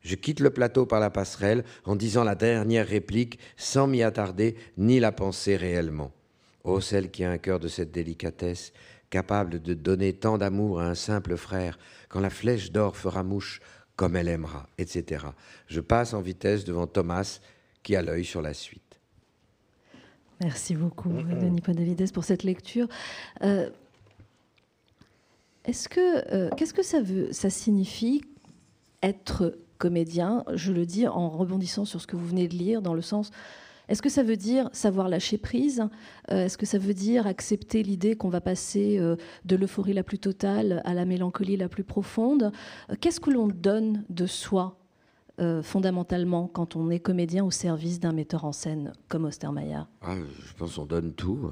Je 0.00 0.16
quitte 0.16 0.40
le 0.40 0.50
plateau 0.50 0.84
par 0.84 1.00
la 1.00 1.10
passerelle 1.10 1.64
en 1.84 1.96
disant 1.96 2.24
la 2.24 2.34
dernière 2.34 2.86
réplique 2.86 3.38
sans 3.56 3.86
m'y 3.86 4.02
attarder 4.02 4.54
ni 4.76 5.00
la 5.00 5.12
penser 5.12 5.56
réellement. 5.56 6.12
Ô 6.62 6.80
celle 6.80 7.10
qui 7.10 7.24
a 7.24 7.30
un 7.30 7.38
cœur 7.38 7.58
de 7.58 7.68
cette 7.68 7.90
délicatesse, 7.90 8.72
capable 9.08 9.62
de 9.62 9.74
donner 9.74 10.12
tant 10.12 10.38
d'amour 10.38 10.80
à 10.80 10.88
un 10.88 10.94
simple 10.94 11.36
frère, 11.36 11.78
quand 12.08 12.20
la 12.20 12.30
flèche 12.30 12.70
d'or 12.70 12.96
fera 12.96 13.22
mouche, 13.22 13.60
comme 13.96 14.16
elle 14.16 14.28
aimera, 14.28 14.68
etc. 14.78 15.26
Je 15.68 15.80
passe 15.80 16.14
en 16.14 16.20
vitesse 16.20 16.64
devant 16.64 16.86
Thomas, 16.86 17.40
qui 17.82 17.96
a 17.96 18.02
l'œil 18.02 18.24
sur 18.24 18.42
la 18.42 18.54
suite. 18.54 18.82
Merci 20.40 20.74
beaucoup, 20.74 21.10
Denis 21.10 21.60
Podalides, 21.60 22.12
pour 22.12 22.24
cette 22.24 22.42
lecture. 22.42 22.88
Euh, 23.42 23.70
est-ce 25.64 25.88
que, 25.88 26.34
euh, 26.34 26.50
qu'est-ce 26.56 26.74
que 26.74 26.82
ça 26.82 27.00
veut, 27.00 27.32
ça 27.32 27.50
signifie 27.50 28.22
être 29.02 29.56
comédien? 29.78 30.44
Je 30.54 30.72
le 30.72 30.86
dis 30.86 31.06
en 31.06 31.28
rebondissant 31.30 31.84
sur 31.84 32.00
ce 32.00 32.06
que 32.06 32.16
vous 32.16 32.26
venez 32.26 32.48
de 32.48 32.54
lire, 32.54 32.82
dans 32.82 32.94
le 32.94 33.02
sens 33.02 33.30
est-ce 33.86 34.00
que 34.00 34.08
ça 34.08 34.22
veut 34.22 34.38
dire 34.38 34.70
savoir 34.72 35.10
lâcher 35.10 35.36
prise? 35.36 35.86
Euh, 36.30 36.46
Est-ce 36.46 36.56
que 36.56 36.64
ça 36.64 36.78
veut 36.78 36.94
dire 36.94 37.26
accepter 37.26 37.82
l'idée 37.82 38.16
qu'on 38.16 38.30
va 38.30 38.40
passer 38.40 38.98
de 38.98 39.56
l'euphorie 39.56 39.92
la 39.92 40.02
plus 40.02 40.18
totale 40.18 40.80
à 40.86 40.94
la 40.94 41.04
mélancolie 41.04 41.58
la 41.58 41.68
plus 41.68 41.84
profonde? 41.84 42.50
Qu'est-ce 43.02 43.20
que 43.20 43.28
l'on 43.28 43.46
donne 43.46 44.02
de 44.08 44.24
soi 44.24 44.78
fondamentalement 45.62 46.46
quand 46.46 46.76
on 46.76 46.90
est 46.90 47.00
comédien 47.00 47.44
au 47.44 47.50
service 47.50 47.98
d'un 47.98 48.12
metteur 48.12 48.44
en 48.44 48.52
scène 48.52 48.92
comme 49.08 49.24
Ostermayer 49.24 49.82
ah, 50.02 50.14
Je 50.16 50.52
pense 50.54 50.76
qu'on 50.76 50.86
donne 50.86 51.12
tout. 51.12 51.50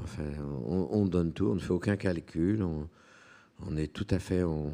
on, 0.66 1.06
donne 1.06 1.32
tout. 1.32 1.48
On 1.48 1.54
ne 1.54 1.60
fait 1.60 1.72
aucun 1.72 1.96
calcul. 1.96 2.62
On, 2.62 3.76
est 3.76 3.92
tout 3.92 4.06
à 4.10 4.18
fait. 4.18 4.44
On, 4.44 4.72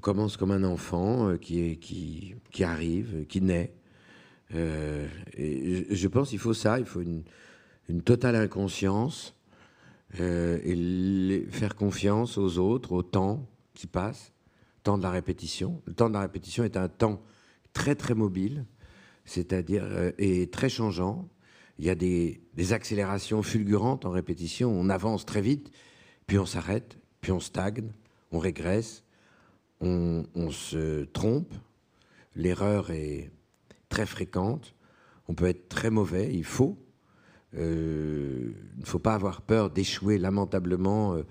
commence 0.00 0.36
comme 0.36 0.52
un 0.52 0.62
enfant 0.62 1.36
qui, 1.40 1.76
qui, 1.78 2.36
qui 2.52 2.62
arrive, 2.62 3.26
qui 3.26 3.40
naît 3.40 3.74
euh, 4.54 5.06
je 5.90 6.08
pense 6.08 6.30
qu'il 6.30 6.38
faut 6.38 6.54
ça, 6.54 6.78
il 6.78 6.86
faut 6.86 7.00
une, 7.00 7.24
totale 8.02 8.36
inconscience 8.36 9.34
euh, 10.20 10.58
et 10.64 11.46
faire 11.50 11.74
confiance 11.74 12.38
aux 12.38 12.58
autres, 12.58 12.92
au 12.92 13.02
temps 13.02 13.46
qui 13.74 13.86
passe, 13.86 14.32
temps 14.82 14.98
de 14.98 15.02
la 15.02 15.10
répétition. 15.10 15.82
Le 15.86 15.94
temps 15.94 16.08
de 16.08 16.14
la 16.14 16.20
répétition 16.20 16.64
est 16.64 16.76
un 16.76 16.88
temps 16.88 17.22
très 17.78 17.94
très 17.94 18.14
mobile, 18.14 18.66
c'est-à-dire 19.24 19.84
euh, 19.84 20.10
et 20.18 20.50
très 20.50 20.68
changeant. 20.68 21.28
Il 21.78 21.84
y 21.84 21.90
a 21.90 21.94
des, 21.94 22.40
accélérations 22.72 23.44
fulgurantes 23.44 24.04
en 24.04 24.10
répétition, 24.10 24.68
on 24.68 24.88
avance 24.88 25.24
très 25.24 25.40
vite, 25.40 25.70
puis 26.26 26.36
on 26.38 26.44
s'arrête, 26.44 26.98
puis 27.20 27.30
on 27.30 27.38
stagne, 27.38 27.92
on 28.32 28.40
régresse, 28.40 29.04
on 29.80 30.50
se 30.50 31.04
trompe, 31.04 31.54
l'erreur 32.34 32.90
est 32.90 33.30
très 33.88 34.06
fréquente. 34.06 34.74
On 35.28 35.34
peut 35.34 35.46
être 35.46 35.68
très 35.68 35.90
mauvais, 35.90 36.34
il 36.34 36.44
faut. 36.44 36.76
Euh, 37.54 38.52
il 38.76 38.80
ne 38.80 38.86
faut 38.86 38.98
pas 38.98 39.14
avoir 39.14 39.42
peur 39.42 39.70
d'échouer 39.70 40.18
lamentablement 40.18 41.14
euh, 41.14 41.22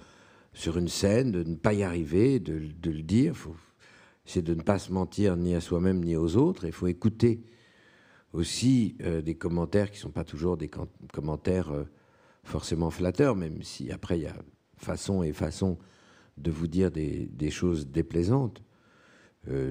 sur 0.54 0.78
une 0.78 0.88
scène, 0.88 1.32
de 1.32 1.44
ne 1.44 1.56
pas 1.56 1.74
y 1.74 1.84
arriver, 1.84 2.40
de, 2.40 2.72
le 2.86 3.04
dire. 3.04 3.36
C'est 4.28 4.44
de 4.44 4.54
ne 4.54 4.62
pas 4.62 4.78
se 4.78 4.92
mentir 4.92 5.36
ni 5.36 5.56
à 5.56 5.62
soi-même 5.62 6.04
ni 6.04 6.16
aux 6.16 6.36
autres. 6.36 6.66
Il 6.66 6.72
faut 6.72 6.86
écouter 6.86 7.42
aussi 8.34 8.96
euh, 9.02 9.24
des 9.24 9.34
commentaires 9.34 9.90
qui 9.90 9.98
ne 9.98 10.02
sont 10.02 10.12
pas 10.12 10.24
toujours 10.24 10.58
des 10.58 10.70
commentaires 11.12 11.74
forcément 12.44 12.92
flatteurs, 12.92 13.36
même 13.36 13.64
si 13.64 13.92
après 13.92 14.20
il 14.20 14.24
y 14.24 14.28
a 14.28 14.36
façon 14.78 15.24
et 15.24 15.34
façon 15.34 15.80
de 16.38 16.52
vous 16.52 16.68
dire 16.68 16.92
des, 16.92 17.26
des 17.26 17.50
choses 17.50 17.88
déplaisantes. 17.88 18.62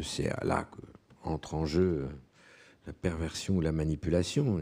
C'est 0.03 0.33
là 0.43 0.69
qu'entre 1.23 1.55
en 1.55 1.67
jeu 1.67 2.09
la 2.87 2.95
perversion 2.95 3.57
ou 3.57 3.61
la 3.61 3.73
manipulation, 3.73 4.61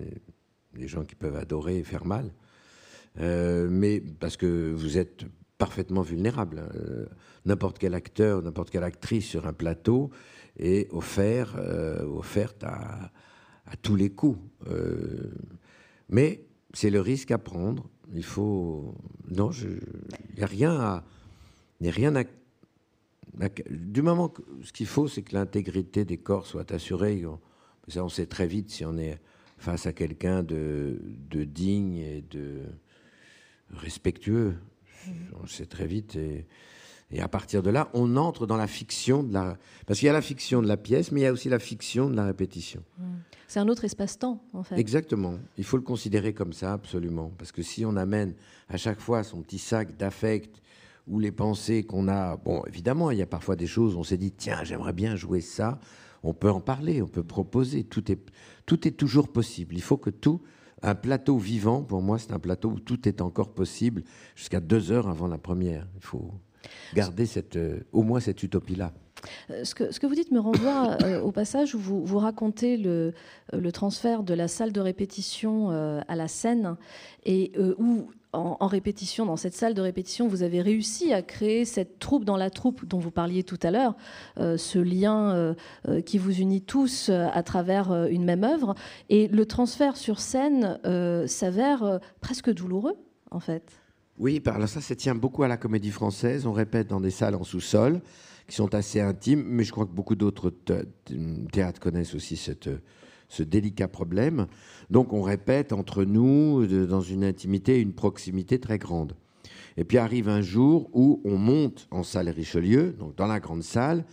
les 0.74 0.88
gens 0.88 1.05
qui 1.05 1.14
peuvent 1.14 1.36
adorer 1.36 1.78
et 1.78 1.84
faire 1.84 2.05
mal, 2.05 2.32
euh, 3.20 3.68
mais 3.70 4.01
parce 4.01 4.36
que 4.36 4.72
vous 4.72 4.99
êtes 4.99 5.24
parfaitement 5.65 6.03
vulnérable. 6.03 6.59
Hein. 6.59 7.07
n'importe 7.47 7.79
quel 7.79 7.95
acteur, 7.95 8.43
n'importe 8.43 8.69
quelle 8.71 8.85
actrice 8.85 9.27
sur 9.27 9.47
un 9.47 9.55
plateau 9.55 10.11
est 10.59 10.93
offert, 10.93 11.57
euh, 11.59 12.05
offerte 12.05 12.65
à, 12.65 13.11
tous 13.81 13.97
les 13.97 14.11
coups. 14.11 14.39
Euh, 14.67 15.33
mais 16.11 16.45
c'est 16.75 16.91
le 16.91 17.01
risque 17.01 17.31
à 17.31 17.39
prendre. 17.39 17.89
Il 18.12 18.25
faut. 18.25 18.95
Non, 19.31 19.51
il 19.53 20.37
n'y 20.37 20.43
a 20.43 20.47
rien 20.47 20.75
à. 20.79 21.05
Il 21.81 21.89
a 21.89 21.93
rien. 21.93 22.12
Du 23.71 24.03
moment 24.03 24.29
que 24.29 24.43
ce 24.62 24.73
qu'il 24.73 24.87
faut, 24.87 25.09
c'est 25.09 25.23
que 25.23 25.35
l'intégrité 25.35 26.05
des 26.05 26.19
corps 26.19 26.47
soit 26.47 26.71
assurée. 26.73 27.25
Ça, 27.89 28.05
on 28.05 28.11
sait 28.11 28.27
très 28.27 28.47
vite 28.47 28.71
si 28.71 28.85
on 28.85 28.99
est 28.99 29.19
face 29.57 29.87
à 29.87 29.93
quelqu'un 29.95 30.43
de, 30.43 30.99
digne 31.33 31.97
et 31.97 32.23
de 32.31 32.61
respectueux. 33.71 34.55
On 35.43 35.47
sait 35.47 35.67
très 35.67 35.87
vite. 35.87 36.17
Et, 36.17 36.47
à 37.21 37.29
partir 37.29 37.63
de 37.63 37.71
là, 37.71 37.91
on 37.95 38.17
entre 38.17 38.47
dans 38.47 38.57
la 38.57 38.67
fiction 38.67 39.23
de 39.23 39.33
la. 39.33 39.57
Parce 39.87 40.01
qu'il 40.01 40.07
y 40.07 40.11
a 40.11 40.13
la 40.13 40.23
fiction 40.23 40.63
de 40.63 40.67
la 40.67 40.77
pièce, 40.77 41.13
mais 41.13 41.21
il 41.21 41.25
y 41.25 41.27
a 41.27 41.33
aussi 41.33 41.49
la 41.49 41.59
fiction 41.59 42.11
de 42.11 42.17
la 42.17 42.25
répétition. 42.25 42.83
Mm. 42.99 43.05
C'est 43.47 43.61
un 43.61 43.69
autre 43.69 43.85
espace-temps, 43.85 44.43
en 44.53 44.65
fait. 44.65 44.77
Exactement. 44.77 45.39
Il 45.59 45.65
faut 45.65 45.77
le 45.77 45.83
considérer 45.83 46.33
comme 46.33 46.53
ça, 46.53 46.73
absolument. 46.73 47.31
Parce 47.39 47.53
que 47.53 47.63
si 47.63 47.85
on 47.85 47.95
amène 47.95 48.35
à 48.69 48.77
chaque 48.77 48.99
fois 48.99 49.23
son 49.23 49.43
petit 49.43 49.59
sac 49.59 49.97
d'affect 49.97 50.61
ou 51.07 51.21
les 51.21 51.31
pensées 51.31 51.85
qu'on 51.85 52.09
a. 52.09 52.37
Bon, 52.37 52.65
évidemment, 52.67 53.11
il 53.11 53.19
y 53.19 53.23
a 53.23 53.27
parfois 53.27 53.55
des 53.55 53.67
choses, 53.69 53.95
on 53.95 54.03
s'est 54.03 54.17
dit, 54.17 54.33
tiens, 54.33 54.65
j'aimerais 54.65 54.95
bien 54.95 55.15
jouer 55.15 55.41
ça 55.41 55.79
on 56.25 56.33
peut 56.33 56.51
en 56.51 56.61
parler, 56.61 57.03
on 57.03 57.07
peut 57.07 57.23
proposer. 57.23 57.85
Tout 57.85 58.11
est, 58.11 58.19
tout 58.67 58.89
est 58.89 58.93
toujours 58.93 59.29
possible. 59.29 59.75
Il 59.75 59.83
faut 59.83 59.99
que 59.99 60.11
tout, 60.11 60.41
un 60.85 60.95
plateau 60.95 61.39
vivant, 61.39 61.82
pour 61.82 62.03
moi, 62.03 62.18
c'est 62.18 62.32
un 62.32 62.39
plateau 62.39 62.72
où 62.72 62.78
tout 62.78 63.09
est 63.09 63.22
encore 63.22 63.55
possible 63.55 64.05
jusqu'à 64.37 64.61
deux 64.61 64.93
heures 64.93 65.09
avant 65.09 65.26
la 65.26 65.39
première. 65.39 65.89
Il 65.97 66.05
faut 66.05 66.30
garder 66.95 67.27
cette, 67.27 67.57
euh, 67.57 67.81
au 67.93 68.03
moins 68.03 68.21
cette 68.21 68.43
utopie-là. 68.43 68.93
Euh, 69.51 69.65
ce 69.65 69.75
que, 69.75 69.91
ce 69.91 70.01
que, 70.01 70.07
vous 70.07 70.15
dites 70.15 70.31
me 70.31 70.41
renvoie 70.41 70.97
euh, 71.03 71.21
au 71.21 71.33
passage 71.33 71.75
où 71.75 71.79
vous, 71.79 72.05
vous 72.05 72.19
racontez 72.19 72.77
le, 72.77 73.15
le, 73.53 73.73
transfert 73.73 74.23
de 74.23 74.35
la 74.35 74.49
salle 74.49 74.73
de 74.73 74.81
répétition 74.81 75.71
à 75.71 76.17
la 76.17 76.29
scène 76.29 76.77
et 77.25 77.53
où 77.79 78.09
en, 78.33 78.67
répétition, 78.67 79.27
dans 79.27 79.37
cette 79.37 79.55
salle 79.55 79.75
de 79.75 79.81
répétition, 79.81 80.27
vous 80.27 80.43
avez 80.43 80.61
réussi 80.61 81.12
à 81.12 81.23
créer 81.23 81.65
cette 81.65 82.01
troupe 82.01 82.25
dans 82.25 82.37
la 82.37 82.51
troupe 82.51 82.85
dont 82.85 82.99
vous 82.99 83.12
parliez 83.12 83.45
tout 83.45 83.61
à 83.62 83.71
l'heure, 83.71 83.95
ce 84.37 84.79
lien 84.81 85.55
qui 86.05 86.19
vous 86.19 86.33
unit 86.41 86.61
tous 86.61 87.11
à 87.11 87.43
travers 87.45 88.07
une 88.07 88.25
même 88.25 88.43
œuvre. 88.43 88.75
Et 89.09 89.29
le 89.29 89.47
transfert 89.47 89.97
sur 89.97 90.19
scène 90.19 90.81
s'avère 91.29 92.01
presque 92.21 92.53
douloureux, 92.53 92.97
en 93.31 93.39
fait. 93.39 93.84
Oui, 94.17 94.39
par 94.39 94.69
ça, 94.69 94.81
ça 94.81 94.95
tient 94.95 95.15
beaucoup 95.15 95.43
à 95.43 95.49
la 95.49 95.57
comédie 95.57 95.91
française. 95.91 96.47
On 96.47 96.53
répète 96.53 96.89
dans 96.89 97.01
des 97.01 97.11
salles 97.11 97.35
en 97.35 97.43
sous-sol 97.43 98.01
qui 98.47 98.55
sont 98.55 98.75
assez 98.75 99.01
intimes, 99.01 99.43
mais 99.45 99.65
je 99.65 99.73
crois 99.73 99.87
que 99.87 99.93
beaucoup 99.93 100.15
d'autres 100.15 100.53
théâtres 101.51 101.81
connaissent 101.81 102.15
aussi 102.15 102.37
ce 102.37 103.43
délicat 103.43 103.89
problème. 103.89 104.47
Donc 104.91 105.12
on 105.12 105.23
répète 105.23 105.73
entre 105.73 106.05
nous, 106.05 106.67
dans 106.67 107.01
une 107.01 107.25
intimité, 107.25 107.81
une 107.81 107.95
proximité 107.95 108.61
très 108.61 108.79
grande. 108.79 109.17
Et 109.77 109.85
puis 109.85 109.99
arrive 109.99 110.29
un 110.29 110.43
jour 110.43 110.89
où 110.93 111.21
on 111.25 111.37
monte 111.37 111.89
en 111.91 112.05
salle 112.05 112.29
Richelieu, 112.29 112.93
donc 112.93 113.17
dans 113.17 113.27
la 113.27 113.41
grande 113.41 113.65
salle, 113.65 114.05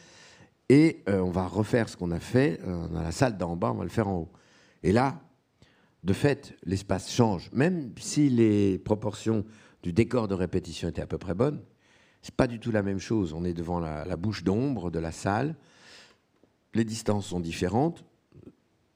et 0.69 1.03
euh, 1.09 1.19
on 1.19 1.29
va 1.29 1.45
refaire 1.45 1.89
ce 1.89 1.97
qu'on 1.97 2.11
a 2.11 2.19
fait 2.19 2.59
euh, 2.65 2.87
dans 2.87 3.01
la 3.01 3.11
salle 3.11 3.37
d'en 3.37 3.55
bas, 3.55 3.71
on 3.71 3.77
va 3.77 3.83
le 3.83 3.89
faire 3.89 4.07
en 4.07 4.19
haut. 4.19 4.31
Et 4.81 4.93
là, 4.93 5.21
de 6.03 6.13
fait, 6.13 6.55
l'espace 6.63 7.11
change. 7.11 7.51
Même 7.53 7.91
si 7.97 8.29
les 8.29 8.79
proportions 8.79 9.45
du 9.83 9.93
décor 9.93 10.27
de 10.27 10.35
répétition 10.35 10.89
étaient 10.89 11.01
à 11.01 11.07
peu 11.07 11.17
près 11.17 11.33
bonnes, 11.33 11.61
c'est 12.21 12.35
pas 12.35 12.47
du 12.47 12.59
tout 12.59 12.71
la 12.71 12.83
même 12.83 12.99
chose. 12.99 13.33
On 13.33 13.43
est 13.43 13.53
devant 13.53 13.79
la 13.79 14.15
bouche 14.15 14.43
d'ombre 14.43 14.91
de 14.91 14.99
la 14.99 15.11
salle, 15.11 15.55
les 16.73 16.85
distances 16.85 17.27
sont 17.27 17.39
différentes, 17.39 18.05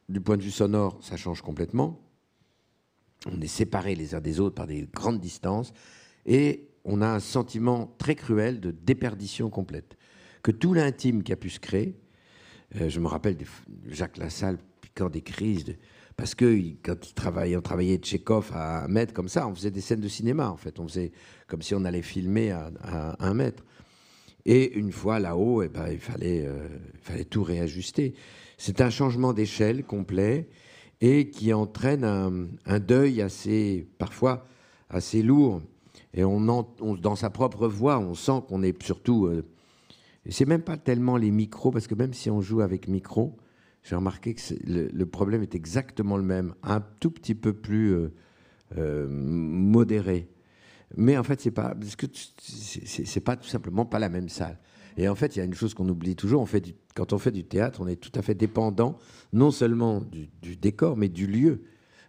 du 0.10 0.22
point 0.22 0.38
de 0.38 0.44
vue 0.44 0.52
sonore, 0.52 0.98
ça 1.02 1.18
change 1.18 1.42
complètement. 1.42 2.00
On 3.26 3.42
est 3.42 3.48
séparés 3.48 3.96
les 3.96 4.14
uns 4.14 4.22
des 4.22 4.40
autres 4.40 4.56
par 4.56 4.68
des 4.68 4.88
grandes 4.94 5.20
distances 5.20 5.74
et 6.26 6.68
on 6.84 7.02
a 7.02 7.08
un 7.08 7.20
sentiment 7.20 7.94
très 7.98 8.16
cruel 8.16 8.60
de 8.60 8.72
déperdition 8.72 9.50
complète. 9.50 9.98
Que 10.44 10.52
tout 10.52 10.74
l'intime 10.74 11.24
qui 11.24 11.34
a 11.34 11.36
pu 11.36 11.50
se 11.50 11.60
créer, 11.60 11.96
euh, 12.76 12.90
je 12.90 13.00
me 13.00 13.08
rappelle 13.08 13.36
Jacques 13.88 14.18
Lassalle 14.18 14.60
piquant 14.82 15.10
des 15.10 15.22
crises, 15.22 15.76
parce 16.18 16.34
que 16.34 16.58
quand 16.82 16.96
il 17.08 17.14
travaillait, 17.14 17.58
on 17.58 17.62
travaillait 17.62 17.98
Tchékov 17.98 18.52
à 18.54 18.86
un 18.86 18.88
mètre 18.88 19.14
comme 19.14 19.28
ça, 19.28 19.48
on 19.48 19.56
faisait 19.56 19.72
des 19.72 19.82
scènes 19.82 20.00
de 20.00 20.08
cinéma 20.08 20.50
en 20.50 20.58
fait, 20.58 20.80
on 20.80 20.88
faisait 20.88 21.12
comme 21.48 21.62
si 21.62 21.76
on 21.76 21.84
allait 21.84 22.02
filmer 22.02 22.52
à, 22.52 22.72
un 23.20 23.34
mètre. 23.34 23.64
Et 24.46 24.74
une 24.78 24.92
fois 24.92 25.20
là-haut, 25.20 25.64
eh 25.64 25.70
ben, 25.70 25.88
il, 25.92 26.00
fallait, 26.00 26.46
euh, 26.46 26.68
il 26.94 27.00
fallait 27.00 27.26
tout 27.26 27.44
réajuster. 27.44 28.14
C'est 28.58 28.80
un 28.80 28.90
changement 28.90 29.34
d'échelle 29.34 29.84
complet 29.84 30.48
et 31.02 31.30
qui 31.30 31.52
entraîne 31.52 32.04
un, 32.04 32.80
deuil 32.80 33.22
assez, 33.22 33.88
parfois, 33.98 34.48
assez 34.90 35.22
lourd. 35.22 35.62
Et 36.14 36.24
on, 36.24 36.40
dans 37.02 37.16
sa 37.16 37.30
propre 37.30 37.68
voix, 37.68 38.00
on 38.00 38.14
sent 38.14 38.44
qu'on 38.48 38.64
est 38.64 38.82
surtout. 38.82 39.26
Euh, 39.26 39.44
c'est 40.30 40.46
même 40.46 40.62
pas 40.62 40.78
tellement 40.78 41.18
les 41.18 41.32
micros, 41.32 41.72
parce 41.72 41.88
que 41.88 41.96
même 41.96 42.14
si 42.14 42.30
on 42.30 42.42
joue 42.42 42.62
avec 42.62 42.88
micro, 42.88 43.36
j'ai 43.86 43.96
remarqué 43.96 44.34
que 44.34 44.42
le, 44.66 45.06
problème 45.06 45.44
est 45.44 45.54
exactement 45.54 46.18
le 46.18 46.24
même, 46.24 46.56
un 46.64 46.82
tout 47.00 47.12
petit 47.12 47.36
peu 47.36 47.54
plus 47.54 47.94
euh, 47.94 48.12
euh, 48.80 49.08
modéré. 49.08 50.28
Mais 50.98 51.18
en 51.18 51.24
fait, 51.24 51.40
c'est 51.40 51.52
pas, 51.52 51.76
c'est 52.40 53.20
pas 53.20 53.36
tout 53.36 53.48
simplement 53.48 53.86
pas 53.86 54.00
la 54.00 54.10
même 54.10 54.28
salle. 54.28 54.58
Et 54.98 55.08
en 55.08 55.14
fait, 55.14 55.36
il 55.36 55.40
y 55.40 55.42
a 55.44 55.46
une 55.46 55.54
chose 55.54 55.76
qu'on 55.76 55.88
oublie 55.88 56.16
toujours. 56.16 56.42
On 56.42 56.48
fait 56.48 56.76
quand 56.96 57.14
on 57.14 57.20
fait 57.20 57.32
du 57.32 57.44
théâtre, 57.44 57.80
on 57.80 57.88
est 57.88 57.98
tout 57.98 58.18
à 58.18 58.24
fait 58.24 58.34
dépendant 58.34 58.98
non 59.34 59.52
seulement 59.52 60.02
du, 60.02 60.56
décor, 60.56 60.98
mais 60.98 61.10
du 61.10 61.28
lieu. 61.28 61.62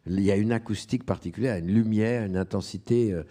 Il 0.07 0.21
y 0.21 0.31
a 0.31 0.37
une 0.37 0.53
acoustique 0.53 1.05
particulière, 1.05 1.57
une 1.57 1.73
lumière, 1.75 2.25
une 2.25 2.39
intensité. 2.39 3.13
Euh. 3.13 3.25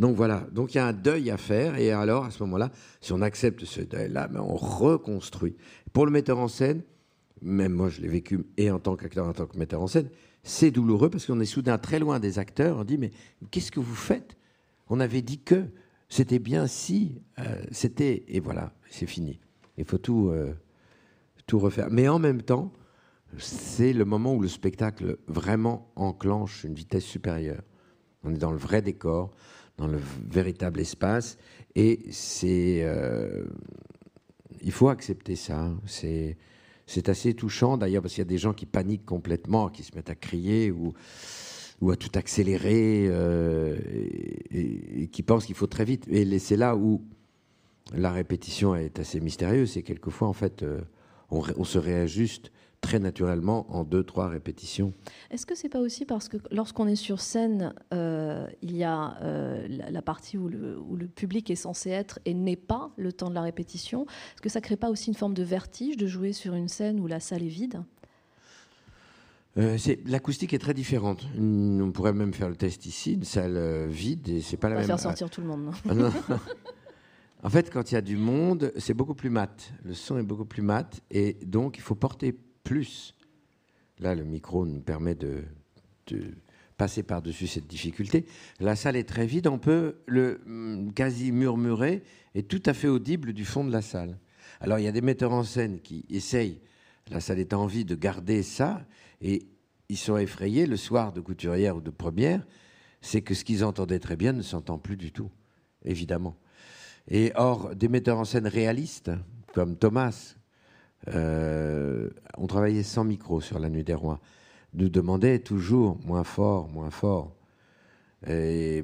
donc 0.00 0.16
voilà. 0.16 0.48
Donc 0.50 0.74
il 0.74 0.78
y 0.78 0.80
a 0.80 0.86
un 0.86 0.92
deuil 0.92 1.30
à 1.30 1.36
faire. 1.36 1.78
Et 1.78 1.92
alors, 1.92 2.24
à 2.24 2.32
ce 2.32 2.42
moment-là, 2.42 2.72
si 3.00 3.12
on 3.12 3.22
accepte 3.22 3.64
ce 3.64 3.82
deuil-là, 3.82 4.26
ben, 4.26 4.40
on 4.40 4.56
reconstruit. 4.56 5.54
Pour 5.92 6.04
le 6.04 6.10
metteur 6.10 6.38
en 6.38 6.48
scène, 6.48 6.82
même 7.42 7.72
moi 7.72 7.88
je 7.88 8.00
l'ai 8.00 8.08
vécu 8.08 8.40
et 8.56 8.70
en 8.70 8.78
tant 8.78 8.96
qu'acteur, 8.96 9.26
en 9.26 9.32
tant 9.32 9.46
que 9.46 9.58
metteur 9.58 9.82
en 9.82 9.86
scène, 9.86 10.08
c'est 10.42 10.70
douloureux 10.70 11.10
parce 11.10 11.26
qu'on 11.26 11.40
est 11.40 11.44
soudain 11.44 11.78
très 11.78 11.98
loin 11.98 12.20
des 12.20 12.38
acteurs. 12.38 12.78
On 12.78 12.84
dit 12.84 12.98
mais 12.98 13.10
qu'est-ce 13.50 13.70
que 13.70 13.80
vous 13.80 13.94
faites? 13.94 14.36
On 14.88 15.00
avait 15.00 15.22
dit 15.22 15.40
que 15.40 15.66
c'était 16.08 16.38
bien 16.38 16.66
si, 16.66 17.22
euh, 17.38 17.62
c'était 17.70 18.24
et 18.28 18.40
voilà, 18.40 18.72
c'est 18.90 19.06
fini. 19.06 19.40
Il 19.78 19.84
faut 19.84 19.98
tout, 19.98 20.28
euh, 20.28 20.52
tout 21.46 21.58
refaire. 21.58 21.88
Mais 21.90 22.08
en 22.08 22.18
même 22.18 22.42
temps, 22.42 22.72
c'est 23.38 23.92
le 23.92 24.04
moment 24.04 24.34
où 24.34 24.42
le 24.42 24.48
spectacle 24.48 25.16
vraiment 25.26 25.90
enclenche 25.96 26.64
une 26.64 26.74
vitesse 26.74 27.04
supérieure. 27.04 27.62
On 28.24 28.34
est 28.34 28.38
dans 28.38 28.52
le 28.52 28.58
vrai 28.58 28.82
décor, 28.82 29.30
dans 29.78 29.86
le 29.86 29.98
véritable 30.28 30.80
espace, 30.80 31.38
et 31.74 32.00
c'est, 32.10 32.82
euh, 32.84 33.44
il 34.60 34.72
faut 34.72 34.88
accepter 34.88 35.34
ça. 35.34 35.72
C'est 35.86 36.36
c'est 36.86 37.08
assez 37.08 37.34
touchant 37.34 37.76
d'ailleurs 37.76 38.02
parce 38.02 38.14
qu'il 38.14 38.22
y 38.22 38.26
a 38.26 38.28
des 38.28 38.38
gens 38.38 38.52
qui 38.52 38.66
paniquent 38.66 39.06
complètement, 39.06 39.68
qui 39.68 39.82
se 39.82 39.94
mettent 39.94 40.10
à 40.10 40.14
crier 40.14 40.70
ou, 40.70 40.94
à 41.90 41.96
tout 41.96 42.10
accélérer 42.14 43.06
euh, 43.08 43.76
et, 44.50 45.08
qui 45.08 45.22
pensent 45.22 45.46
qu'il 45.46 45.54
faut 45.54 45.66
très 45.66 45.84
vite. 45.84 46.06
Et 46.08 46.38
c'est 46.38 46.56
là 46.56 46.76
où 46.76 47.02
la 47.94 48.12
répétition 48.12 48.74
est 48.74 48.98
assez 49.00 49.20
mystérieuse. 49.20 49.72
C'est 49.72 49.82
quelquefois 49.82 50.28
en 50.28 50.32
fait 50.32 50.62
euh, 50.62 50.80
on, 51.30 51.64
se 51.64 51.78
réajuste 51.78 52.52
très 52.82 52.98
naturellement 52.98 53.64
en 53.74 53.84
deux, 53.84 54.04
trois 54.04 54.28
répétitions. 54.28 54.92
Est-ce 55.30 55.46
que 55.46 55.54
c'est 55.54 55.70
pas 55.70 55.80
aussi 55.80 56.04
parce 56.04 56.28
que 56.28 56.36
lorsqu'on 56.50 56.86
est 56.86 56.96
sur 56.96 57.20
scène, 57.20 57.72
euh, 57.94 58.46
il 58.60 58.76
y 58.76 58.84
a 58.84 59.16
euh, 59.22 59.66
la, 59.68 60.02
partie 60.02 60.36
où 60.36 60.48
le, 60.48 60.78
où 60.78 60.96
le, 60.96 61.06
public 61.06 61.50
est 61.50 61.56
censé 61.56 61.90
être 61.90 62.18
et 62.26 62.34
n'est 62.34 62.56
pas 62.56 62.90
le 62.96 63.12
temps 63.12 63.30
de 63.30 63.34
la 63.34 63.40
répétition 63.40 64.02
Est-ce 64.02 64.42
que 64.42 64.48
ça 64.48 64.60
crée 64.60 64.76
pas 64.76 64.90
aussi 64.90 65.08
une 65.08 65.14
forme 65.14 65.32
de 65.32 65.44
vertige 65.44 65.96
de 65.96 66.06
jouer 66.06 66.32
sur 66.32 66.54
une 66.54 66.68
scène 66.68 67.00
où 67.00 67.06
la 67.06 67.20
salle 67.20 67.44
est 67.44 67.48
vide? 67.48 67.82
Euh, 69.58 69.78
L'acoustique 70.06 70.52
est 70.52 70.58
très 70.58 70.74
différente. 70.74 71.24
On 71.38 71.92
pourrait 71.92 72.12
même 72.12 72.34
faire 72.34 72.48
le 72.48 72.56
test 72.56 72.84
ici, 72.84 73.14
une 73.14 73.24
salle 73.24 73.86
vide, 73.86 74.28
et 74.28 74.40
c'est 74.40 74.56
pas 74.56 74.68
la 74.68 74.76
va 74.76 74.82
faire 74.82 75.00
sortir 75.00 75.30
tout 75.30 75.40
le 75.40 75.46
monde. 75.46 75.72
Non? 75.86 76.10
Ah 76.28 76.38
En 77.44 77.50
fait, 77.50 77.70
quand 77.70 77.90
il 77.90 77.94
y 77.94 77.98
a 77.98 78.02
du 78.02 78.16
monde, 78.16 78.72
c'est 78.76 78.94
beaucoup 78.94 79.14
plus 79.14 79.30
mat. 79.30 79.72
Le 79.84 79.94
son 79.94 80.18
est 80.18 80.22
beaucoup 80.22 80.44
plus 80.44 80.62
mat, 80.62 81.00
et 81.10 81.36
donc 81.44 81.76
il 81.76 81.80
faut 81.82 81.94
porter 81.96 82.36
plus. 82.64 83.14
Là, 83.98 84.14
le 84.14 84.24
micro 84.24 84.66
nous 84.66 84.80
permet 84.80 85.14
de, 85.14 85.44
passer 86.76 87.02
par-dessus 87.02 87.46
cette 87.46 87.66
difficulté. 87.66 88.26
La 88.58 88.76
salle 88.76 88.96
est 88.96 89.08
très 89.08 89.26
vide, 89.26 89.46
on 89.46 89.58
peut 89.58 89.96
le 90.06 90.40
mm, 90.46 90.92
quasi 90.92 91.30
murmurer 91.30 92.02
et 92.34 92.42
tout 92.42 92.62
à 92.66 92.74
fait 92.74 92.88
audible 92.88 93.32
du 93.32 93.44
fond 93.44 93.64
de 93.64 93.70
la 93.70 93.82
salle. 93.82 94.18
Alors 94.60 94.78
il 94.78 94.84
y 94.84 94.88
a 94.88 94.92
des 94.92 95.00
metteurs 95.00 95.32
en 95.32 95.44
scène 95.44 95.80
qui 95.80 96.04
essayent, 96.10 96.60
la 97.10 97.20
salle 97.20 97.38
est 97.38 97.52
en 97.52 97.66
vie, 97.66 97.84
de 97.84 97.94
garder 97.94 98.42
ça, 98.42 98.84
et 99.20 99.46
ils 99.88 99.98
sont 99.98 100.16
effrayés 100.16 100.66
le 100.66 100.76
soir 100.76 101.12
de 101.12 101.20
couturière 101.20 101.76
ou 101.76 101.80
de 101.80 101.90
première, 101.90 102.46
c'est 103.00 103.22
que 103.22 103.34
ce 103.34 103.44
qu'ils 103.44 103.64
entendaient 103.64 103.98
très 103.98 104.16
bien 104.16 104.32
ne 104.32 104.42
s'entend 104.42 104.78
plus 104.78 104.96
du 104.96 105.12
tout, 105.12 105.30
évidemment. 105.84 106.36
Et 107.08 107.32
or, 107.34 107.74
des 107.74 107.88
metteurs 107.88 108.18
en 108.18 108.24
scène 108.24 108.46
réalistes, 108.46 109.10
comme 109.52 109.76
Thomas, 109.76 110.36
euh, 111.08 112.08
on 112.36 112.46
travaillait 112.46 112.82
sans 112.82 113.04
micro 113.04 113.40
sur 113.40 113.58
La 113.58 113.68
Nuit 113.68 113.84
des 113.84 113.94
Rois, 113.94 114.20
nous 114.74 114.88
demandait 114.88 115.40
toujours 115.40 115.98
moins 116.04 116.24
fort, 116.24 116.68
moins 116.68 116.90
fort. 116.90 117.36
Et, 118.26 118.82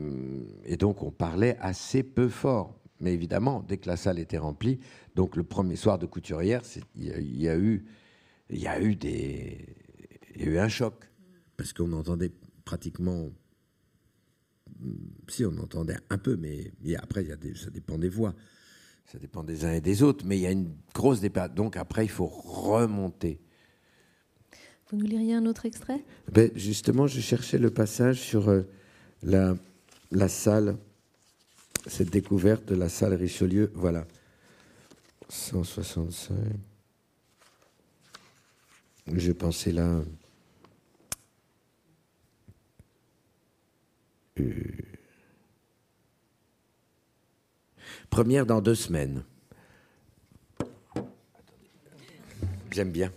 donc 0.78 1.02
on 1.02 1.10
parlait 1.10 1.56
assez 1.60 2.02
peu 2.02 2.28
fort. 2.28 2.74
Mais 3.00 3.14
évidemment, 3.14 3.64
dès 3.66 3.76
que 3.76 3.88
la 3.88 3.96
salle 3.96 4.18
était 4.18 4.38
remplie, 4.38 4.80
donc 5.14 5.36
le 5.36 5.44
premier 5.44 5.76
soir 5.76 5.98
de 5.98 6.06
couturière, 6.06 6.62
il 6.96 7.40
y, 7.40 7.48
a 7.48 7.56
eu, 7.56 7.84
il 8.50 8.58
y 8.58 8.66
a 8.66 8.80
eu 8.80 8.96
des, 8.96 9.76
un 10.58 10.68
choc 10.68 10.94
parce 11.56 11.72
qu'on 11.72 11.92
entendait 11.92 12.32
pratiquement, 12.64 13.30
si 15.28 15.44
on 15.44 15.56
entendait 15.58 15.96
un 16.10 16.18
peu, 16.18 16.36
mais 16.36 16.72
après 16.96 17.24
y 17.24 17.32
a 17.32 17.36
ça 17.54 17.70
dépend 17.70 17.98
des 17.98 18.08
voix. 18.08 18.34
Ça 19.10 19.18
dépend 19.18 19.42
des 19.42 19.64
uns 19.64 19.72
et 19.72 19.80
des 19.80 20.02
autres, 20.02 20.26
mais 20.26 20.36
il 20.36 20.42
y 20.42 20.46
a 20.46 20.50
une 20.50 20.70
grosse 20.94 21.20
départ. 21.20 21.48
Donc 21.48 21.78
après, 21.78 22.04
il 22.04 22.10
faut 22.10 22.26
remonter. 22.26 23.40
Vous 24.90 24.98
nous 24.98 25.06
liriez 25.06 25.34
un 25.34 25.46
autre 25.46 25.64
extrait? 25.64 26.04
Ben, 26.30 26.50
Justement, 26.54 27.06
je 27.06 27.20
cherchais 27.20 27.56
le 27.56 27.70
passage 27.70 28.20
sur 28.20 28.50
euh, 28.50 28.62
la, 29.22 29.56
la 30.10 30.28
salle, 30.28 30.76
cette 31.86 32.10
découverte 32.10 32.66
de 32.66 32.74
la 32.74 32.90
salle 32.90 33.14
Richelieu. 33.14 33.72
Voilà. 33.74 34.06
165. 35.30 36.36
Je 39.14 39.32
pensais 39.32 39.72
là. 39.72 40.02
Euh, 44.40 44.52
Première 48.10 48.46
dans 48.46 48.60
deux 48.60 48.74
semaines. 48.74 49.24
J'aime 52.72 52.90
bien. 52.90 53.12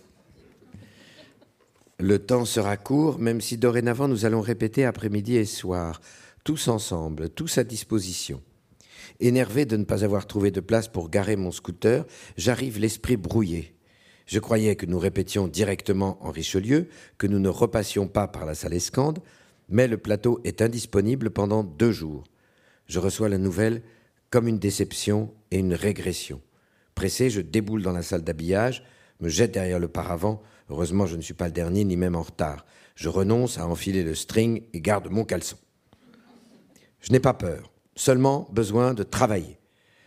Le 1.98 2.18
temps 2.18 2.44
sera 2.44 2.76
court, 2.76 3.18
même 3.18 3.40
si 3.40 3.56
dorénavant 3.56 4.08
nous 4.08 4.24
allons 4.24 4.40
répéter 4.40 4.84
après-midi 4.84 5.36
et 5.36 5.44
soir, 5.44 6.00
tous 6.44 6.68
ensemble, 6.68 7.30
tous 7.30 7.58
à 7.58 7.64
disposition. 7.64 8.42
Énervé 9.20 9.66
de 9.66 9.76
ne 9.76 9.84
pas 9.84 10.04
avoir 10.04 10.26
trouvé 10.26 10.50
de 10.50 10.60
place 10.60 10.88
pour 10.88 11.10
garer 11.10 11.36
mon 11.36 11.52
scooter, 11.52 12.04
j'arrive 12.36 12.80
l'esprit 12.80 13.16
brouillé. 13.16 13.76
Je 14.26 14.40
croyais 14.40 14.76
que 14.76 14.86
nous 14.86 14.98
répétions 14.98 15.46
directement 15.46 16.18
en 16.26 16.30
Richelieu, 16.30 16.88
que 17.18 17.26
nous 17.26 17.38
ne 17.38 17.48
repassions 17.48 18.08
pas 18.08 18.26
par 18.26 18.46
la 18.46 18.54
salle 18.54 18.74
Escande, 18.74 19.20
mais 19.68 19.86
le 19.86 19.98
plateau 19.98 20.40
est 20.44 20.60
indisponible 20.62 21.30
pendant 21.30 21.62
deux 21.62 21.92
jours. 21.92 22.24
Je 22.86 22.98
reçois 22.98 23.28
la 23.28 23.38
nouvelle 23.38 23.82
comme 24.32 24.48
une 24.48 24.58
déception 24.58 25.30
et 25.50 25.58
une 25.58 25.74
régression. 25.74 26.40
Pressé, 26.94 27.28
je 27.28 27.42
déboule 27.42 27.82
dans 27.82 27.92
la 27.92 28.02
salle 28.02 28.24
d'habillage, 28.24 28.82
me 29.20 29.28
jette 29.28 29.52
derrière 29.52 29.78
le 29.78 29.88
paravent. 29.88 30.42
Heureusement, 30.70 31.04
je 31.04 31.16
ne 31.16 31.20
suis 31.20 31.34
pas 31.34 31.46
le 31.46 31.52
dernier, 31.52 31.84
ni 31.84 31.96
même 31.98 32.16
en 32.16 32.22
retard. 32.22 32.64
Je 32.96 33.10
renonce 33.10 33.58
à 33.58 33.68
enfiler 33.68 34.02
le 34.02 34.14
string 34.14 34.62
et 34.72 34.80
garde 34.80 35.10
mon 35.10 35.24
caleçon. 35.24 35.58
Je 37.00 37.12
n'ai 37.12 37.20
pas 37.20 37.34
peur, 37.34 37.70
seulement 37.94 38.48
besoin 38.52 38.94
de 38.94 39.02
travailler. 39.02 39.58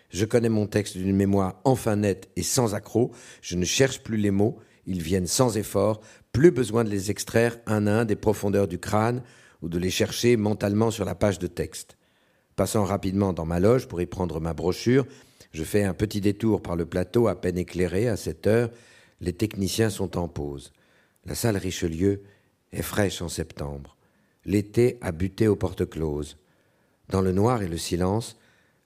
Je 0.10 0.26
connais 0.26 0.50
mon 0.50 0.66
texte 0.66 0.98
d'une 0.98 1.16
mémoire 1.16 1.62
enfin 1.64 1.96
nette 1.96 2.30
et 2.36 2.44
sans 2.44 2.74
accroc. 2.74 3.12
Je 3.42 3.56
ne 3.56 3.66
cherche 3.66 4.02
plus 4.02 4.18
les 4.18 4.32
mots, 4.32 4.58
ils 4.88 5.04
viennent 5.04 5.28
sans 5.28 5.56
effort. 5.56 6.02
Plus 6.32 6.50
besoin 6.50 6.84
de 6.84 6.90
les 6.90 7.12
extraire 7.12 7.60
un 7.68 7.86
à 7.86 7.92
un 7.92 8.06
des 8.06 8.16
profondeurs 8.16 8.68
du 8.68 8.80
crâne 8.80 9.22
ou 9.62 9.70
de 9.70 9.78
les 9.78 9.92
chercher 9.92 10.36
mentalement 10.36 10.90
sur 10.90 11.06
la 11.06 11.16
page 11.16 11.38
de 11.38 11.48
texte. 11.48 11.96
Passant 12.56 12.86
rapidement 12.86 13.34
dans 13.34 13.46
ma 13.46 13.60
loge 13.60 13.88
pour 13.88 14.02
y 14.02 14.06
prendre 14.06 14.40
ma 14.40 14.54
brochure, 14.54 15.06
je 15.52 15.64
fais 15.64 15.84
un 15.84 15.94
petit 15.94 16.22
détour 16.22 16.62
par 16.62 16.76
le 16.76 16.86
plateau 16.86 17.28
à 17.28 17.40
peine 17.40 17.58
éclairé 17.58 18.08
à 18.08 18.16
cette 18.16 18.48
heure. 18.48 18.70
Les 19.20 19.34
techniciens 19.34 19.90
sont 19.90 20.18
en 20.18 20.28
pause. 20.28 20.72
La 21.26 21.36
salle 21.36 21.58
Richelieu 21.58 22.24
est 22.72 22.82
fraîche 22.82 23.22
en 23.22 23.30
septembre. 23.30 23.98
L'été 24.46 24.98
a 25.02 25.12
buté 25.12 25.48
aux 25.48 25.56
portes 25.56 25.90
closes. 25.90 26.38
Dans 27.10 27.22
le 27.22 27.32
noir 27.32 27.62
et 27.62 27.68
le 27.68 27.78
silence, 27.78 28.38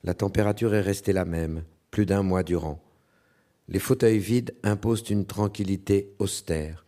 la 0.02 0.14
température 0.14 0.74
est 0.74 0.80
restée 0.80 1.12
la 1.12 1.24
même, 1.24 1.64
plus 1.90 2.06
d'un 2.06 2.22
mois 2.22 2.42
durant. 2.42 2.82
Les 3.68 3.78
fauteuils 3.78 4.18
vides 4.18 4.54
imposent 4.62 5.10
une 5.10 5.26
tranquillité 5.26 6.14
austère, 6.18 6.86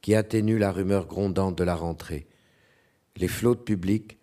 qui 0.00 0.14
atténue 0.14 0.58
la 0.58 0.72
rumeur 0.72 1.06
grondante 1.06 1.58
de 1.58 1.64
la 1.64 1.74
rentrée. 1.74 2.26
Les 3.16 3.28
flots 3.28 3.54
de 3.54 3.60
public, 3.60 4.18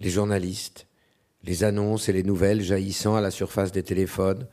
les 0.00 0.10
journalistes, 0.10 0.87
les 1.44 1.64
annonces 1.64 2.08
et 2.08 2.12
les 2.12 2.22
nouvelles 2.22 2.62
jaillissant 2.62 3.16
à 3.16 3.20
la 3.20 3.30
surface 3.30 3.72
des 3.72 3.82
téléphones, 3.82 4.46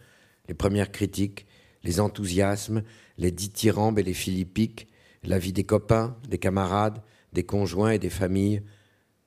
les 0.48 0.54
premières 0.54 0.92
critiques, 0.92 1.46
les 1.84 2.00
enthousiasmes, 2.00 2.84
les 3.18 3.32
dithyrambes 3.32 4.00
et 4.00 4.04
les 4.04 4.14
philippiques, 4.14 4.88
La 5.24 5.40
vie 5.40 5.54
des 5.54 5.64
copains, 5.64 6.16
des 6.30 6.38
camarades, 6.38 7.02
des 7.34 7.44
conjoints 7.44 7.92
et 7.92 8.00
des 8.00 8.12
familles 8.12 8.62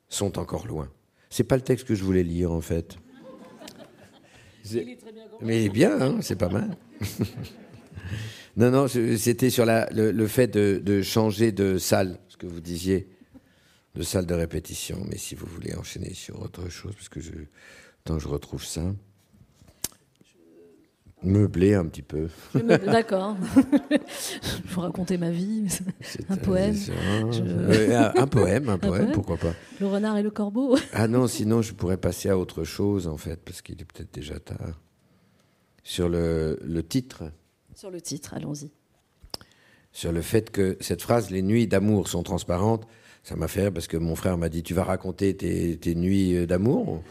sont 0.07 0.39
encore 0.39 0.65
loin. 0.65 0.89
C'est 1.29 1.43
pas 1.43 1.57
le 1.57 1.61
texte 1.61 1.85
que 1.85 1.93
je 1.93 2.03
voulais 2.05 2.23
lire 2.23 2.53
en 2.53 2.61
fait. 2.61 2.97
Mais 5.41 5.61
il 5.61 5.65
est 5.65 5.73
bien, 5.73 5.99
hein, 6.01 6.17
c'est 6.21 6.37
pas 6.37 6.49
mal. 6.49 6.77
non, 8.57 8.71
non, 8.71 8.87
c'était 8.87 9.49
sur 9.49 9.65
le, 9.65 10.27
fait 10.27 10.47
de, 10.47 11.01
changer 11.01 11.51
de 11.51 11.77
salle, 11.77 12.19
ce 12.27 12.37
que 12.37 12.47
vous 12.47 12.61
disiez, 12.61 13.07
de 13.95 14.03
salle 14.03 14.25
de 14.25 14.33
répétition. 14.33 15.03
Mais 15.09 15.17
si 15.17 15.35
vous 15.35 15.45
voulez 15.45 15.75
enchaîner 15.75 16.13
sur 16.13 16.41
autre 16.41 16.69
chose, 16.69 16.93
parce 16.95 17.09
que 17.09 17.19
je, 17.19 17.31
tant 18.03 18.15
que 18.15 18.23
je 18.23 18.27
retrouve 18.27 18.63
ça. 18.63 18.83
Meubler 21.21 21.73
un 21.73 21.85
petit 21.85 22.01
peu. 22.01 22.29
D'accord. 22.55 23.35
je 23.91 24.73
vous 24.73 24.79
raconter 24.79 25.17
ma 25.17 25.31
vie. 25.31 25.67
Un 26.29 26.37
poème. 26.37 26.75
un, 28.15 28.27
poème, 28.27 28.69
un, 28.69 28.77
poème, 28.77 29.11
pourquoi 29.11 29.35
pas. 29.35 29.53
Le 29.81 29.87
renard 29.87 30.17
et 30.17 30.23
le 30.23 30.31
corbeau. 30.31 30.77
ah 30.93 31.09
non, 31.09 31.27
sinon 31.27 31.61
je 31.61 31.73
pourrais 31.73 31.97
passer 31.97 32.29
à 32.29 32.37
autre 32.37 32.63
chose 32.63 33.05
en 33.07 33.17
fait, 33.17 33.41
parce 33.43 33.61
qu'il 33.61 33.81
est 33.81 33.85
peut-être 33.85 34.13
déjà 34.13 34.39
tard. 34.39 34.79
Sur 35.83 36.07
le, 36.07 36.57
le 36.63 36.83
titre. 36.83 37.23
Sur 37.75 37.91
le 37.91 37.99
titre, 37.99 38.33
allons-y. 38.33 38.71
Sur 39.91 40.13
le 40.13 40.21
fait 40.21 40.51
que 40.51 40.77
cette 40.79 41.01
phrase, 41.01 41.31
les 41.31 41.41
nuits 41.41 41.67
d'amour 41.67 42.07
sont 42.07 42.23
transparentes, 42.23 42.87
ça 43.29 43.35
m'a 43.35 43.47
fait 43.47 43.69
parce 43.69 43.85
que 43.85 43.95
mon 43.95 44.15
frère 44.15 44.39
m'a 44.39 44.49
dit 44.49 44.63
Tu 44.63 44.73
vas 44.73 44.83
raconter 44.83 45.35
tes, 45.37 45.77
tes 45.77 45.93
nuits 45.93 46.47
d'amour 46.47 47.03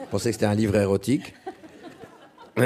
Je 0.00 0.10
pensais 0.10 0.30
que 0.30 0.34
c'était 0.34 0.46
un 0.46 0.54
livre 0.54 0.74
érotique. 0.74 1.32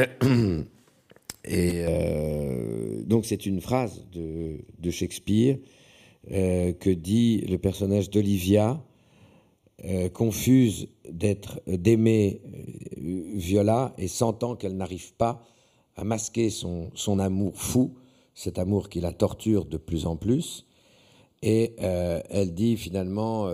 Et 1.45 1.85
euh, 1.87 3.03
donc 3.05 3.27
c'est 3.27 3.45
une 3.45 3.61
phrase 3.61 4.07
de, 4.11 4.91
Shakespeare 4.91 5.59
euh, 6.31 6.73
que 6.73 6.89
dit 6.89 7.43
le 7.43 7.59
personnage 7.59 8.09
d'Olivia, 8.09 8.83
euh, 9.85 10.09
confuse 10.09 10.89
d'être 11.11 11.61
d'aimer 11.67 12.41
Viola 12.97 13.95
et 13.99 14.09
sentant 14.09 14.57
qu'elle 14.57 14.77
n'arrive 14.79 15.13
pas 15.15 15.45
à 15.95 16.05
masquer 16.05 16.49
son, 16.49 16.91
son, 16.95 17.19
amour 17.19 17.53
fou, 17.61 17.95
cet 18.35 18.59
amour 18.59 18.89
qui 18.89 19.01
la 19.01 19.13
torture 19.13 19.67
de 19.67 19.77
plus 19.77 20.07
en 20.07 20.17
plus. 20.17 20.68
Et 21.43 21.77
elle 21.79 22.53
dit 22.53 22.77
finalement 22.77 23.49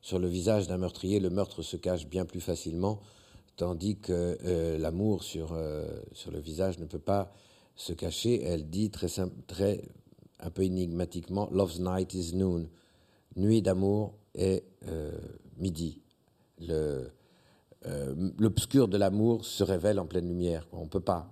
sur 0.00 0.18
le 0.18 0.28
visage 0.28 0.68
d'un 0.68 0.78
meurtrier, 0.78 1.18
le 1.18 1.30
meurtre 1.30 1.62
se 1.62 1.76
cache 1.76 2.06
bien 2.06 2.24
plus 2.24 2.40
facilement 2.40 3.00
tandis 3.60 3.98
que 3.98 4.38
euh, 4.46 4.78
l'amour 4.78 5.22
sur, 5.22 5.52
euh, 5.52 5.86
sur 6.12 6.30
le 6.30 6.38
visage 6.38 6.78
ne 6.78 6.86
peut 6.86 6.98
pas 6.98 7.30
se 7.76 7.92
cacher. 7.92 8.42
Elle 8.42 8.70
dit 8.70 8.90
très, 8.90 9.08
très 9.46 9.82
un 10.40 10.48
peu 10.48 10.62
énigmatiquement 10.62 11.46
Love's 11.52 11.78
night 11.78 12.14
is 12.14 12.34
noon. 12.34 12.70
Nuit 13.36 13.60
d'amour 13.60 14.14
est 14.34 14.64
euh, 14.88 15.12
midi. 15.58 16.00
L'obscur 18.38 18.88
de 18.88 18.96
l'amour 18.96 19.44
se 19.44 19.62
révèle 19.62 20.00
en 20.00 20.06
pleine 20.06 20.26
lumière. 20.26 20.66
On 20.72 20.84
ne 20.84 20.88
peut 20.88 21.00
pas. 21.00 21.30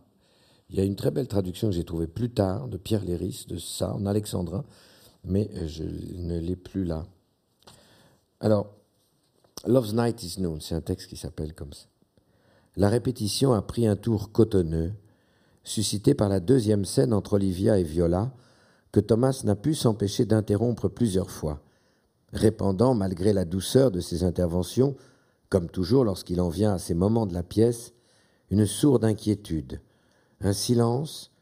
Il 0.69 0.77
y 0.77 0.81
a 0.81 0.85
une 0.85 0.97
très 0.97 1.11
belle 1.11 1.29
traduction 1.29 1.69
que 1.69 1.75
j'ai 1.75 1.85
trouvée 1.85 2.07
plus 2.07 2.29
tard 2.29 2.69
de 2.69 2.77
Pierre 2.77 3.07
Léris 3.07 3.47
de 3.49 3.57
ça 3.57 3.95
en 3.95 4.05
alexandrin, 4.05 4.67
mais 5.25 5.51
je 5.67 5.85
ne 5.85 6.39
l'ai 6.39 6.57
plus 6.57 6.85
là. 6.85 7.07
Alors, 8.41 8.75
Love's 9.67 9.93
Night 9.93 10.23
is 10.23 10.41
Noon, 10.41 10.61
c'est 10.61 10.75
un 10.75 10.81
texte 10.81 11.09
qui 11.09 11.17
s'appelle 11.17 11.55
comme 11.55 11.73
ça 11.73 11.87
la 12.79 12.89
répétition 12.89 13.55
a 13.55 13.61
pris 13.61 13.89
un 13.89 13.97
tour 13.97 14.31
cotonneux, 14.31 14.93
suscité 15.65 16.15
par 16.15 16.29
la 16.29 16.39
deuxième 16.39 16.85
scène 16.85 17.13
entre 17.13 17.33
Olivia 17.33 17.77
et 17.77 17.83
Viola, 17.83 18.31
que 18.93 19.01
Thomas 19.01 19.43
n'a 19.43 19.57
pu 19.57 19.75
s'empêcher 19.75 20.25
d'interrompre 20.27 20.87
plusieurs 20.87 21.29
fois, 21.29 21.61
répandant, 22.33 22.95
malgré 22.95 23.33
la 23.33 23.45
douceur 23.45 23.91
de 23.91 23.99
ses 23.99 24.23
interventions, 24.23 24.95
comme 25.49 25.69
toujours 25.69 26.05
lorsqu'il 26.05 26.41
en 26.41 26.51
vient 26.51 26.75
à 26.75 26.79
ces 26.79 26.95
moments 26.95 27.27
de 27.27 27.35
la 27.35 27.43
pièce, 27.43 27.95
une 28.49 28.65
sourde 28.65 29.05
inquiétude, 29.05 29.81
un 30.41 30.53
silence 30.53 31.33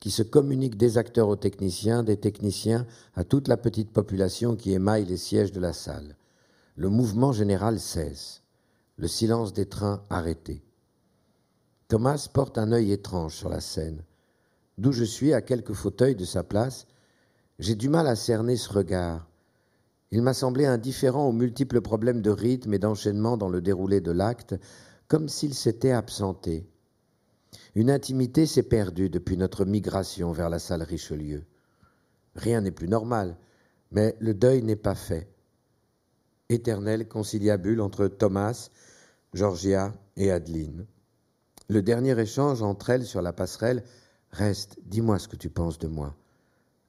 qui 0.00 0.10
se 0.10 0.22
communique 0.22 0.76
des 0.76 0.98
acteurs 0.98 1.28
aux 1.28 1.36
techniciens, 1.36 2.02
des 2.02 2.16
techniciens 2.16 2.86
à 3.14 3.24
toute 3.24 3.48
la 3.48 3.56
petite 3.56 3.90
population 3.90 4.56
qui 4.56 4.72
émaille 4.72 5.04
les 5.04 5.16
sièges 5.16 5.52
de 5.52 5.60
la 5.60 5.72
salle. 5.72 6.16
Le 6.76 6.88
mouvement 6.88 7.32
général 7.32 7.80
cesse, 7.80 8.42
le 8.96 9.08
silence 9.08 9.52
des 9.52 9.66
trains 9.66 10.02
arrêté. 10.10 10.62
Thomas 11.88 12.28
porte 12.32 12.58
un 12.58 12.70
œil 12.72 12.92
étrange 12.92 13.34
sur 13.34 13.48
la 13.48 13.60
scène. 13.60 14.02
D'où 14.76 14.92
je 14.92 15.04
suis, 15.04 15.32
à 15.32 15.40
quelques 15.40 15.72
fauteuils 15.72 16.14
de 16.14 16.24
sa 16.24 16.44
place, 16.44 16.86
j'ai 17.58 17.74
du 17.74 17.88
mal 17.88 18.06
à 18.06 18.14
cerner 18.14 18.56
ce 18.56 18.72
regard. 18.72 19.26
Il 20.12 20.22
m'a 20.22 20.34
semblé 20.34 20.66
indifférent 20.66 21.26
aux 21.26 21.32
multiples 21.32 21.80
problèmes 21.80 22.22
de 22.22 22.30
rythme 22.30 22.72
et 22.74 22.78
d'enchaînement 22.78 23.36
dans 23.36 23.48
le 23.48 23.60
déroulé 23.60 24.00
de 24.00 24.12
l'acte, 24.12 24.54
comme 25.08 25.28
s'il 25.28 25.54
s'était 25.54 25.90
absenté. 25.90 26.68
Une 27.74 27.90
intimité 27.90 28.46
s'est 28.46 28.62
perdue 28.62 29.10
depuis 29.10 29.36
notre 29.36 29.64
migration 29.64 30.32
vers 30.32 30.50
la 30.50 30.58
salle 30.58 30.82
Richelieu. 30.82 31.44
Rien 32.34 32.60
n'est 32.60 32.70
plus 32.70 32.88
normal, 32.88 33.36
mais 33.90 34.16
le 34.20 34.34
deuil 34.34 34.62
n'est 34.62 34.76
pas 34.76 34.94
fait. 34.94 35.28
Éternel 36.48 37.08
conciliabule 37.08 37.80
entre 37.80 38.06
Thomas, 38.08 38.70
Georgia 39.34 39.94
et 40.16 40.30
Adeline. 40.30 40.86
Le 41.68 41.82
dernier 41.82 42.18
échange 42.18 42.62
entre 42.62 42.90
elles 42.90 43.04
sur 43.04 43.20
la 43.20 43.32
passerelle 43.32 43.84
reste 44.30 44.78
Dis-moi 44.84 45.18
ce 45.18 45.28
que 45.28 45.36
tu 45.36 45.50
penses 45.50 45.78
de 45.78 45.88
moi. 45.88 46.16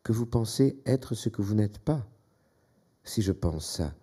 Que 0.03 0.13
vous 0.13 0.25
pensez 0.25 0.79
être 0.85 1.15
ce 1.15 1.29
que 1.29 1.41
vous 1.41 1.55
n'êtes 1.55 1.79
pas. 1.79 2.07
Si 3.03 3.21
je 3.21 3.33
pense 3.33 3.65
ça, 3.65 3.93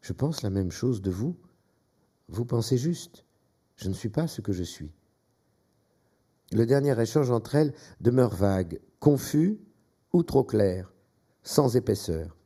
je 0.00 0.12
pense 0.12 0.42
la 0.42 0.50
même 0.50 0.70
chose 0.70 1.02
de 1.02 1.10
vous. 1.10 1.36
Vous 2.28 2.44
pensez 2.44 2.78
juste. 2.78 3.24
Je 3.76 3.88
ne 3.88 3.94
suis 3.94 4.08
pas 4.08 4.28
ce 4.28 4.40
que 4.40 4.52
je 4.52 4.62
suis. 4.62 4.92
Le 6.52 6.66
dernier 6.66 7.00
échange 7.00 7.30
entre 7.30 7.54
elles 7.54 7.72
demeure 8.00 8.34
vague, 8.34 8.80
confus 9.00 9.58
ou 10.12 10.22
trop 10.22 10.44
clair, 10.44 10.92
sans 11.42 11.76
épaisseur. 11.76 12.36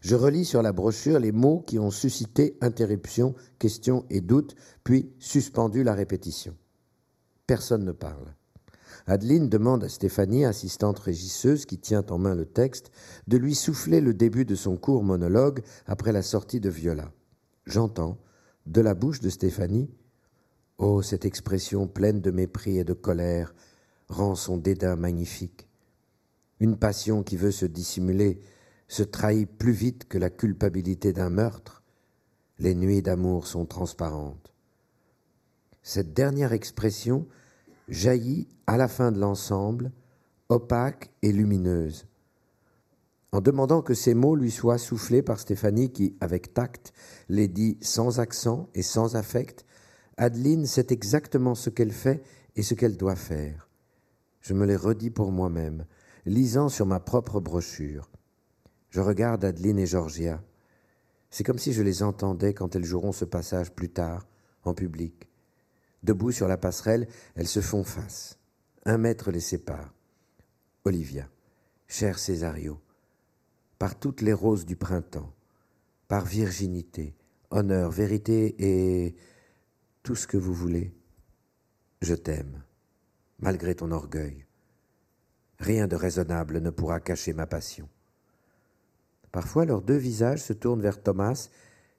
Je 0.00 0.16
relis 0.16 0.46
sur 0.46 0.62
la 0.62 0.72
brochure 0.72 1.20
les 1.20 1.30
mots 1.30 1.60
qui 1.60 1.78
ont 1.78 1.90
suscité 1.90 2.56
interruption, 2.60 3.34
question 3.58 4.04
et 4.10 4.20
doute, 4.20 4.54
puis 4.82 5.12
suspendu 5.18 5.84
la 5.84 5.94
répétition. 5.94 6.56
Personne 7.46 7.84
ne 7.84 7.92
parle. 7.92 8.34
Adeline 9.06 9.48
demande 9.48 9.84
à 9.84 9.88
Stéphanie, 9.88 10.44
assistante 10.44 10.98
régisseuse 10.98 11.64
qui 11.66 11.78
tient 11.78 12.04
en 12.10 12.18
main 12.18 12.34
le 12.34 12.46
texte, 12.46 12.90
de 13.26 13.36
lui 13.36 13.54
souffler 13.54 14.00
le 14.00 14.14
début 14.14 14.44
de 14.44 14.54
son 14.54 14.76
court 14.76 15.04
monologue 15.04 15.62
après 15.86 16.12
la 16.12 16.22
sortie 16.22 16.60
de 16.60 16.68
Viola. 16.70 17.12
J'entends, 17.66 18.18
de 18.66 18.80
la 18.80 18.94
bouche 18.94 19.20
de 19.20 19.30
Stéphanie, 19.30 19.90
Oh, 20.78 21.02
cette 21.02 21.24
expression 21.24 21.88
pleine 21.88 22.20
de 22.20 22.30
mépris 22.30 22.78
et 22.78 22.84
de 22.84 22.92
colère 22.92 23.52
rend 24.08 24.36
son 24.36 24.56
dédain 24.56 24.94
magnifique. 24.94 25.68
Une 26.60 26.76
passion 26.76 27.24
qui 27.24 27.36
veut 27.36 27.50
se 27.50 27.66
dissimuler 27.66 28.40
se 28.86 29.02
trahit 29.02 29.50
plus 29.50 29.72
vite 29.72 30.06
que 30.06 30.18
la 30.18 30.30
culpabilité 30.30 31.12
d'un 31.12 31.30
meurtre. 31.30 31.82
Les 32.60 32.76
nuits 32.76 33.02
d'amour 33.02 33.48
sont 33.48 33.66
transparentes. 33.66 34.52
Cette 35.82 36.14
dernière 36.14 36.52
expression 36.52 37.26
jaillit 37.88 38.46
à 38.68 38.76
la 38.76 38.86
fin 38.86 39.10
de 39.10 39.18
l'ensemble, 39.18 39.90
opaque 40.48 41.10
et 41.22 41.32
lumineuse. 41.32 42.06
En 43.32 43.40
demandant 43.40 43.82
que 43.82 43.94
ces 43.94 44.14
mots 44.14 44.36
lui 44.36 44.50
soient 44.52 44.78
soufflés 44.78 45.22
par 45.22 45.40
Stéphanie, 45.40 45.90
qui, 45.90 46.16
avec 46.20 46.54
tact, 46.54 46.92
les 47.28 47.48
dit 47.48 47.78
sans 47.80 48.20
accent 48.20 48.70
et 48.74 48.82
sans 48.82 49.16
affect, 49.16 49.66
Adeline 50.18 50.66
sait 50.66 50.88
exactement 50.90 51.54
ce 51.54 51.70
qu'elle 51.70 51.92
fait 51.92 52.22
et 52.56 52.62
ce 52.62 52.74
qu'elle 52.74 52.96
doit 52.96 53.14
faire. 53.14 53.68
Je 54.40 54.52
me 54.52 54.66
les 54.66 54.74
redis 54.74 55.10
pour 55.10 55.30
moi-même, 55.30 55.86
lisant 56.26 56.68
sur 56.68 56.86
ma 56.86 56.98
propre 56.98 57.40
brochure. 57.40 58.10
Je 58.90 59.00
regarde 59.00 59.44
Adeline 59.44 59.78
et 59.78 59.86
Georgia. 59.86 60.42
C'est 61.30 61.44
comme 61.44 61.58
si 61.58 61.72
je 61.72 61.82
les 61.82 62.02
entendais 62.02 62.52
quand 62.52 62.74
elles 62.74 62.84
joueront 62.84 63.12
ce 63.12 63.24
passage 63.24 63.72
plus 63.72 63.90
tard, 63.90 64.26
en 64.64 64.74
public. 64.74 65.28
Debout 66.02 66.32
sur 66.32 66.48
la 66.48 66.56
passerelle, 66.56 67.06
elles 67.36 67.46
se 67.46 67.60
font 67.60 67.84
face. 67.84 68.38
Un 68.86 68.98
mètre 68.98 69.30
les 69.30 69.40
sépare. 69.40 69.94
Olivia, 70.84 71.28
cher 71.86 72.18
Césario, 72.18 72.80
par 73.78 73.96
toutes 73.96 74.22
les 74.22 74.32
roses 74.32 74.66
du 74.66 74.74
printemps, 74.74 75.32
par 76.08 76.24
virginité, 76.24 77.14
honneur, 77.50 77.90
vérité 77.90 78.56
et 78.58 79.14
tout 80.08 80.14
ce 80.14 80.26
que 80.26 80.38
vous 80.38 80.54
voulez, 80.54 80.94
je 82.00 82.14
t'aime, 82.14 82.62
malgré 83.40 83.74
ton 83.74 83.90
orgueil. 83.90 84.46
Rien 85.58 85.86
de 85.86 85.96
raisonnable 85.96 86.60
ne 86.60 86.70
pourra 86.70 86.98
cacher 86.98 87.34
ma 87.34 87.46
passion. 87.46 87.90
Parfois 89.32 89.66
leurs 89.66 89.82
deux 89.82 89.98
visages 89.98 90.42
se 90.42 90.54
tournent 90.54 90.80
vers 90.80 91.02
Thomas, 91.02 91.50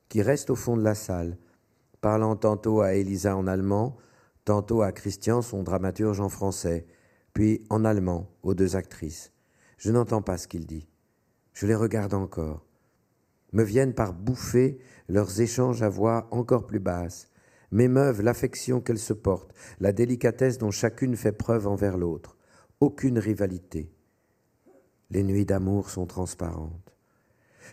qui 0.08 0.24
reste 0.24 0.50
au 0.50 0.56
fond 0.56 0.76
de 0.76 0.82
la 0.82 0.96
salle, 0.96 1.38
parlant 2.02 2.36
tantôt 2.36 2.82
à 2.82 2.96
Elisa 2.96 3.38
en 3.38 3.46
allemand, 3.46 3.96
tantôt 4.44 4.82
à 4.82 4.92
Christian, 4.92 5.44
son 5.44 5.62
dramaturge 5.62 6.20
en 6.20 6.30
français, 6.30 6.88
puis 7.34 7.64
en 7.70 7.86
allemand 7.86 8.32
aux 8.42 8.56
deux 8.56 8.76
actrices. 8.76 9.34
Je 9.78 9.92
n'entends 9.92 10.24
pas 10.24 10.40
ce 10.40 10.48
qu'il 10.48 10.66
dit. 10.66 10.88
Je 11.54 11.68
les 11.68 11.76
regarde 11.76 12.16
encore. 12.16 12.66
Me 13.54 13.62
viennent 13.62 13.94
par 13.94 14.14
bouffées 14.14 14.80
leurs 15.10 15.42
échanges 15.42 15.84
à 15.84 15.90
voix 15.90 16.28
encore 16.32 16.66
plus 16.66 16.80
basse, 16.80 17.29
m'émeuvent 17.72 18.22
l'affection 18.22 18.82
qu'elles 18.82 19.00
se 19.00 19.14
portent, 19.14 19.54
la 19.80 19.92
délicatesse 19.92 20.58
dont 20.58 20.72
chacune 20.72 21.16
fait 21.16 21.32
preuve 21.32 21.68
envers 21.68 21.98
l'autre. 21.98 22.38
Aucune 22.80 23.20
rivalité. 23.20 23.92
Les 25.12 25.24
nuits 25.24 25.46
d'amour 25.46 25.90
sont 25.90 26.06
transparentes. 26.06 26.94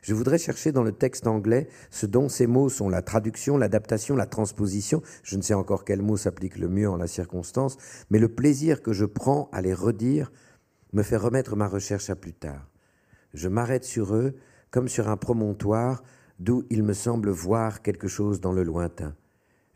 Je 0.03 0.15
voudrais 0.15 0.39
chercher 0.39 0.73
dans 0.73 0.83
le 0.83 0.93
texte 0.93 1.27
anglais 1.27 1.69
ce 1.91 2.07
dont 2.07 2.29
ces 2.29 2.47
mots 2.47 2.69
sont 2.69 2.89
la 2.89 3.03
traduction, 3.03 3.57
l'adaptation, 3.57 4.17
la 4.17 4.27
transposition. 4.27 5.03
Je 5.23 5.37
ne 5.37 5.43
sais 5.43 5.55
encore 5.55 5.85
quel 5.85 6.03
mot 6.03 6.17
s'applique 6.17 6.59
le 6.59 6.69
mieux 6.69 6.89
en 6.89 6.97
la 6.97 7.07
circonstance, 7.07 7.77
mais 8.11 8.19
le 8.19 8.29
plaisir 8.29 8.83
que 8.83 8.93
je 8.93 9.05
prends 9.05 9.49
à 9.53 9.63
les 9.63 9.75
redire 9.75 10.33
me 10.93 11.03
fait 11.03 11.17
remettre 11.17 11.57
ma 11.57 11.69
recherche 11.69 12.11
à 12.11 12.17
plus 12.17 12.33
tard. 12.33 12.69
Je 13.35 13.49
m'arrête 13.49 13.85
sur 13.85 14.15
eux 14.15 14.35
comme 14.71 14.89
sur 14.89 15.09
un 15.09 15.17
promontoire 15.17 16.03
d'où 16.39 16.65
il 16.71 16.83
me 16.83 16.93
semble 16.93 17.31
voir 17.31 17.83
quelque 17.83 18.09
chose 18.09 18.41
dans 18.41 18.53
le 18.53 18.63
lointain. 18.63 19.15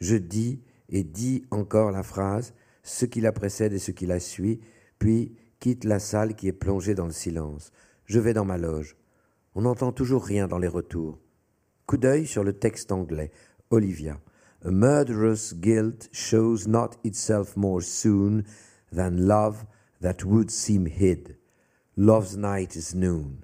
Je 0.01 0.17
dis 0.17 0.63
et 0.89 1.05
dis 1.05 1.45
encore 1.51 1.91
la 1.91 2.03
phrase, 2.03 2.55
ce 2.83 3.05
qui 3.05 3.21
la 3.21 3.33
précède 3.33 3.73
et 3.73 3.79
ce 3.79 3.91
qui 3.91 4.07
la 4.07 4.21
suit, 4.21 4.61
puis 4.99 5.37
quitte 5.61 5.85
la 5.85 5.99
salle 5.99 6.35
qui 6.35 6.49
est 6.49 6.53
plongée 6.53 6.95
dans 6.95 7.07
le 7.07 7.13
silence. 7.13 7.71
Je 8.07 8.19
vais 8.19 8.33
dans 8.33 8.45
ma 8.45 8.59
loge. 8.59 8.97
On 9.55 9.63
n'entend 9.63 9.93
toujours 9.93 10.25
rien 10.25 10.49
dans 10.49 10.59
les 10.59 10.69
retours. 10.69 11.19
Coup 11.87 11.97
d'œil 11.97 12.27
sur 12.27 12.45
le 12.45 12.53
texte 12.53 12.93
anglais. 12.93 13.31
Olivia. 13.71 14.21
A 14.65 14.71
murderous 14.71 15.55
guilt 15.55 16.09
shows 16.13 16.67
not 16.67 16.91
itself 17.05 17.57
more 17.57 17.83
soon 17.83 18.43
than 18.93 19.11
love 19.13 19.65
that 20.01 20.25
would 20.25 20.51
seem 20.51 20.87
hid. 20.87 21.39
Love's 21.97 22.37
night 22.37 22.77
is 22.77 22.95
noon. 22.95 23.39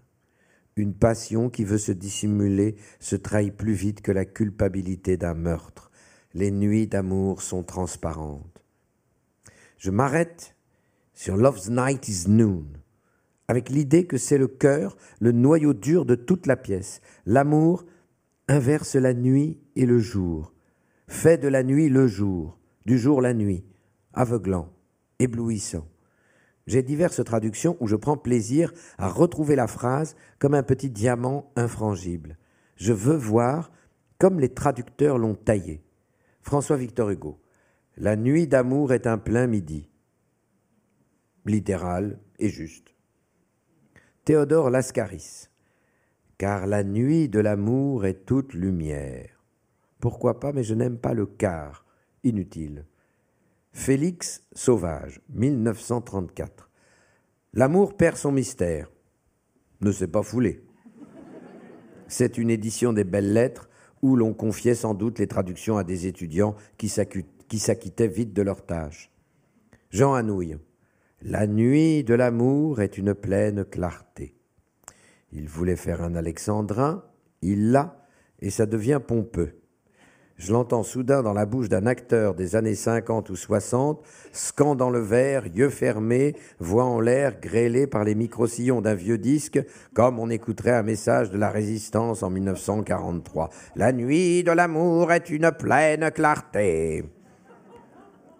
Une 0.76 0.94
passion 0.94 1.48
qui 1.48 1.64
veut 1.64 1.78
se 1.78 1.92
dissimuler 1.92 2.76
se 3.00 3.16
trahit 3.16 3.56
plus 3.56 3.72
vite 3.72 4.02
que 4.02 4.12
la 4.12 4.24
culpabilité 4.24 5.16
d'un 5.16 5.34
meurtre. 5.34 5.85
Les 6.36 6.50
nuits 6.50 6.86
d'amour 6.86 7.40
sont 7.40 7.62
transparentes. 7.62 8.62
Je 9.78 9.90
m'arrête 9.90 10.54
sur 11.14 11.34
Love's 11.34 11.70
night 11.70 12.06
is 12.08 12.28
noon 12.28 12.66
avec 13.48 13.70
l'idée 13.70 14.06
que 14.06 14.18
c'est 14.18 14.36
le 14.36 14.46
cœur, 14.46 14.98
le 15.18 15.32
noyau 15.32 15.72
dur 15.72 16.04
de 16.04 16.14
toute 16.14 16.46
la 16.46 16.58
pièce. 16.58 17.00
L'amour 17.24 17.86
inverse 18.48 18.96
la 18.96 19.14
nuit 19.14 19.58
et 19.76 19.86
le 19.86 19.98
jour, 19.98 20.52
fait 21.08 21.38
de 21.38 21.48
la 21.48 21.62
nuit 21.62 21.88
le 21.88 22.06
jour, 22.06 22.58
du 22.84 22.98
jour 22.98 23.22
la 23.22 23.32
nuit, 23.32 23.64
aveuglant, 24.12 24.68
éblouissant. 25.18 25.88
J'ai 26.66 26.82
diverses 26.82 27.24
traductions 27.24 27.78
où 27.80 27.86
je 27.86 27.96
prends 27.96 28.18
plaisir 28.18 28.74
à 28.98 29.08
retrouver 29.08 29.56
la 29.56 29.68
phrase 29.68 30.16
comme 30.38 30.52
un 30.52 30.62
petit 30.62 30.90
diamant 30.90 31.50
infrangible. 31.56 32.36
Je 32.76 32.92
veux 32.92 33.16
voir 33.16 33.72
comme 34.18 34.38
les 34.38 34.52
traducteurs 34.52 35.16
l'ont 35.16 35.34
taillé. 35.34 35.85
François 36.46 36.76
Victor 36.76 37.10
Hugo. 37.10 37.40
La 37.96 38.14
nuit 38.14 38.46
d'amour 38.46 38.92
est 38.92 39.08
un 39.08 39.18
plein 39.18 39.48
midi. 39.48 39.90
Littéral 41.44 42.20
et 42.38 42.48
juste. 42.48 42.94
Théodore 44.24 44.70
Lascaris. 44.70 45.48
Car 46.38 46.68
la 46.68 46.84
nuit 46.84 47.28
de 47.28 47.40
l'amour 47.40 48.06
est 48.06 48.24
toute 48.26 48.54
lumière. 48.54 49.42
Pourquoi 49.98 50.38
pas, 50.38 50.52
mais 50.52 50.62
je 50.62 50.74
n'aime 50.74 50.98
pas 50.98 51.14
le 51.14 51.26
quart. 51.26 51.84
Inutile. 52.22 52.86
Félix 53.72 54.44
Sauvage, 54.52 55.20
1934. 55.30 56.70
L'amour 57.54 57.96
perd 57.96 58.16
son 58.16 58.30
mystère. 58.30 58.88
Ne 59.80 59.90
s'est 59.90 60.06
pas 60.06 60.22
foulé. 60.22 60.64
C'est 62.06 62.38
une 62.38 62.50
édition 62.50 62.92
des 62.92 63.02
belles 63.02 63.32
lettres 63.32 63.68
où 64.06 64.16
l'on 64.16 64.34
confiait 64.34 64.74
sans 64.74 64.94
doute 64.94 65.18
les 65.18 65.26
traductions 65.26 65.76
à 65.76 65.84
des 65.84 66.06
étudiants 66.06 66.54
qui 66.78 66.88
s'acquittaient 66.88 68.08
vite 68.08 68.32
de 68.32 68.42
leurs 68.42 68.64
tâches. 68.64 69.10
Jean 69.90 70.14
Anouilh. 70.14 70.56
La 71.22 71.46
nuit 71.46 72.04
de 72.04 72.14
l'amour 72.14 72.80
est 72.80 72.98
une 72.98 73.14
pleine 73.14 73.64
clarté. 73.64 74.36
Il 75.32 75.48
voulait 75.48 75.76
faire 75.76 76.02
un 76.02 76.14
alexandrin, 76.14 77.04
il 77.42 77.72
l'a, 77.72 78.06
et 78.40 78.50
ça 78.50 78.66
devient 78.66 79.00
pompeux. 79.04 79.58
Je 80.36 80.52
l'entends 80.52 80.82
soudain 80.82 81.22
dans 81.22 81.32
la 81.32 81.46
bouche 81.46 81.70
d'un 81.70 81.86
acteur 81.86 82.34
des 82.34 82.56
années 82.56 82.74
50 82.74 83.30
ou 83.30 83.36
60, 83.36 84.04
scandant 84.32 84.90
le 84.90 85.00
verre, 85.00 85.46
yeux 85.46 85.70
fermés, 85.70 86.36
voix 86.58 86.84
en 86.84 87.00
l'air, 87.00 87.40
grêlé 87.40 87.86
par 87.86 88.04
les 88.04 88.14
micro-sillons 88.14 88.82
d'un 88.82 88.94
vieux 88.94 89.16
disque, 89.16 89.58
comme 89.94 90.18
on 90.18 90.28
écouterait 90.28 90.72
un 90.72 90.82
message 90.82 91.30
de 91.30 91.38
la 91.38 91.48
résistance 91.48 92.22
en 92.22 92.28
1943. 92.28 93.48
La 93.76 93.92
nuit 93.92 94.44
de 94.44 94.52
l'amour 94.52 95.10
est 95.10 95.30
une 95.30 95.50
pleine 95.52 96.10
clarté. 96.10 97.02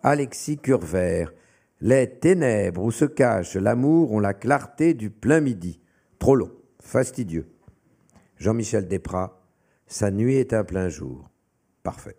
Alexis 0.02 0.58
Curvert, 0.58 1.32
les 1.80 2.10
ténèbres 2.10 2.82
où 2.82 2.90
se 2.90 3.06
cache 3.06 3.56
l'amour 3.56 4.12
ont 4.12 4.20
la 4.20 4.34
clarté 4.34 4.92
du 4.92 5.08
plein 5.08 5.40
midi. 5.40 5.80
Trop 6.18 6.36
long, 6.36 6.52
fastidieux. 6.78 7.48
Jean-Michel 8.36 8.86
Desprats, 8.86 9.40
sa 9.86 10.10
nuit 10.10 10.36
est 10.36 10.52
un 10.52 10.62
plein 10.62 10.90
jour. 10.90 11.30
Parfait. 11.86 12.16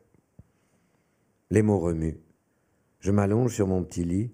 Les 1.50 1.62
mots 1.62 1.80
remuent. 1.80 2.22
Je 3.02 3.12
m'allonge 3.12 3.54
sur 3.54 3.68
mon 3.68 3.84
petit 3.84 4.06
lit. 4.06 4.32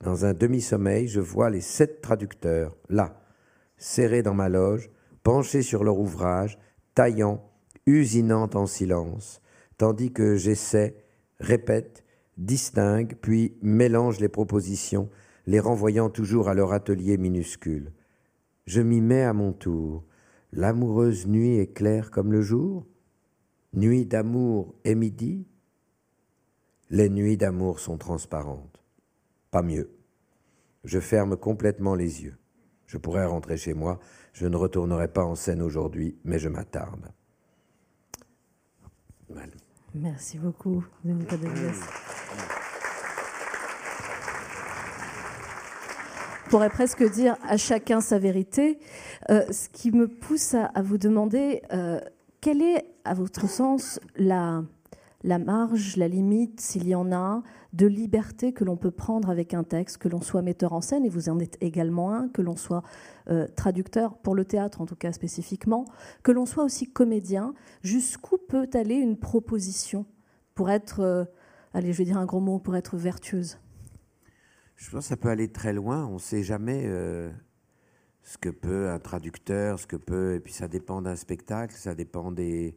Dans 0.00 0.24
un 0.24 0.32
demi-sommeil, 0.32 1.08
je 1.08 1.20
vois 1.20 1.50
les 1.50 1.60
sept 1.60 2.00
traducteurs, 2.00 2.74
là, 2.88 3.22
serrés 3.76 4.22
dans 4.22 4.32
ma 4.32 4.48
loge, 4.48 4.88
penchés 5.24 5.60
sur 5.60 5.84
leur 5.84 5.98
ouvrage, 5.98 6.58
taillant, 6.94 7.44
usinant 7.84 8.48
en 8.54 8.64
silence, 8.64 9.42
tandis 9.76 10.10
que 10.10 10.36
j'essaie, 10.36 10.96
répète, 11.38 12.02
distingue, 12.38 13.14
puis 13.20 13.58
mélange 13.60 14.20
les 14.20 14.30
propositions, 14.30 15.10
les 15.44 15.60
renvoyant 15.60 16.08
toujours 16.08 16.48
à 16.48 16.54
leur 16.54 16.72
atelier 16.72 17.18
minuscule. 17.18 17.92
Je 18.64 18.80
m'y 18.80 19.02
mets 19.02 19.24
à 19.24 19.34
mon 19.34 19.52
tour. 19.52 20.06
L'amoureuse 20.50 21.26
nuit 21.26 21.58
est 21.58 21.74
claire 21.74 22.10
comme 22.10 22.32
le 22.32 22.40
jour 22.40 22.86
Nuit 23.74 24.06
d'amour 24.06 24.74
et 24.84 24.94
midi 24.94 25.46
Les 26.90 27.08
nuits 27.08 27.36
d'amour 27.36 27.80
sont 27.80 27.96
transparentes. 27.96 28.82
Pas 29.50 29.62
mieux. 29.62 29.90
Je 30.84 31.00
ferme 31.00 31.36
complètement 31.36 31.94
les 31.94 32.22
yeux. 32.22 32.36
Je 32.86 32.98
pourrais 32.98 33.24
rentrer 33.24 33.56
chez 33.56 33.72
moi, 33.72 33.98
je 34.32 34.46
ne 34.46 34.56
retournerai 34.56 35.08
pas 35.08 35.24
en 35.24 35.34
scène 35.34 35.62
aujourd'hui, 35.62 36.18
mais 36.24 36.38
je 36.38 36.48
m'attarde. 36.48 37.10
Merci 39.94 40.38
beaucoup, 40.38 40.84
Denis 41.04 41.24
pourrait 46.52 46.68
presque 46.68 47.02
dire 47.10 47.36
à 47.48 47.56
chacun 47.56 48.02
sa 48.02 48.18
vérité, 48.18 48.78
euh, 49.30 49.42
ce 49.50 49.70
qui 49.70 49.90
me 49.90 50.06
pousse 50.06 50.52
à, 50.52 50.70
vous 50.82 50.98
demander 50.98 51.62
euh, 51.72 51.98
quelle 52.42 52.60
est, 52.60 52.84
à 53.04 53.14
votre 53.14 53.48
sens, 53.48 54.00
la, 54.16 54.64
marge, 55.24 55.96
la 55.96 56.08
limite, 56.08 56.60
s'il 56.60 56.88
y 56.88 56.94
en 56.94 57.12
a, 57.12 57.42
de 57.72 57.86
liberté 57.86 58.52
que 58.52 58.64
l'on 58.64 58.76
peut 58.76 58.90
prendre 58.90 59.30
avec 59.30 59.54
un 59.54 59.62
texte, 59.62 59.98
que 59.98 60.08
l'on 60.08 60.20
soit 60.20 60.42
metteur 60.42 60.72
en 60.72 60.80
scène, 60.80 61.04
et 61.04 61.08
vous 61.08 61.28
en 61.28 61.38
êtes 61.38 61.56
également 61.60 62.12
un, 62.12 62.28
que 62.28 62.42
l'on 62.42 62.56
soit 62.56 62.82
euh, 63.30 63.46
traducteur 63.46 64.18
pour 64.18 64.34
le 64.34 64.44
théâtre 64.44 64.80
en 64.80 64.86
tout 64.86 64.96
cas 64.96 65.12
spécifiquement, 65.12 65.84
que 66.24 66.32
l'on 66.32 66.44
soit 66.44 66.64
aussi 66.64 66.92
comédien, 66.92 67.54
jusqu'où 67.82 68.36
peut 68.36 68.68
aller 68.74 68.96
une 68.96 69.16
proposition 69.16 70.04
pour 70.56 70.68
être, 70.68 70.98
euh, 70.98 71.24
allez, 71.72 71.92
je 71.92 71.98
vais 71.98 72.04
dire 72.04 72.18
un 72.18 72.26
gros 72.26 72.40
mot, 72.40 72.58
pour 72.58 72.74
être 72.74 72.96
vertueuse? 72.96 73.58
Je 74.74 74.90
pense 74.90 75.04
que 75.04 75.08
ça 75.10 75.16
peut 75.16 75.28
aller 75.28 75.52
très 75.52 75.72
loin, 75.72 76.06
on 76.06 76.14
ne 76.14 76.18
sait 76.18 76.42
jamais 76.42 76.82
euh, 76.86 77.30
ce 78.22 78.38
que 78.38 78.48
peut 78.48 78.90
un 78.90 78.98
traducteur, 78.98 79.78
ce 79.78 79.86
que 79.86 79.96
peut, 79.96 80.34
et 80.34 80.40
puis 80.40 80.52
ça 80.52 80.68
dépend 80.68 81.02
d'un 81.02 81.16
spectacle, 81.16 81.74
ça 81.74 81.94
dépend 81.94 82.32
des 82.32 82.76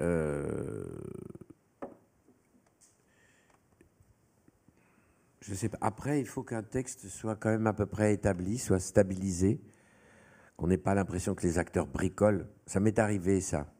euh, 0.00 0.84
je 5.40 5.54
sais 5.54 5.68
pas. 5.68 5.78
Après, 5.80 6.20
il 6.20 6.26
faut 6.26 6.42
qu'un 6.42 6.62
texte 6.62 7.08
soit 7.08 7.36
quand 7.36 7.50
même 7.50 7.66
à 7.66 7.72
peu 7.72 7.86
près 7.86 8.12
établi, 8.12 8.58
soit 8.58 8.80
stabilisé, 8.80 9.60
qu'on 10.56 10.66
n'ait 10.66 10.76
pas 10.78 10.94
l'impression 10.94 11.34
que 11.34 11.46
les 11.46 11.58
acteurs 11.58 11.86
bricolent. 11.86 12.48
Ça 12.66 12.80
m'est 12.80 12.98
arrivé, 12.98 13.40
ça, 13.40 13.72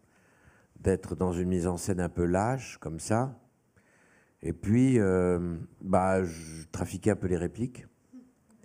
d'être 0.81 1.17
dans 1.17 1.33
une 1.33 1.49
mise 1.49 1.67
en 1.67 1.77
scène 1.77 2.01
un 2.01 2.09
peu 2.09 2.25
lâche, 2.25 2.79
comme 2.79 3.01
ça. 3.01 3.39
Et 4.43 4.53
puis, 4.53 4.99
euh, 5.01 5.57
bah, 5.81 6.23
je 6.25 6.67
trafiquais 6.71 7.11
un 7.11 7.17
peu 7.17 7.27
les 7.27 7.37
répliques. 7.37 7.87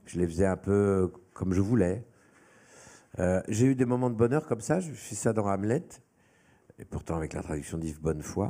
Je 0.05 0.19
les 0.19 0.27
faisais 0.27 0.45
un 0.45 0.57
peu 0.57 1.11
comme 1.33 1.53
je 1.53 1.61
voulais. 1.61 2.05
Euh, 3.19 3.41
j'ai 3.47 3.65
eu 3.65 3.75
des 3.75 3.85
moments 3.85 4.09
de 4.09 4.15
bonheur 4.15 4.47
comme 4.47 4.61
ça. 4.61 4.79
Je 4.79 4.91
fais 4.91 5.15
ça 5.15 5.33
dans 5.33 5.47
Hamlet 5.47 5.87
et 6.79 6.85
pourtant 6.85 7.15
avec 7.15 7.33
la 7.33 7.43
traduction 7.43 7.77
d'Yves 7.77 8.01
Bonnefoy. 8.01 8.49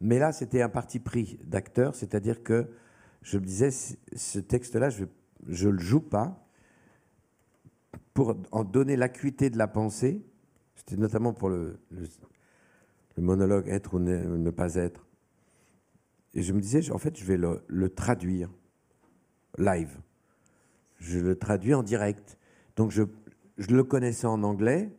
Mais 0.00 0.18
là, 0.18 0.32
c'était 0.32 0.62
un 0.62 0.68
parti 0.68 0.98
pris 0.98 1.38
d'acteur, 1.44 1.94
c'est-à-dire 1.94 2.42
que 2.42 2.70
je 3.22 3.38
me 3.38 3.44
disais, 3.44 3.70
ce 3.70 4.38
texte-là, 4.38 4.88
je 4.88 5.04
ne 5.46 5.70
le 5.70 5.78
joue 5.78 6.00
pas, 6.00 6.46
pour 8.14 8.36
en 8.50 8.64
donner 8.64 8.96
l'acuité 8.96 9.50
de 9.50 9.58
la 9.58 9.68
pensée, 9.68 10.24
c'était 10.74 10.96
notamment 10.96 11.32
pour 11.32 11.48
le, 11.48 11.78
monologue 13.16 13.68
être 13.68 13.94
ou 13.94 13.98
ne, 13.98 14.50
pas 14.50 14.74
être. 14.76 15.06
Et 16.32 16.42
je 16.42 16.52
me 16.52 16.60
disais, 16.60 16.90
en 16.90 16.98
fait, 16.98 17.18
je 17.18 17.24
vais 17.24 17.36
le, 17.36 17.88
traduire 17.90 18.50
live. 19.58 19.98
Je 21.00 21.18
le 21.18 21.36
traduis 21.36 21.74
en 21.74 21.82
direct. 21.82 22.38
Donc 22.76 22.92
je, 22.92 23.02
le 23.68 23.84
connaissais 23.84 24.26
en 24.26 24.42
anglais, 24.42 24.90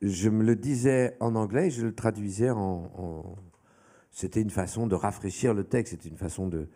je 0.00 0.28
me 0.28 0.42
le 0.42 0.56
disais 0.56 1.16
en 1.20 1.34
anglais 1.34 1.68
et 1.68 1.70
je 1.70 1.84
le 1.84 1.94
traduisais 1.94 2.50
en. 2.50 3.36
C'était 4.10 4.40
une 4.40 4.50
façon 4.50 4.86
de 4.86 4.94
rafraîchir 4.94 5.54
le 5.54 5.64
texte, 5.64 5.92
c'était 5.92 6.08
une 6.08 6.16
façon 6.16 6.46
de, 6.46 6.68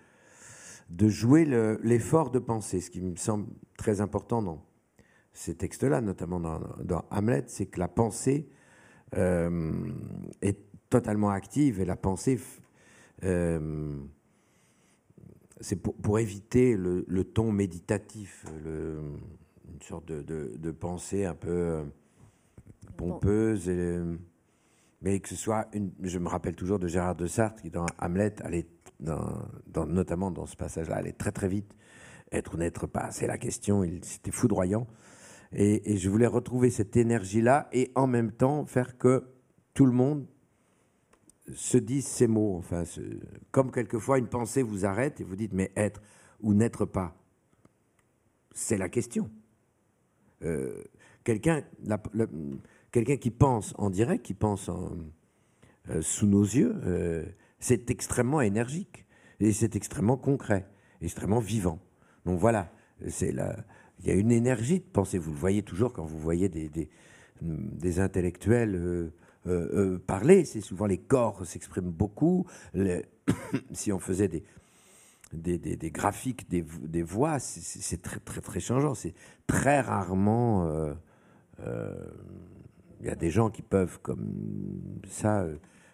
de 0.90 1.09
jouer 1.09 1.44
l'effort 1.82 2.30
de 2.30 2.40
pensée, 2.40 2.80
ce 2.80 2.90
qui 2.90 3.00
me 3.00 3.16
semble 3.16 3.46
très 3.76 4.00
important 4.00 4.42
dans 4.42 4.64
ces 5.32 5.54
textes-là, 5.54 6.00
notamment 6.00 6.40
dans, 6.40 7.04
Hamlet, 7.11 7.44
c'est 7.46 7.66
que 7.66 7.78
la 7.78 7.86
pensée 7.86 8.48
euh, 9.16 9.72
est 10.42 10.59
totalement 10.90 11.30
active 11.30 11.80
et 11.80 11.84
la 11.84 11.96
pensée, 11.96 12.40
euh, 13.22 14.00
c'est 15.61 15.76
pour, 15.76 16.18
éviter 16.18 16.76
le, 16.76 17.24
ton 17.24 17.52
méditatif, 17.52 18.44
une 18.64 19.82
sorte 19.82 20.06
de, 20.06 20.70
pensée 20.70 21.24
un 21.24 21.34
peu 21.34 21.50
euh, 21.50 21.84
pompeuse. 22.96 23.70
mais 25.02 25.20
que 25.20 25.28
ce 25.28 25.36
soit 25.36 25.68
une. 25.72 25.92
Je 26.02 26.18
me 26.18 26.28
rappelle 26.28 26.56
toujours 26.56 26.78
de 26.78 26.88
Gérard 26.88 27.16
de 27.16 27.26
Sartre 27.26 27.62
qui, 27.62 27.70
dans 27.70 27.86
Hamlet, 27.98 28.34
allait 28.42 28.66
dans, 29.00 29.86
notamment 29.86 30.30
dans 30.30 30.46
ce 30.46 30.56
passage-là, 30.56 30.96
aller 30.96 31.12
très 31.12 31.32
très 31.32 31.48
vite. 31.48 31.74
Être 32.30 32.54
ou 32.54 32.59
n'être 32.59 32.86
pas, 32.86 33.11
c'est 33.11 33.26
la 33.26 33.38
question. 33.38 33.84
C'était 34.02 34.30
foudroyant. 34.30 34.86
Et, 35.52 35.96
je 35.96 36.11
voulais 36.11 36.26
retrouver 36.26 36.70
cette 36.70 36.96
énergie-là 36.96 37.68
et 37.72 37.90
en 37.94 38.06
même 38.06 38.32
temps 38.32 38.66
faire 38.66 38.98
que 38.98 39.24
tout 39.72 39.86
le 39.86 39.92
monde 39.92 40.26
se 41.55 41.78
dise 41.78 42.07
ces 42.07 42.26
mots. 42.26 42.57
Enfin, 42.57 42.84
comme 43.51 43.70
quelquefois 43.70 44.18
une 44.18 44.28
pensée 44.28 44.62
vous 44.62 44.84
arrête 44.84 45.20
et 45.20 45.24
vous 45.24 45.36
dites 45.36 45.53
mais 45.53 45.72
être 45.76 46.01
ou 46.40 46.55
n'être 46.55 46.84
pas, 46.84 47.16
c'est 48.53 48.78
la 48.78 48.88
question. 48.88 49.30
Euh, 50.44 50.84
quelqu'un, 51.24 51.62
quelqu'un 52.90 53.16
qui 53.16 53.30
pense 53.30 53.74
en 53.78 53.90
direct, 53.90 54.24
qui 54.24 54.34
pense 54.34 54.70
euh, 55.88 56.03
sous 56.03 56.26
nos 56.26 56.42
yeux, 56.42 56.76
euh, 56.84 57.24
c'est 57.59 57.90
extrêmement 57.90 58.40
énergique 58.40 59.07
et 59.40 59.53
c'est 59.53 59.76
extrêmement 59.76 60.16
concret, 60.16 60.66
extrêmement 61.01 61.40
vivant. 61.40 61.80
Donc 62.24 62.38
voilà, 62.38 62.72
c'est 63.09 63.34
il 64.01 64.07
y 64.07 64.11
a 64.11 64.14
une 64.14 64.30
énergie 64.30 64.80
de 64.80 64.84
pensée. 64.84 65.18
Vous 65.18 65.32
le 65.32 65.38
voyez 65.38 65.62
toujours 65.62 65.92
quand 65.92 66.05
vous 66.05 66.18
voyez 66.18 66.49
des, 66.49 66.68
des, 67.40 68.01
intellectuels 68.01 69.12
euh, 69.47 69.51
euh, 69.51 69.95
euh, 69.95 69.99
parler. 69.99 70.45
C'est 70.45 70.61
souvent 70.61 70.86
les 70.86 70.99
corps 70.99 71.47
s'expriment 71.47 71.91
beaucoup. 71.91 72.47
si 73.72 73.93
on 73.93 73.99
faisait 73.99 74.28
des, 75.32 75.91
graphiques 75.91 76.49
des, 76.49 77.03
voix, 77.03 77.39
c'est 77.39 78.03
très, 78.03 78.20
très, 78.20 78.41
très 78.41 78.61
changeant. 78.61 78.95
C'est 78.95 79.14
très 79.47 79.80
rarement. 79.80 80.93
Il 81.59 83.07
y 83.07 83.11
a 83.11 83.14
des 83.14 83.30
gens 83.30 83.51
qui 83.51 83.62
peuvent 83.62 84.01
comme 84.03 85.01
ça, 85.09 85.47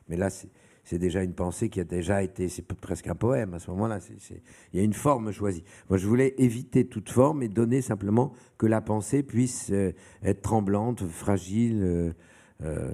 mais 0.09 0.17
là, 0.17 0.31
c'est 0.31 0.99
déjà 0.99 1.23
une 1.23 1.35
pensée 1.35 1.71
qui 1.71 1.81
a 1.81 1.85
déjà 1.85 2.23
été, 2.23 2.49
c'est 2.49 2.63
presque 2.63 3.09
un 3.09 3.15
poème 3.15 3.55
à 3.55 3.59
ce 3.59 3.71
moment-là. 3.71 4.01
Il 4.73 4.79
y 4.79 4.83
a 4.83 4.85
une 4.85 4.93
forme 4.93 5.33
choisie. 5.33 5.65
Moi, 5.89 5.99
je 5.99 6.07
voulais 6.07 6.35
éviter 6.39 6.87
toute 6.87 7.11
forme 7.11 7.43
et 7.43 7.49
donner 7.49 7.81
simplement 7.81 8.33
que 8.59 8.67
la 8.67 8.81
pensée 8.81 9.23
puisse 9.23 9.71
euh, 9.71 9.93
être 10.23 10.43
tremblante, 10.43 11.07
fragile. 11.07 12.15
Euh, 12.63 12.67
euh, 12.67 12.93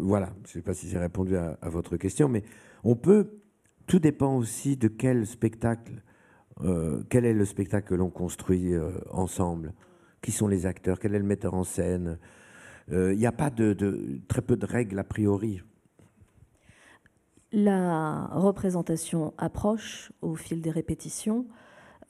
voilà. 0.00 0.30
Je 0.44 0.50
ne 0.50 0.52
sais 0.54 0.62
pas 0.62 0.74
si 0.74 0.88
j'ai 0.88 0.98
répondu 0.98 1.36
à, 1.36 1.56
votre 1.62 1.96
question, 1.96 2.28
mais 2.28 2.42
on 2.84 2.96
peut. 2.96 3.30
Tout 3.86 4.00
dépend 4.00 4.36
aussi 4.36 4.76
de 4.76 4.88
quel 4.88 5.28
spectacle, 5.28 6.02
quel 7.08 7.24
est 7.24 7.32
le 7.32 7.44
spectacle 7.44 7.86
que 7.86 7.94
l'on 7.94 8.10
construit 8.10 8.72
ensemble. 9.12 9.74
Qui 10.22 10.32
sont 10.32 10.48
les 10.48 10.66
acteurs? 10.66 10.98
Quel 10.98 11.14
est 11.14 11.20
le 11.20 11.24
metteur 11.24 11.54
en 11.54 11.62
scène? 11.62 12.18
Il 12.90 13.16
n'y 13.16 13.26
a 13.26 13.32
pas 13.32 13.48
de, 13.48 14.20
très 14.26 14.42
peu 14.42 14.56
de 14.56 14.66
règles 14.66 14.98
a 14.98 15.04
priori. 15.04 15.62
La 17.52 18.26
représentation 18.32 19.34
approche 19.38 20.10
au 20.20 20.34
fil 20.34 20.60
des 20.60 20.72
répétitions. 20.72 21.46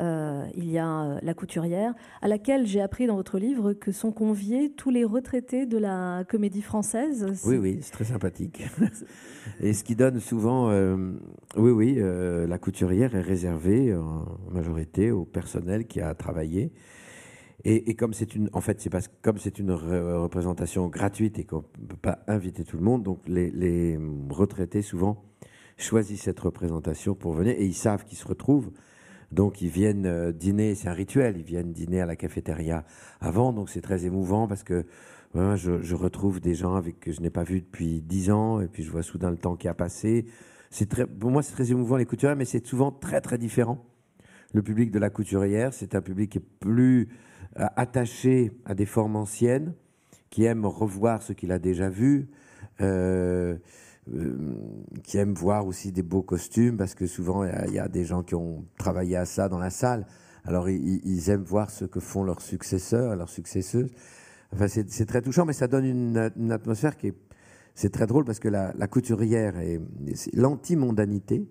Euh, 0.02 0.44
il 0.54 0.70
y 0.70 0.76
a 0.76 1.04
euh, 1.04 1.18
la 1.22 1.32
couturière, 1.32 1.94
à 2.20 2.28
laquelle 2.28 2.66
j'ai 2.66 2.82
appris 2.82 3.06
dans 3.06 3.16
votre 3.16 3.38
livre 3.38 3.72
que 3.72 3.92
sont 3.92 4.12
conviés 4.12 4.70
tous 4.76 4.90
les 4.90 5.04
retraités 5.04 5.64
de 5.64 5.78
la 5.78 6.24
comédie 6.28 6.60
française. 6.60 7.26
Oui, 7.46 7.56
oui, 7.56 7.78
c'est 7.80 7.92
très 7.92 8.04
sympathique. 8.04 8.62
Et 9.60 9.72
ce 9.72 9.84
qui 9.84 9.96
donne 9.96 10.20
souvent, 10.20 10.68
euh, 10.68 11.12
oui, 11.56 11.70
oui, 11.70 11.98
la 12.46 12.58
couturière 12.58 13.14
est 13.14 13.22
réservée 13.22 13.94
en 13.94 14.26
majorité 14.52 15.10
au 15.10 15.24
personnel 15.24 15.86
qui 15.86 16.02
a 16.02 16.14
travaillé. 16.14 16.72
Et, 17.64 17.96
comme 17.96 18.12
c'est 18.12 18.34
une, 18.36 18.50
en 18.52 18.60
fait, 18.60 18.80
c'est 18.80 18.90
parce 18.90 19.08
comme 19.22 19.38
c'est 19.38 19.58
une 19.58 19.72
représentation 19.72 20.88
gratuite 20.88 21.38
et 21.38 21.44
qu'on 21.44 21.64
ne 21.80 21.86
peut 21.86 21.96
pas 21.96 22.18
inviter 22.28 22.64
tout 22.64 22.76
le 22.76 22.82
monde, 22.82 23.02
donc 23.02 23.20
les, 23.26 23.98
retraités 24.28 24.82
souvent 24.82 25.24
choisissent 25.78 26.22
cette 26.22 26.38
représentation 26.38 27.14
pour 27.14 27.32
venir 27.32 27.54
et 27.58 27.64
ils 27.64 27.74
savent 27.74 28.04
qu'ils 28.04 28.18
se 28.18 28.28
retrouvent. 28.28 28.70
Donc 29.32 29.60
ils 29.62 29.68
viennent 29.68 30.06
euh, 30.06 30.32
dîner, 30.32 30.74
c'est 30.74 30.88
un 30.88 30.92
rituel, 30.92 31.36
ils 31.38 31.44
viennent 31.44 31.72
dîner 31.72 32.00
à 32.00 32.06
la 32.06 32.16
cafétéria 32.16 32.84
avant, 33.20 33.52
donc 33.52 33.70
c'est 33.70 33.80
très 33.80 34.06
émouvant 34.06 34.46
parce 34.46 34.62
que 34.62 34.86
je, 35.34 35.94
retrouve 35.94 36.40
des 36.40 36.54
gens 36.54 36.74
avec 36.74 37.00
que 37.00 37.12
je 37.12 37.20
n'ai 37.20 37.30
pas 37.30 37.44
vus 37.44 37.60
depuis 37.60 38.00
dix 38.00 38.30
ans 38.30 38.60
et 38.60 38.68
puis 38.68 38.82
je 38.82 38.90
vois 38.90 39.02
soudain 39.02 39.30
le 39.30 39.36
temps 39.36 39.56
qui 39.56 39.68
a 39.68 39.74
passé. 39.74 40.26
C'est 40.70 40.88
très, 40.88 41.06
pour 41.06 41.30
moi 41.30 41.42
c'est 41.42 41.52
très 41.52 41.70
émouvant 41.70 41.96
les 41.96 42.06
couturières, 42.06 42.36
mais 42.36 42.44
c'est 42.44 42.66
souvent 42.66 42.90
très 42.90 43.20
très 43.20 43.38
différent. 43.38 43.84
Le 44.52 44.62
public 44.62 44.90
de 44.90 44.98
la 44.98 45.10
couturière, 45.10 45.74
c'est 45.74 45.94
un 45.94 46.00
public 46.00 46.32
qui 46.32 46.38
est 46.38 46.48
plus 46.60 47.08
euh, 47.58 47.66
attaché 47.76 48.52
à 48.64 48.74
des 48.74 48.86
formes 48.86 49.16
anciennes, 49.16 49.74
qui 50.30 50.44
aime 50.44 50.64
revoir 50.64 51.22
ce 51.22 51.32
qu'il 51.32 51.52
a 51.52 51.58
déjà 51.58 51.88
vu, 51.88 52.28
euh, 52.80 53.56
qui 55.02 55.18
aime 55.18 55.34
voir 55.34 55.66
aussi 55.66 55.92
des 55.92 56.02
beaux 56.02 56.22
costumes, 56.22 56.76
parce 56.76 56.94
que 56.94 57.06
souvent 57.06 57.44
il 57.44 57.72
y, 57.72 57.78
a 57.78 57.88
des 57.88 58.04
gens 58.04 58.22
qui 58.22 58.34
ont 58.34 58.64
travaillé 58.78 59.16
à 59.16 59.24
ça 59.24 59.48
dans 59.48 59.58
la 59.58 59.70
salle. 59.70 60.06
Alors 60.44 60.68
ils, 60.68 61.30
aiment 61.30 61.42
voir 61.42 61.70
ce 61.70 61.84
que 61.84 61.98
font 61.98 62.22
leurs 62.22 62.40
successeurs, 62.40 63.16
leurs 63.16 63.28
successeuses. 63.28 63.90
Enfin, 64.52 64.68
c'est 64.68 65.06
très 65.06 65.22
touchant, 65.22 65.44
mais 65.44 65.52
ça 65.52 65.66
donne 65.66 65.84
une, 65.84 66.50
atmosphère 66.52 66.96
qui 66.96 67.08
est. 67.08 67.14
C'est 67.74 67.90
très 67.90 68.06
drôle 68.06 68.24
parce 68.24 68.38
que 68.38 68.48
la, 68.48 68.72
couturière 68.86 69.58
est, 69.58 69.80
l'anti-mondanité. 70.32 71.46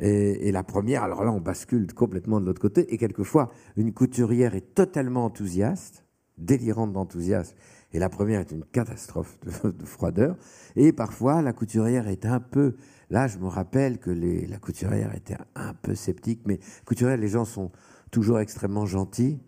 Et, 0.00 0.52
la 0.52 0.62
première, 0.64 1.02
alors 1.02 1.24
là, 1.24 1.32
on 1.32 1.40
bascule 1.40 1.92
complètement 1.92 2.40
de 2.40 2.46
l'autre 2.46 2.60
côté. 2.60 2.92
Et 2.92 2.98
quelquefois, 2.98 3.50
une 3.76 3.92
couturière 3.92 4.54
est 4.54 4.74
totalement 4.74 5.24
enthousiaste, 5.24 6.04
délirante 6.36 6.92
d'enthousiasme. 6.92 7.56
Et 7.94 7.98
la 7.98 8.10
première 8.10 8.40
est 8.40 8.50
une 8.50 8.64
catastrophe 8.64 9.38
de, 9.64 9.84
froideur. 9.86 10.36
Et 10.76 10.92
parfois, 10.92 11.40
la 11.40 11.54
couturière 11.54 12.08
est 12.08 12.26
un 12.26 12.40
peu. 12.40 12.74
Là, 13.08 13.26
je 13.26 13.38
me 13.38 13.46
rappelle 13.46 13.98
que 13.98 14.10
la 14.10 14.58
couturière 14.58 15.14
était 15.14 15.38
un 15.54 15.72
peu 15.72 15.94
sceptique. 15.94 16.42
Mais 16.44 16.60
couturière, 16.84 17.16
les 17.16 17.28
gens 17.28 17.46
sont 17.46 17.70
toujours 18.10 18.40
extrêmement 18.40 18.84
gentils. 18.84 19.40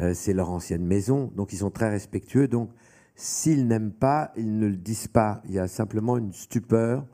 Euh, 0.00 0.12
c'est 0.12 0.34
leur 0.34 0.50
ancienne 0.50 0.84
maison. 0.84 1.32
Donc, 1.34 1.54
ils 1.54 1.58
sont 1.58 1.70
très 1.70 1.88
respectueux. 1.88 2.48
Donc, 2.48 2.68
s'ils 3.14 3.66
n'aiment 3.66 3.92
pas, 3.92 4.32
ils 4.36 4.58
ne 4.58 4.66
le 4.66 4.76
disent 4.76 5.08
pas. 5.08 5.40
Il 5.46 5.52
y 5.52 5.58
a 5.58 5.66
simplement 5.66 6.18
une 6.18 6.34
stupeur 6.34 7.06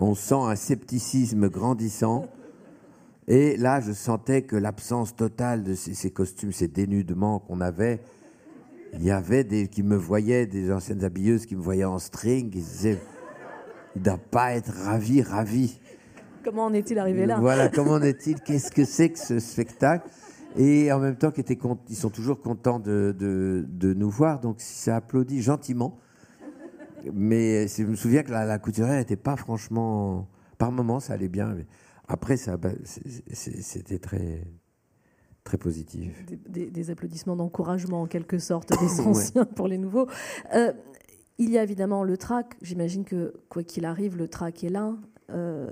on 0.00 0.14
sent 0.14 0.34
un 0.34 0.56
scepticisme 0.56 1.48
grandissant. 1.48 2.26
Et 3.26 3.56
là, 3.56 3.80
je 3.80 3.92
sentais 3.92 4.42
que 4.42 4.56
l'absence 4.56 5.14
totale 5.14 5.62
de 5.62 5.74
ces, 5.74 6.10
costumes, 6.10 6.52
ces 6.52 6.68
dénudements 6.68 7.40
qu'on 7.40 7.60
avait, 7.60 8.00
il 8.94 9.04
y 9.04 9.10
avait 9.10 9.44
des 9.44 9.68
qui 9.68 9.82
me 9.82 9.96
voyaient, 9.96 10.46
des 10.46 10.72
anciennes 10.72 11.04
habilleuses 11.04 11.46
qui 11.46 11.56
me 11.56 11.62
voyaient 11.62 11.84
en 11.84 11.98
string, 11.98 12.50
qui 12.50 12.58
disaient, 12.58 12.98
il 13.96 14.00
ne 14.00 14.04
doit 14.04 14.18
pas 14.18 14.54
être 14.54 14.72
ravi, 14.72 15.22
ravi. 15.22 15.80
Comment 16.44 16.66
en 16.66 16.72
est-il 16.72 16.98
arrivé 16.98 17.26
là? 17.26 17.38
Voilà, 17.40 17.68
comment 17.68 17.92
en 17.92 18.02
est-il? 18.02 18.40
Qu'est-ce 18.40 18.70
que 18.70 18.84
c'est 18.84 19.10
que 19.10 19.18
ce 19.18 19.38
spectacle? 19.38 20.08
Et 20.56 20.90
en 20.92 20.98
même 20.98 21.16
temps, 21.16 21.32
ils 21.88 21.96
sont 21.96 22.10
toujours 22.10 22.40
contents 22.40 22.78
de, 22.78 23.14
de 23.18 23.94
nous 23.94 24.10
voir, 24.10 24.40
donc 24.40 24.56
ça 24.60 24.96
applaudit 24.96 25.42
gentiment 25.42 25.98
mais 27.12 27.68
je 27.68 27.82
me 27.84 27.96
souviens 27.96 28.22
que 28.22 28.30
la, 28.30 28.58
couturière 28.58 28.96
n'était 28.96 29.16
pas 29.16 29.36
franchement. 29.36 30.28
Par 30.56 30.72
moments, 30.72 30.98
ça 30.98 31.12
allait 31.12 31.28
bien. 31.28 31.56
après, 32.08 32.36
ça, 32.36 32.56
bah, 32.56 32.70
c'était 33.32 33.98
très, 33.98 34.42
très 35.48 35.56
positif. 35.56 36.26
Des, 36.50 36.90
applaudissements 36.90 37.34
d'encouragement, 37.34 38.02
en 38.02 38.06
quelque 38.06 38.38
sorte, 38.38 38.68
des 38.68 39.00
anciens 39.06 39.46
pour 39.46 39.66
les 39.66 39.78
nouveaux. 39.78 40.06
Euh, 40.54 40.72
il 41.38 41.48
y 41.50 41.56
a 41.56 41.62
évidemment 41.62 42.04
le 42.04 42.18
trac. 42.18 42.54
J'imagine 42.60 43.04
que, 43.04 43.32
quoi 43.48 43.62
qu'il 43.62 43.86
arrive, 43.86 44.16
le 44.18 44.28
trac 44.28 44.62
est 44.62 44.68
là. 44.68 44.94
Euh, 45.30 45.70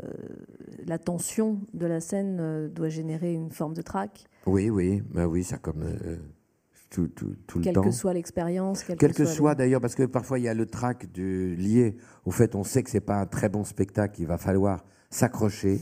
la 0.86 0.98
tension 0.98 1.60
de 1.74 1.86
la 1.86 2.00
scène 2.00 2.38
euh, 2.40 2.68
doit 2.68 2.88
générer 2.88 3.34
une 3.34 3.50
forme 3.50 3.74
de 3.74 3.82
trac. 3.82 4.24
Oui, 4.46 4.70
oui, 4.70 5.02
bah 5.10 5.26
oui, 5.26 5.44
ça 5.44 5.58
comme 5.58 5.84
tout, 6.88 7.08
tout, 7.08 7.34
tout 7.46 7.58
le 7.58 7.64
quelle 7.64 7.74
temps. 7.74 7.82
que 7.82 7.90
soit 7.90 8.14
l'expérience, 8.14 8.82
quelle, 8.82 8.96
Quel 8.96 9.12
que 9.12 9.26
soit, 9.26 9.54
d'ailleurs, 9.54 9.82
parce 9.82 9.94
que 9.94 10.04
parfois 10.04 10.38
il 10.38 10.44
y 10.44 10.48
a 10.48 10.54
le 10.54 10.64
trac 10.66 11.06
lié 11.16 11.96
au 12.24 12.30
fait 12.30 12.54
on 12.54 12.64
sait 12.64 12.82
que 12.82 12.90
c'est 12.90 13.00
pas 13.00 13.16
un 13.16 13.26
très 13.26 13.50
bon 13.50 13.64
spectacle, 13.64 14.20
il 14.20 14.26
va 14.26 14.38
falloir 14.38 14.84
s'accrocher 15.10 15.80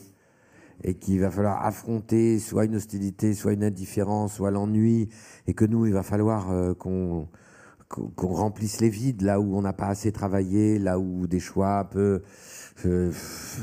et 0.82 0.94
qu'il 0.94 1.20
va 1.20 1.30
falloir 1.30 1.64
affronter 1.64 2.38
soit 2.38 2.64
une 2.64 2.76
hostilité, 2.76 3.34
soit 3.34 3.52
une 3.52 3.64
indifférence, 3.64 4.34
soit 4.34 4.50
l'ennui, 4.50 5.08
et 5.46 5.54
que 5.54 5.64
nous 5.64 5.86
il 5.86 5.92
va 5.92 6.02
falloir 6.02 6.50
euh, 6.50 6.74
qu'on 6.74 7.28
qu'on 7.88 8.08
qu'on 8.08 8.32
remplisse 8.32 8.80
les 8.80 8.88
vides 8.88 9.22
là 9.22 9.40
où 9.40 9.56
on 9.56 9.62
n'a 9.62 9.72
pas 9.72 9.86
assez 9.86 10.12
travaillé, 10.12 10.78
là 10.78 10.98
où 10.98 11.26
des 11.26 11.40
choix 11.40 11.80
un 11.80 11.84
peu 11.84 12.22
euh, 12.86 13.12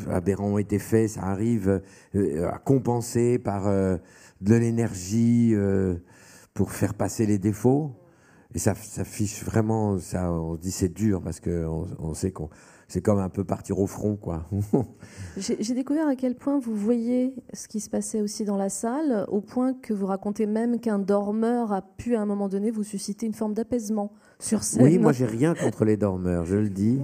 aberrants 0.09 0.53
ont 0.53 0.57
été 0.57 0.79
faits, 0.79 1.11
ça 1.11 1.23
arrive 1.23 1.81
euh, 2.15 2.49
à 2.49 2.57
compenser 2.59 3.39
par 3.39 3.67
euh, 3.67 3.97
de 4.39 4.55
l'énergie 4.55 5.53
pour 6.53 6.71
faire 6.71 6.93
passer 6.93 7.25
les 7.25 7.37
défauts. 7.37 7.95
Et 8.53 8.59
ça, 8.59 8.73
ça 8.75 9.05
fiche 9.05 9.43
vraiment, 9.45 9.97
ça, 9.99 10.31
on 10.31 10.55
se 10.55 10.61
dit 10.61 10.71
c'est 10.71 10.93
dur 10.93 11.21
parce 11.21 11.39
que 11.39 11.65
on, 11.65 11.87
on 11.99 12.13
sait 12.13 12.31
qu'on, 12.31 12.49
c'est 12.91 13.01
comme 13.01 13.19
un 13.19 13.29
peu 13.29 13.45
partir 13.45 13.79
au 13.79 13.87
front, 13.87 14.17
quoi. 14.17 14.49
J'ai 15.37 15.73
découvert 15.73 16.09
à 16.09 16.17
quel 16.17 16.35
point 16.35 16.59
vous 16.59 16.75
voyez 16.75 17.33
ce 17.53 17.69
qui 17.69 17.79
se 17.79 17.89
passait 17.89 18.19
aussi 18.19 18.43
dans 18.43 18.57
la 18.57 18.67
salle, 18.67 19.25
au 19.29 19.39
point 19.39 19.73
que 19.73 19.93
vous 19.93 20.07
racontez 20.07 20.45
même 20.45 20.77
qu'un 20.81 20.99
dormeur 20.99 21.71
a 21.71 21.81
pu 21.81 22.17
à 22.17 22.21
un 22.21 22.25
moment 22.25 22.49
donné 22.49 22.69
vous 22.69 22.83
susciter 22.83 23.25
une 23.25 23.33
forme 23.33 23.53
d'apaisement 23.53 24.11
sur 24.39 24.63
scène. 24.63 24.83
oui, 24.83 24.99
moi 24.99 25.13
j'ai 25.13 25.25
rien 25.25 25.55
contre 25.55 25.85
les 25.85 25.95
dormeurs, 25.95 26.45
je 26.45 26.57
le 26.57 26.69
dis. 26.69 27.01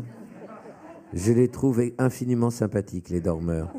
Je 1.13 1.31
les 1.31 1.47
trouve 1.47 1.81
infiniment 1.97 2.49
sympathiques, 2.49 3.09
les 3.09 3.21
dormeurs. 3.21 3.73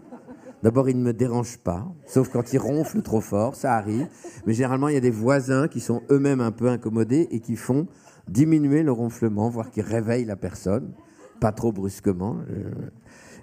D'abord, 0.62 0.88
ils 0.88 0.96
ne 0.96 1.04
me 1.04 1.12
dérangent 1.12 1.58
pas, 1.58 1.86
sauf 2.06 2.30
quand 2.30 2.54
ils 2.54 2.58
ronflent 2.58 3.02
trop 3.02 3.20
fort, 3.20 3.54
ça 3.54 3.74
arrive. 3.74 4.08
Mais 4.46 4.54
généralement, 4.54 4.88
il 4.88 4.94
y 4.94 4.96
a 4.96 5.00
des 5.00 5.10
voisins 5.10 5.68
qui 5.68 5.80
sont 5.80 6.00
eux-mêmes 6.10 6.40
un 6.40 6.52
peu 6.52 6.68
incommodés 6.68 7.28
et 7.30 7.40
qui 7.40 7.54
font 7.54 7.86
diminuer 8.28 8.82
le 8.82 8.92
ronflement, 8.92 9.50
voire 9.50 9.70
qui 9.70 9.82
réveillent 9.82 10.24
la 10.24 10.36
personne, 10.36 10.94
pas 11.40 11.52
trop 11.52 11.72
brusquement. 11.72 12.36
euh. 12.50 12.70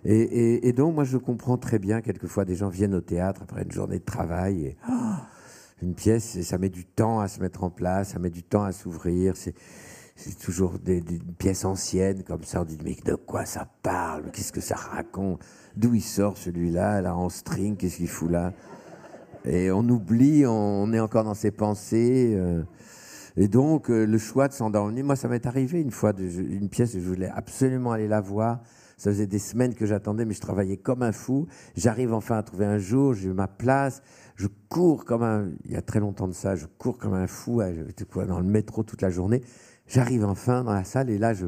Et, 0.08 0.72
donc, 0.72 0.94
moi, 0.94 1.04
je 1.04 1.18
comprends 1.18 1.58
très 1.58 1.80
bien, 1.80 2.02
quelquefois, 2.02 2.46
des 2.46 2.56
gens 2.56 2.70
viennent 2.70 2.94
au 2.94 3.02
théâtre 3.02 3.42
après 3.42 3.64
une 3.64 3.72
journée 3.72 3.98
de 3.98 4.04
travail 4.06 4.66
et 4.66 4.78
ah, 4.88 5.26
une 5.82 5.96
pièce, 5.96 6.40
ça 6.42 6.60
met 6.60 6.70
du 6.70 6.86
temps 6.86 7.20
à 7.20 7.28
se 7.28 7.40
mettre 7.40 7.64
en 7.64 7.72
place, 7.72 8.10
ça 8.10 8.20
met 8.20 8.30
du 8.30 8.44
temps 8.44 8.64
à 8.64 8.72
s'ouvrir. 8.72 9.36
C'est 9.36 9.56
c'est 10.16 10.40
toujours 10.40 10.80
des, 10.80 11.02
des 11.02 11.20
pièces 11.38 11.66
anciennes 11.66 12.24
comme 12.24 12.44
ça. 12.44 12.62
On 12.62 12.66
dit 12.66 12.78
mais 12.84 12.96
de 13.04 13.16
quoi 13.16 13.46
ça 13.46 13.68
parle? 13.84 14.32
Qu'est-ce 14.32 14.54
que 14.54 14.62
ça 14.62 14.76
raconte? 14.76 15.44
D'où 15.76 15.94
il 15.94 16.02
sort 16.02 16.38
celui-là? 16.38 17.02
Là 17.02 17.16
en 17.16 17.30
string 17.30 17.76
Qu'est-ce 17.76 17.98
qu'il 17.98 18.08
fout 18.08 18.32
là? 18.32 18.54
Et 19.44 19.72
on 19.72 19.88
oublie, 19.90 20.46
on 20.48 20.92
est 20.94 21.00
encore 21.00 21.24
dans 21.24 21.34
ses 21.34 21.52
pensées. 21.52 22.34
euh, 22.36 22.64
et 23.38 23.48
donc 23.48 23.90
euh, 23.90 24.06
le 24.06 24.18
choix 24.18 24.48
de 24.48 24.54
s'endormir. 24.54 25.04
Moi, 25.04 25.16
ça 25.16 25.28
m'est 25.28 25.46
arrivé 25.46 25.82
une 25.82 25.92
fois 25.92 26.14
une 26.18 26.70
pièce, 26.70 26.94
je 26.94 27.00
voulais 27.00 27.30
absolument 27.30 27.92
aller 27.92 28.08
la 28.08 28.22
voir. 28.22 28.62
Ça 28.98 29.12
faisait 29.12 29.28
des 29.28 29.40
semaines 29.40 29.74
que 29.74 29.86
j'attendais, 29.86 30.24
mais 30.24 30.34
je 30.34 30.40
travaillais 30.40 30.78
comme 30.78 31.04
un 31.04 31.12
fou. 31.12 31.48
J'arrive 31.76 32.14
enfin 32.14 32.38
à 32.38 32.44
trouver 32.44 32.66
un 32.66 32.78
jour, 32.78 33.14
j'ai 33.14 33.34
ma 33.34 33.48
place. 33.48 34.02
Je 34.36 34.48
cours 34.70 35.04
comme 35.04 35.24
un. 35.24 35.52
Il 35.66 35.72
y 35.72 35.76
a 35.76 35.82
très 35.82 36.00
longtemps 36.00 36.28
de 36.28 36.34
ça, 36.34 36.56
je 36.56 36.66
cours 36.66 36.98
comme 36.98 37.14
un 37.14 37.28
fou 37.28 37.62
dans 38.28 38.40
le 38.40 38.46
métro 38.46 38.84
toute 38.84 39.02
la 39.02 39.10
journée. 39.10 39.42
J'arrive 39.88 40.24
enfin 40.24 40.64
dans 40.64 40.74
la 40.74 40.86
salle 40.86 41.10
et 41.10 41.18
là, 41.18 41.34
je, 41.34 41.48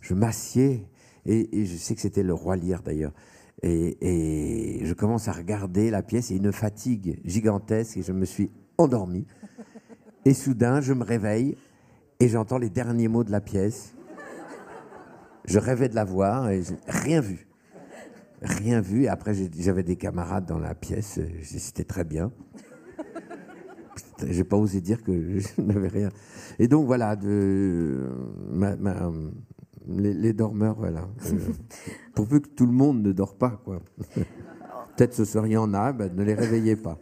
je 0.00 0.14
m'assieds. 0.14 0.88
Et, 1.24 1.60
et 1.60 1.66
je 1.66 1.76
sais 1.76 1.94
que 1.94 2.00
c'était 2.00 2.22
le 2.22 2.34
roi 2.34 2.56
Lear 2.56 2.82
d'ailleurs. 2.82 3.12
Et, 3.62 4.78
et 4.80 4.84
je 4.86 4.94
commence 4.94 5.28
à 5.28 5.32
regarder 5.32 5.90
la 5.90 6.02
pièce 6.02 6.30
et 6.30 6.36
une 6.36 6.52
fatigue 6.52 7.20
gigantesque 7.24 7.96
et 7.96 8.02
je 8.02 8.12
me 8.12 8.24
suis 8.24 8.50
endormi. 8.76 9.26
Et 10.28 10.34
soudain, 10.34 10.82
je 10.82 10.92
me 10.92 11.04
réveille 11.04 11.56
et 12.20 12.28
j'entends 12.28 12.58
les 12.58 12.68
derniers 12.68 13.08
mots 13.08 13.24
de 13.24 13.30
la 13.30 13.40
pièce. 13.40 13.94
Je 15.46 15.58
rêvais 15.58 15.88
de 15.88 15.94
la 15.94 16.04
voir 16.04 16.50
et 16.50 16.60
rien 16.86 17.22
vu. 17.22 17.48
Rien 18.42 18.82
vu. 18.82 19.04
Et 19.04 19.08
après, 19.08 19.32
j'avais 19.58 19.82
des 19.82 19.96
camarades 19.96 20.44
dans 20.44 20.58
la 20.58 20.74
pièce. 20.74 21.18
C'était 21.42 21.84
très 21.84 22.04
bien. 22.04 22.30
J'ai 24.28 24.44
pas 24.44 24.58
osé 24.58 24.82
dire 24.82 25.02
que 25.02 25.38
je 25.38 25.48
n'avais 25.62 25.88
rien. 25.88 26.10
Et 26.58 26.68
donc 26.68 26.84
voilà, 26.84 27.16
de, 27.16 28.10
ma- 28.52 28.76
ma- 28.76 29.10
les, 29.88 30.12
les 30.12 30.34
dormeurs, 30.34 30.74
voilà. 30.76 31.08
Euh, 31.24 31.38
pour 32.14 32.28
peu 32.28 32.40
que 32.40 32.48
tout 32.48 32.66
le 32.66 32.72
monde 32.72 33.00
ne 33.02 33.12
dort 33.12 33.38
pas, 33.38 33.62
quoi. 33.64 33.80
Peut-être 34.94 35.14
ce 35.14 35.24
soir 35.24 35.46
il 35.46 35.52
y 35.52 35.56
en 35.56 35.72
a, 35.72 35.94
ben, 35.94 36.14
ne 36.14 36.22
les 36.22 36.34
réveillez 36.34 36.76
pas. 36.76 36.98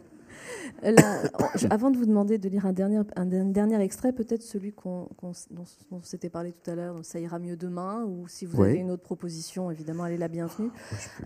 Avant 1.69 1.91
de 1.91 1.97
vous 1.97 2.05
demander 2.05 2.37
de 2.37 2.49
lire 2.49 2.65
un 2.65 2.73
dernier, 2.73 3.01
un 3.15 3.25
dernier- 3.25 3.51
dernier 3.51 3.81
extrait, 3.81 4.13
peut-être 4.13 4.41
celui 4.43 4.71
qu'on, 4.73 5.07
qu'on- 5.17 5.31
dont, 5.51 5.63
dont 5.91 5.97
on 5.97 6.01
s'était 6.03 6.29
parlé 6.29 6.51
tout 6.53 6.69
à 6.71 6.75
l'heure, 6.75 6.95
ça 7.03 7.19
ira 7.19 7.39
mieux 7.39 7.55
demain, 7.57 8.03
ou 8.05 8.27
si 8.27 8.45
vous 8.45 8.61
Oui. 8.61 8.69
avez 8.69 8.77
une 8.79 8.91
autre 8.91 9.03
proposition, 9.03 9.71
évidemment, 9.71 10.05
elle 10.05 10.13
est 10.13 10.17
la 10.17 10.27
bienvenue. 10.27 10.69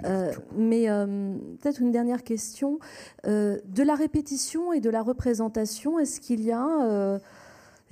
Euh, 0.06 0.32
mais 0.58 0.90
euh, 0.90 1.36
peut-être 1.62 1.82
une 1.82 1.92
dernière 1.92 2.24
question. 2.24 2.80
Euh, 3.28 3.60
de 3.66 3.84
la 3.84 3.96
répétition 3.96 4.74
et 4.74 4.80
de 4.80 4.90
la 4.90 5.02
représentation, 5.02 6.00
est-ce 6.00 6.22
qu'il 6.22 6.42
y 6.42 6.52
a, 6.52 6.86
euh, 6.86 7.20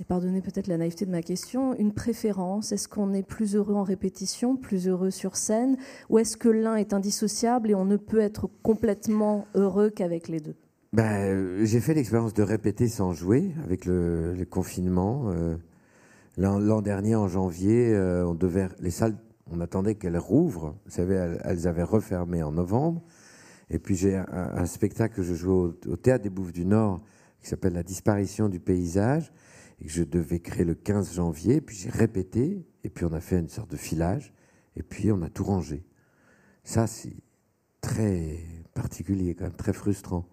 et 0.00 0.04
pardonnez 0.04 0.40
peut-être 0.40 0.66
la 0.66 0.78
naïveté 0.78 1.04
de 1.04 1.10
ma 1.10 1.20
question, 1.22 1.74
une 1.78 1.92
préférence? 1.92 2.72
Est-ce 2.72 2.88
qu'on 2.88 3.12
est 3.12 3.22
plus 3.22 3.54
heureux 3.54 3.74
en 3.74 3.82
répétition, 3.82 4.56
plus 4.56 4.88
heureux 4.88 5.10
sur 5.10 5.36
scène, 5.36 5.76
ou 6.08 6.18
est-ce 6.18 6.36
que 6.38 6.48
l'un 6.48 6.76
est 6.76 6.94
indissociable 6.94 7.70
et 7.70 7.74
on 7.74 7.84
ne 7.84 7.96
peut 7.98 8.20
être 8.20 8.48
complètement 8.62 9.44
heureux 9.54 9.90
qu'avec 9.90 10.28
les 10.28 10.40
deux? 10.40 10.54
Ben, 10.92 11.04
euh, 11.22 11.64
j'ai 11.64 11.78
fait 11.80 11.94
l'expérience 11.94 12.34
de 12.34 12.42
répéter 12.42 12.88
sans 12.88 13.12
jouer 13.12 13.54
avec 13.64 13.84
le, 13.84 14.44
confinement. 14.50 15.30
euh, 15.30 15.56
L'an 16.36 16.82
dernier, 16.82 17.14
en 17.14 17.28
janvier, 17.28 17.94
euh, 17.94 18.26
on 18.26 18.34
devait, 18.34 18.68
les 18.80 18.90
salles, 18.90 19.16
on 19.52 19.60
attendait 19.60 19.94
qu'elles 19.94 20.18
rouvrent. 20.18 20.76
Vous 20.86 20.90
savez, 20.90 21.14
elles, 21.44 21.68
avaient 21.68 21.84
refermé 21.84 22.42
en 22.42 22.50
novembre. 22.50 23.02
Et 23.68 23.78
puis 23.78 23.94
j'ai 23.94 24.16
un, 24.16 24.26
un 24.32 24.66
spectacle 24.66 25.14
que 25.14 25.22
je 25.22 25.34
joue 25.34 25.52
au, 25.52 25.74
au 25.86 25.96
Théâtre 25.96 26.24
des 26.24 26.30
Bouffes 26.30 26.52
du 26.52 26.64
Nord 26.66 27.00
qui 27.40 27.48
s'appelle 27.48 27.74
La 27.74 27.84
disparition 27.84 28.48
du 28.48 28.58
paysage 28.58 29.32
et 29.80 29.84
que 29.84 29.90
je 29.92 30.02
devais 30.02 30.40
créer 30.40 30.64
le 30.64 30.74
15 30.74 31.14
janvier. 31.14 31.60
Puis 31.60 31.76
j'ai 31.76 31.90
répété 31.90 32.66
et 32.82 32.90
puis 32.90 33.04
on 33.04 33.12
a 33.12 33.20
fait 33.20 33.38
une 33.38 33.48
sorte 33.48 33.70
de 33.70 33.76
filage 33.76 34.34
et 34.74 34.82
puis 34.82 35.12
on 35.12 35.22
a 35.22 35.28
tout 35.28 35.44
rangé. 35.44 35.84
Ça, 36.64 36.88
c'est 36.88 37.16
très 37.80 38.40
particulier, 38.74 39.36
quand 39.36 39.44
même, 39.44 39.54
très 39.54 39.72
frustrant. 39.72 40.26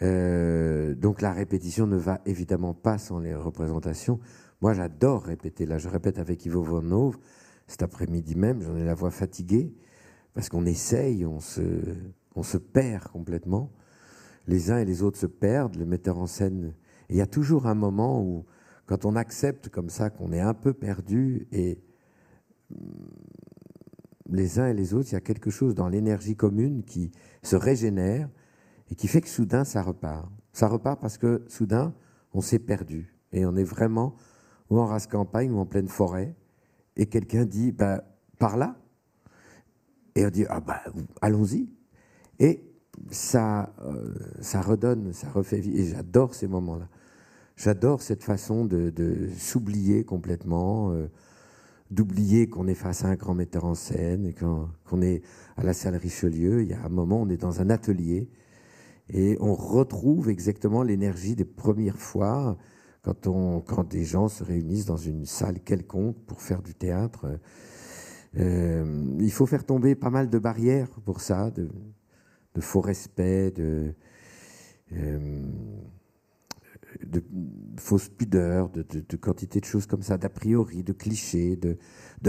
Euh, 0.00 0.94
donc 0.94 1.20
la 1.20 1.32
répétition 1.32 1.86
ne 1.86 1.96
va 1.96 2.20
évidemment 2.24 2.74
pas 2.74 2.98
sans 2.98 3.18
les 3.18 3.34
représentations. 3.34 4.18
Moi, 4.60 4.74
j'adore 4.74 5.24
répéter. 5.24 5.66
Là, 5.66 5.78
je 5.78 5.88
répète 5.88 6.18
avec 6.18 6.46
Ivo 6.46 6.64
Hove 6.64 7.18
cet 7.66 7.82
après-midi 7.82 8.34
même. 8.34 8.62
J'en 8.62 8.76
ai 8.76 8.84
la 8.84 8.94
voix 8.94 9.10
fatiguée 9.10 9.74
parce 10.34 10.48
qu'on 10.48 10.66
essaye, 10.66 11.26
on 11.26 11.40
se, 11.40 11.62
on 12.34 12.42
se 12.42 12.58
perd 12.58 13.08
complètement. 13.08 13.72
Les 14.46 14.70
uns 14.70 14.78
et 14.78 14.84
les 14.84 15.02
autres 15.02 15.18
se 15.18 15.26
perdent. 15.26 15.76
Le 15.76 15.84
metteur 15.84 16.18
en 16.18 16.26
scène. 16.26 16.74
Il 17.10 17.16
y 17.16 17.20
a 17.20 17.26
toujours 17.26 17.66
un 17.66 17.74
moment 17.74 18.22
où, 18.22 18.46
quand 18.86 19.04
on 19.04 19.16
accepte 19.16 19.68
comme 19.68 19.90
ça 19.90 20.10
qu'on 20.10 20.32
est 20.32 20.40
un 20.40 20.54
peu 20.54 20.72
perdu 20.72 21.46
et 21.52 21.82
hum, 22.70 22.78
les 24.30 24.58
uns 24.58 24.68
et 24.68 24.74
les 24.74 24.94
autres, 24.94 25.08
il 25.10 25.14
y 25.14 25.16
a 25.16 25.20
quelque 25.20 25.50
chose 25.50 25.74
dans 25.74 25.88
l'énergie 25.88 26.36
commune 26.36 26.84
qui 26.84 27.12
se 27.42 27.56
régénère 27.56 28.28
et 28.92 28.94
qui 28.94 29.08
fait 29.08 29.22
que 29.22 29.28
soudain 29.28 29.64
ça 29.64 29.82
repart. 29.82 30.28
Ça 30.52 30.68
repart 30.68 31.00
parce 31.00 31.16
que 31.16 31.44
soudain 31.48 31.94
on 32.34 32.42
s'est 32.42 32.58
perdu 32.58 33.16
et 33.32 33.46
on 33.46 33.56
est 33.56 33.64
vraiment 33.64 34.16
ou 34.68 34.78
en 34.78 34.86
race 34.86 35.06
campagne 35.06 35.50
ou 35.50 35.58
en 35.58 35.64
pleine 35.64 35.88
forêt 35.88 36.36
et 36.96 37.06
quelqu'un 37.06 37.46
dit 37.46 37.72
bah, 37.72 38.04
par 38.38 38.58
là 38.58 38.76
et 40.14 40.26
on 40.26 40.28
dit 40.28 40.44
ah 40.50 40.60
bah 40.60 40.82
allons-y 41.22 41.70
et 42.38 42.70
ça 43.10 43.74
euh, 43.80 44.14
ça 44.42 44.60
redonne, 44.60 45.14
ça 45.14 45.30
refait 45.30 45.60
vie 45.60 45.74
et 45.74 45.86
j'adore 45.86 46.34
ces 46.34 46.46
moments-là. 46.46 46.88
J'adore 47.56 48.02
cette 48.02 48.24
façon 48.24 48.66
de, 48.66 48.90
de 48.90 49.30
s'oublier 49.38 50.04
complètement. 50.04 50.92
euh, 50.92 51.08
d'oublier 51.90 52.48
qu'on 52.48 52.68
est 52.68 52.74
face 52.74 53.04
à 53.04 53.08
un 53.08 53.16
grand 53.16 53.34
metteur 53.34 53.66
en 53.66 53.74
scène 53.74 54.24
et 54.24 54.32
qu'on 54.32 54.68
qu'on 54.86 55.02
est 55.02 55.22
à 55.58 55.62
la 55.62 55.74
salle 55.74 55.96
Richelieu. 55.96 56.62
Il 56.62 56.68
y 56.68 56.72
a 56.72 56.82
un 56.82 56.88
moment, 56.88 57.20
on 57.20 57.28
est 57.28 57.36
dans 57.36 57.60
un 57.60 57.68
atelier 57.68 58.30
et 59.12 59.36
on 59.40 59.54
retrouve 59.54 60.30
exactement 60.30 60.82
l'énergie 60.82 61.36
des 61.36 61.44
premières 61.44 61.98
fois 61.98 62.56
quand, 63.02 63.26
on, 63.26 63.60
quand 63.60 63.88
des 63.88 64.04
gens 64.04 64.28
se 64.28 64.42
réunissent 64.42 64.86
dans 64.86 64.96
une 64.96 65.26
salle 65.26 65.60
quelconque 65.60 66.16
pour 66.24 66.40
faire 66.40 66.62
du 66.62 66.74
théâtre. 66.74 67.38
Euh, 68.38 69.16
il 69.20 69.30
faut 69.30 69.44
faire 69.44 69.66
tomber 69.66 69.94
pas 69.94 70.08
mal 70.08 70.30
de 70.30 70.38
barrières 70.38 70.88
pour 71.04 71.20
ça, 71.20 71.50
de, 71.50 71.68
faux 72.60 72.80
respect, 72.80 73.50
de, 73.50 73.94
euh, 74.92 75.42
de 77.04 77.22
fausses 77.76 78.08
pudeurs, 78.08 78.70
de, 78.70 79.16
quantité 79.16 79.60
de 79.60 79.66
choses 79.66 79.86
comme 79.86 80.02
ça, 80.02 80.16
d'a 80.16 80.30
priori, 80.30 80.82
de 80.82 80.94
clichés, 80.94 81.56
de, 81.56 81.76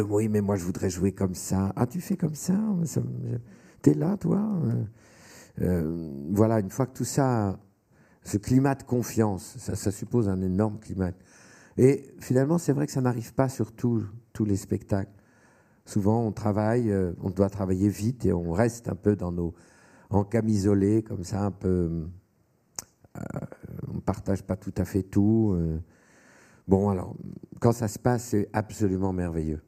oui, 0.01 0.27
mais 0.27 0.41
moi 0.41 0.57
je 0.57 0.65
voudrais 0.65 0.89
jouer 0.89 1.13
comme 1.13 1.35
ça. 1.35 1.71
Ah, 1.77 1.87
tu 1.87 2.01
fais 2.01 2.17
comme 2.17 2.35
ça, 2.35 2.59
T'es 3.81 3.93
là, 3.93 4.15
toi? 4.17 4.61
Euh, 5.61 6.09
Voilà, 6.31 6.59
une 6.59 6.69
fois 6.69 6.85
que 6.85 6.93
tout 6.93 7.05
ça 7.05 7.59
ce 8.23 8.37
climat 8.37 8.75
de 8.75 8.83
confiance. 8.83 9.57
Ça, 9.57 9.91
suppose 9.91 10.29
un 10.29 10.41
énorme 10.41 10.79
climat. 10.79 11.11
Et 11.77 12.13
finalement, 12.19 12.57
c'est 12.57 12.71
vrai 12.71 12.85
que 12.85 12.93
ça 12.93 13.01
n'arrive 13.01 13.33
pas 13.33 13.49
sur 13.49 13.73
tous 13.73 14.05
les 14.45 14.55
spectacles. 14.55 15.11
Souvent, 15.85 16.25
on 16.25 16.31
travaille, 16.31 16.89
euh, 16.89 17.11
on 17.21 17.29
doit 17.29 17.49
travailler 17.49 17.89
vite 17.89 18.25
et 18.25 18.31
on 18.31 18.53
reste 18.53 18.87
un 18.87 18.95
peu 18.95 19.17
dans 19.17 19.33
nos 19.33 19.53
encamisolés, 20.09 21.03
comme 21.03 21.25
ça, 21.25 21.43
un 21.43 21.51
peu. 21.51 22.07
Euh, 23.17 23.21
on 23.89 23.95
ne 23.95 23.99
partage 23.99 24.43
pas 24.43 24.55
tout 24.55 24.73
à 24.77 24.85
fait 24.85 25.03
tout. 25.03 25.57
Bon, 26.67 26.89
alors, 26.89 27.15
quand 27.59 27.73
ça 27.73 27.89
se 27.89 27.99
passe, 27.99 28.29
c'est 28.29 28.49
absolument 28.53 29.11
merveilleux. 29.11 29.61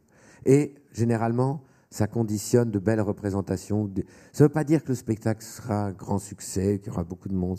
Et 0.46 0.76
généralement, 0.94 1.64
ça 1.96 2.08
conditionne 2.08 2.72
de 2.72 2.80
belles 2.80 3.00
représentations. 3.00 3.90
Ça 4.34 4.44
ne 4.44 4.50
veut 4.50 4.54
pas 4.54 4.66
dire 4.66 4.84
que 4.84 4.90
le 4.90 4.96
spectacle 4.96 5.42
sera 5.42 5.86
un 5.86 5.92
grand 5.94 6.20
succès, 6.20 6.80
qu'il 6.80 6.88
y 6.88 6.90
aura 6.90 7.06
beaucoup 7.06 7.30
de 7.30 7.36
monde. 7.36 7.58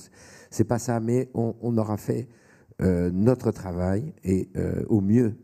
C'est 0.50 0.64
pas 0.64 0.78
ça, 0.78 1.00
mais 1.00 1.30
on, 1.32 1.78
aura 1.78 1.96
fait 1.96 2.28
notre 2.78 3.50
travail 3.50 4.12
et 4.24 4.50
au 4.88 5.00
mieux 5.00 5.38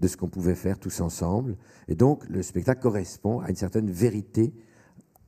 de 0.00 0.08
ce 0.08 0.16
qu'on 0.16 0.28
pouvait 0.28 0.56
faire 0.56 0.80
tous 0.80 1.00
ensemble. 1.00 1.56
Et 1.86 1.94
donc, 1.94 2.28
le 2.28 2.42
spectacle 2.42 2.82
correspond 2.82 3.38
à 3.38 3.50
une 3.50 3.56
certaine 3.56 3.88
vérité 3.88 4.52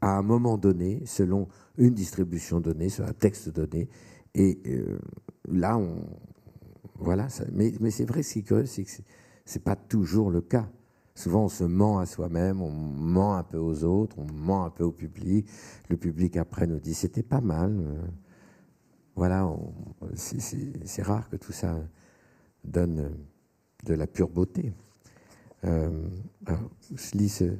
à 0.00 0.16
un 0.16 0.22
moment 0.22 0.58
donné, 0.58 1.02
selon 1.06 1.46
une 1.78 1.94
distribution 1.94 2.60
donnée, 2.60 2.88
sur 2.88 3.04
un 3.06 3.12
texte 3.12 3.50
donné. 3.50 3.88
Et 4.34 4.60
euh, 4.66 4.98
là, 5.48 5.78
on. 5.78 6.04
Voilà. 6.96 7.28
mais, 7.52 7.72
c'est 7.90 8.04
vrai, 8.04 8.24
ce 8.24 8.32
qui 8.32 8.38
est 8.40 8.42
curieux, 8.42 8.66
c'est 8.66 8.84
que 8.84 8.90
c'est 9.44 9.64
pas 9.64 9.76
toujours 9.76 10.30
le 10.30 10.40
cas. 10.40 10.68
Souvent, 11.20 11.44
on 11.44 11.48
se 11.50 11.64
ment 11.64 11.98
à 11.98 12.06
soi-même, 12.06 12.62
on 12.62 12.70
ment 12.70 13.36
un 13.36 13.42
peu 13.42 13.58
aux 13.58 13.84
autres, 13.84 14.16
on 14.18 14.24
ment 14.32 14.64
un 14.64 14.70
peu 14.70 14.84
au 14.84 14.90
public. 14.90 15.46
Le 15.90 15.98
public, 15.98 16.38
après, 16.38 16.66
nous 16.66 16.80
dit 16.80 16.94
c'était 16.94 17.22
pas 17.22 17.42
mal. 17.42 17.78
Euh, 17.78 18.00
voilà, 19.16 19.46
c'est 20.14 21.02
rare 21.02 21.28
que 21.28 21.36
tout 21.36 21.52
ça 21.52 21.78
donne 22.64 23.14
de 23.84 23.92
la 23.92 24.06
pure 24.06 24.30
beauté. 24.30 24.72
Euh, 25.64 26.08
je. 26.96 27.52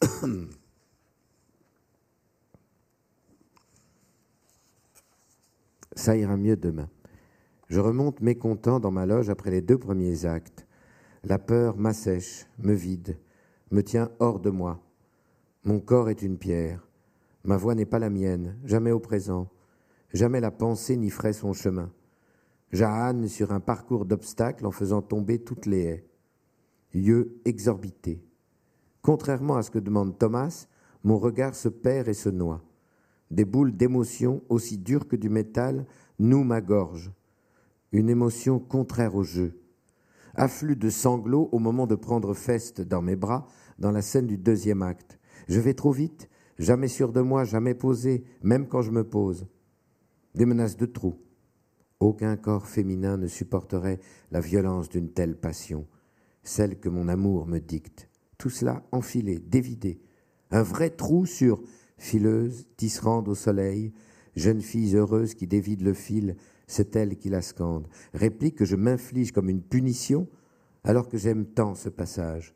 Ça 5.94 6.16
ira 6.16 6.38
mieux 6.38 6.56
demain. 6.56 6.88
Je 7.68 7.80
remonte 7.80 8.22
mécontent 8.22 8.80
dans 8.80 8.90
ma 8.90 9.04
loge 9.04 9.28
après 9.28 9.50
les 9.50 9.60
deux 9.60 9.78
premiers 9.78 10.24
actes. 10.24 10.65
La 11.28 11.40
peur 11.40 11.76
m'assèche, 11.76 12.46
me 12.60 12.72
vide, 12.72 13.18
me 13.72 13.82
tient 13.82 14.12
hors 14.20 14.38
de 14.38 14.48
moi. 14.48 14.80
Mon 15.64 15.80
corps 15.80 16.08
est 16.08 16.22
une 16.22 16.38
pierre. 16.38 16.86
Ma 17.42 17.56
voix 17.56 17.74
n'est 17.74 17.84
pas 17.84 17.98
la 17.98 18.10
mienne, 18.10 18.56
jamais 18.62 18.92
au 18.92 19.00
présent. 19.00 19.48
Jamais 20.12 20.38
la 20.38 20.52
pensée 20.52 20.96
n'y 20.96 21.10
ferait 21.10 21.32
son 21.32 21.52
chemin. 21.52 21.90
Jahane 22.70 23.26
sur 23.26 23.50
un 23.50 23.58
parcours 23.58 24.04
d'obstacles 24.04 24.66
en 24.66 24.70
faisant 24.70 25.02
tomber 25.02 25.40
toutes 25.40 25.66
les 25.66 25.82
haies. 25.82 26.06
Lieu 26.94 27.40
exorbité. 27.44 28.22
Contrairement 29.02 29.56
à 29.56 29.64
ce 29.64 29.72
que 29.72 29.80
demande 29.80 30.16
Thomas, 30.16 30.68
mon 31.02 31.18
regard 31.18 31.56
se 31.56 31.68
perd 31.68 32.06
et 32.06 32.14
se 32.14 32.28
noie. 32.28 32.62
Des 33.32 33.44
boules 33.44 33.76
d'émotion 33.76 34.44
aussi 34.48 34.78
dures 34.78 35.08
que 35.08 35.16
du 35.16 35.28
métal 35.28 35.86
nouent 36.20 36.44
ma 36.44 36.60
gorge. 36.60 37.10
Une 37.90 38.10
émotion 38.10 38.60
contraire 38.60 39.16
au 39.16 39.24
jeu. 39.24 39.58
Afflux 40.36 40.76
de 40.76 40.90
sanglots 40.90 41.48
au 41.52 41.58
moment 41.58 41.86
de 41.86 41.94
prendre 41.94 42.34
feste 42.34 42.80
dans 42.80 43.02
mes 43.02 43.16
bras 43.16 43.46
dans 43.78 43.90
la 43.90 44.02
scène 44.02 44.26
du 44.26 44.38
deuxième 44.38 44.82
acte. 44.82 45.18
Je 45.48 45.60
vais 45.60 45.74
trop 45.74 45.92
vite, 45.92 46.28
jamais 46.58 46.88
sûr 46.88 47.12
de 47.12 47.20
moi, 47.20 47.44
jamais 47.44 47.74
posé, 47.74 48.24
même 48.42 48.68
quand 48.68 48.82
je 48.82 48.90
me 48.90 49.04
pose. 49.04 49.46
Des 50.34 50.46
menaces 50.46 50.76
de 50.76 50.86
trous 50.86 51.16
aucun 52.00 52.36
corps 52.36 52.66
féminin 52.66 53.16
ne 53.16 53.26
supporterait 53.26 54.00
la 54.30 54.40
violence 54.40 54.88
d'une 54.88 55.10
telle 55.10 55.36
passion, 55.36 55.86
celle 56.42 56.78
que 56.78 56.88
mon 56.88 57.08
amour 57.08 57.46
me 57.46 57.58
dicte. 57.58 58.08
Tout 58.38 58.50
cela 58.50 58.84
enfilé, 58.92 59.38
dévidé. 59.38 60.00
Un 60.50 60.62
vrai 60.62 60.90
trou 60.90 61.26
sur 61.26 61.62
fileuse, 61.98 62.66
tisserande 62.76 63.28
au 63.28 63.34
soleil, 63.34 63.92
jeune 64.34 64.60
fille 64.60 64.94
heureuse 64.94 65.34
qui 65.34 65.46
dévide 65.46 65.82
le 65.82 65.94
fil, 65.94 66.36
c'est 66.66 66.96
elle 66.96 67.16
qui 67.16 67.28
la 67.28 67.42
scande. 67.42 67.88
Réplique 68.12 68.56
que 68.56 68.64
je 68.64 68.76
m'inflige 68.76 69.32
comme 69.32 69.48
une 69.48 69.62
punition, 69.62 70.28
alors 70.84 71.08
que 71.08 71.18
j'aime 71.18 71.46
tant 71.46 71.74
ce 71.74 71.88
passage. 71.88 72.54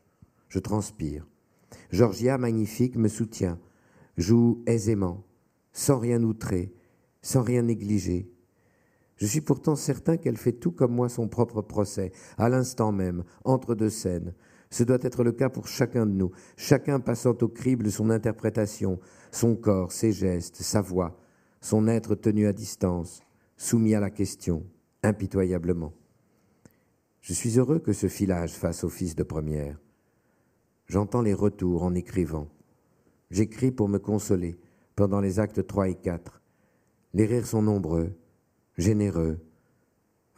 Je 0.49 0.59
transpire. 0.59 1.27
Georgia, 1.91 2.37
magnifique, 2.37 2.95
me 2.97 3.07
soutient, 3.07 3.59
joue 4.17 4.63
aisément, 4.65 5.23
sans 5.71 5.99
rien 5.99 6.21
outrer, 6.23 6.73
sans 7.21 7.41
rien 7.41 7.61
négliger. 7.61 8.29
Je 9.15 9.25
suis 9.25 9.41
pourtant 9.41 9.75
certain 9.75 10.17
qu'elle 10.17 10.37
fait 10.37 10.53
tout 10.53 10.71
comme 10.71 10.93
moi 10.93 11.07
son 11.07 11.27
propre 11.27 11.61
procès, 11.61 12.11
à 12.37 12.49
l'instant 12.49 12.91
même, 12.91 13.23
entre 13.43 13.75
deux 13.75 13.89
scènes. 13.89 14.33
Ce 14.69 14.83
doit 14.83 14.97
être 15.01 15.23
le 15.23 15.31
cas 15.31 15.49
pour 15.49 15.67
chacun 15.67 16.05
de 16.05 16.13
nous, 16.13 16.31
chacun 16.57 16.99
passant 16.99 17.35
au 17.41 17.47
crible 17.47 17.91
son 17.91 18.09
interprétation, 18.09 18.99
son 19.31 19.55
corps, 19.55 19.91
ses 19.91 20.11
gestes, 20.11 20.57
sa 20.57 20.81
voix, 20.81 21.19
son 21.59 21.87
être 21.87 22.15
tenu 22.15 22.47
à 22.47 22.53
distance, 22.53 23.21
soumis 23.61 23.93
à 23.93 23.99
la 23.99 24.09
question, 24.09 24.65
impitoyablement. 25.03 25.93
Je 27.21 27.31
suis 27.31 27.59
heureux 27.59 27.77
que 27.77 27.93
ce 27.93 28.07
filage 28.07 28.53
fasse 28.53 28.83
office 28.83 29.15
de 29.15 29.21
première. 29.21 29.79
J'entends 30.87 31.21
les 31.21 31.35
retours 31.35 31.83
en 31.83 31.93
écrivant. 31.93 32.47
J'écris 33.29 33.71
pour 33.71 33.87
me 33.87 33.99
consoler 33.99 34.59
pendant 34.95 35.21
les 35.21 35.39
actes 35.39 35.67
3 35.67 35.89
et 35.89 35.95
4. 35.95 36.41
Les 37.13 37.27
rires 37.27 37.45
sont 37.45 37.61
nombreux, 37.61 38.17
généreux, 38.79 39.39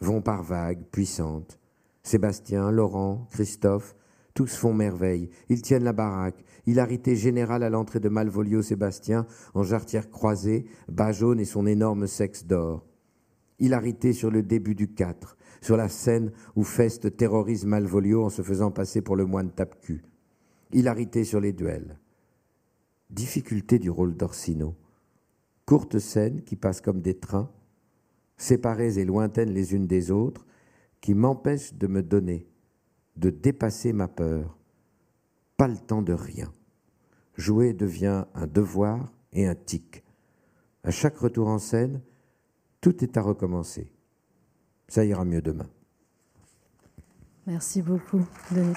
vont 0.00 0.20
par 0.20 0.42
vagues 0.42 0.84
puissantes. 0.92 1.58
Sébastien, 2.02 2.70
Laurent, 2.70 3.26
Christophe, 3.30 3.96
tous 4.34 4.54
font 4.54 4.74
merveille. 4.74 5.30
Ils 5.48 5.62
tiennent 5.62 5.84
la 5.84 5.94
baraque. 5.94 6.44
Hilarité 6.66 7.16
générale 7.16 7.62
à 7.62 7.70
l'entrée 7.70 8.00
de 8.00 8.10
Malvolio 8.10 8.60
Sébastien, 8.60 9.26
en 9.54 9.62
jarretière 9.62 10.10
croisée, 10.10 10.66
bas 10.88 11.12
jaune 11.12 11.40
et 11.40 11.46
son 11.46 11.66
énorme 11.66 12.06
sexe 12.06 12.44
d'or. 12.44 12.84
Hilarité 13.64 14.12
sur 14.12 14.30
le 14.30 14.42
début 14.42 14.74
du 14.74 14.92
4, 14.92 15.38
sur 15.62 15.78
la 15.78 15.88
scène 15.88 16.32
où 16.54 16.64
Feste 16.64 17.16
terrorise 17.16 17.64
Malvolio 17.64 18.22
en 18.22 18.28
se 18.28 18.42
faisant 18.42 18.70
passer 18.70 19.00
pour 19.00 19.16
le 19.16 19.24
moine 19.24 19.50
tape-cul. 19.50 20.04
Hilarité 20.74 21.24
sur 21.24 21.40
les 21.40 21.54
duels. 21.54 21.98
Difficulté 23.08 23.78
du 23.78 23.88
rôle 23.88 24.18
d'Orsino. 24.18 24.76
Courte 25.64 25.98
scène 25.98 26.42
qui 26.42 26.56
passe 26.56 26.82
comme 26.82 27.00
des 27.00 27.14
trains, 27.14 27.50
séparées 28.36 28.98
et 28.98 29.06
lointaines 29.06 29.54
les 29.54 29.72
unes 29.72 29.86
des 29.86 30.10
autres, 30.10 30.44
qui 31.00 31.14
m'empêchent 31.14 31.72
de 31.72 31.86
me 31.86 32.02
donner, 32.02 32.46
de 33.16 33.30
dépasser 33.30 33.94
ma 33.94 34.08
peur. 34.08 34.58
Pas 35.56 35.68
le 35.68 35.78
temps 35.78 36.02
de 36.02 36.12
rien. 36.12 36.52
Jouer 37.38 37.72
devient 37.72 38.26
un 38.34 38.46
devoir 38.46 39.10
et 39.32 39.46
un 39.46 39.54
tic. 39.54 40.04
À 40.82 40.90
chaque 40.90 41.16
retour 41.16 41.48
en 41.48 41.58
scène, 41.58 42.02
tout 42.84 43.02
est 43.02 43.16
à 43.16 43.22
recommencer. 43.22 43.90
Ça 44.88 45.06
ira 45.06 45.24
mieux 45.24 45.40
demain. 45.40 45.70
Merci 47.46 47.80
beaucoup, 47.80 48.26
Denis. 48.50 48.74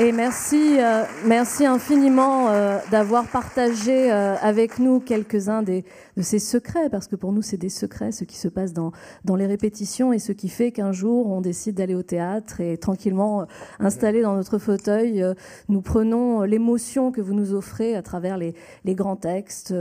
Et 0.00 0.12
merci, 0.12 0.76
euh, 0.78 1.02
merci 1.26 1.66
infiniment 1.66 2.50
euh, 2.50 2.78
d'avoir 2.92 3.26
partagé 3.26 4.12
euh, 4.12 4.36
avec 4.40 4.78
nous 4.78 5.00
quelques-uns 5.00 5.64
de 5.64 5.82
ces 6.20 6.38
secrets, 6.38 6.88
parce 6.88 7.08
que 7.08 7.16
pour 7.16 7.32
nous, 7.32 7.42
c'est 7.42 7.56
des 7.56 7.68
secrets, 7.68 8.12
ce 8.12 8.22
qui 8.22 8.36
se 8.36 8.46
passe 8.46 8.72
dans, 8.72 8.92
les 9.34 9.46
répétitions 9.46 10.12
et 10.12 10.20
ce 10.20 10.30
qui 10.30 10.50
fait 10.50 10.70
qu'un 10.70 10.92
jour, 10.92 11.28
on 11.28 11.40
décide 11.40 11.74
d'aller 11.74 11.96
au 11.96 12.04
théâtre 12.04 12.60
et 12.60 12.76
tranquillement 12.78 13.46
installé 13.80 14.22
dans 14.22 14.36
notre 14.36 14.58
fauteuil, 14.58 15.24
nous 15.68 15.80
prenons 15.80 16.42
l'émotion 16.42 17.10
que 17.10 17.20
vous 17.20 17.34
nous 17.34 17.52
offrez 17.52 17.96
à 17.96 18.02
travers 18.02 18.36
les, 18.36 18.54
grands 18.86 19.16
textes 19.16 19.74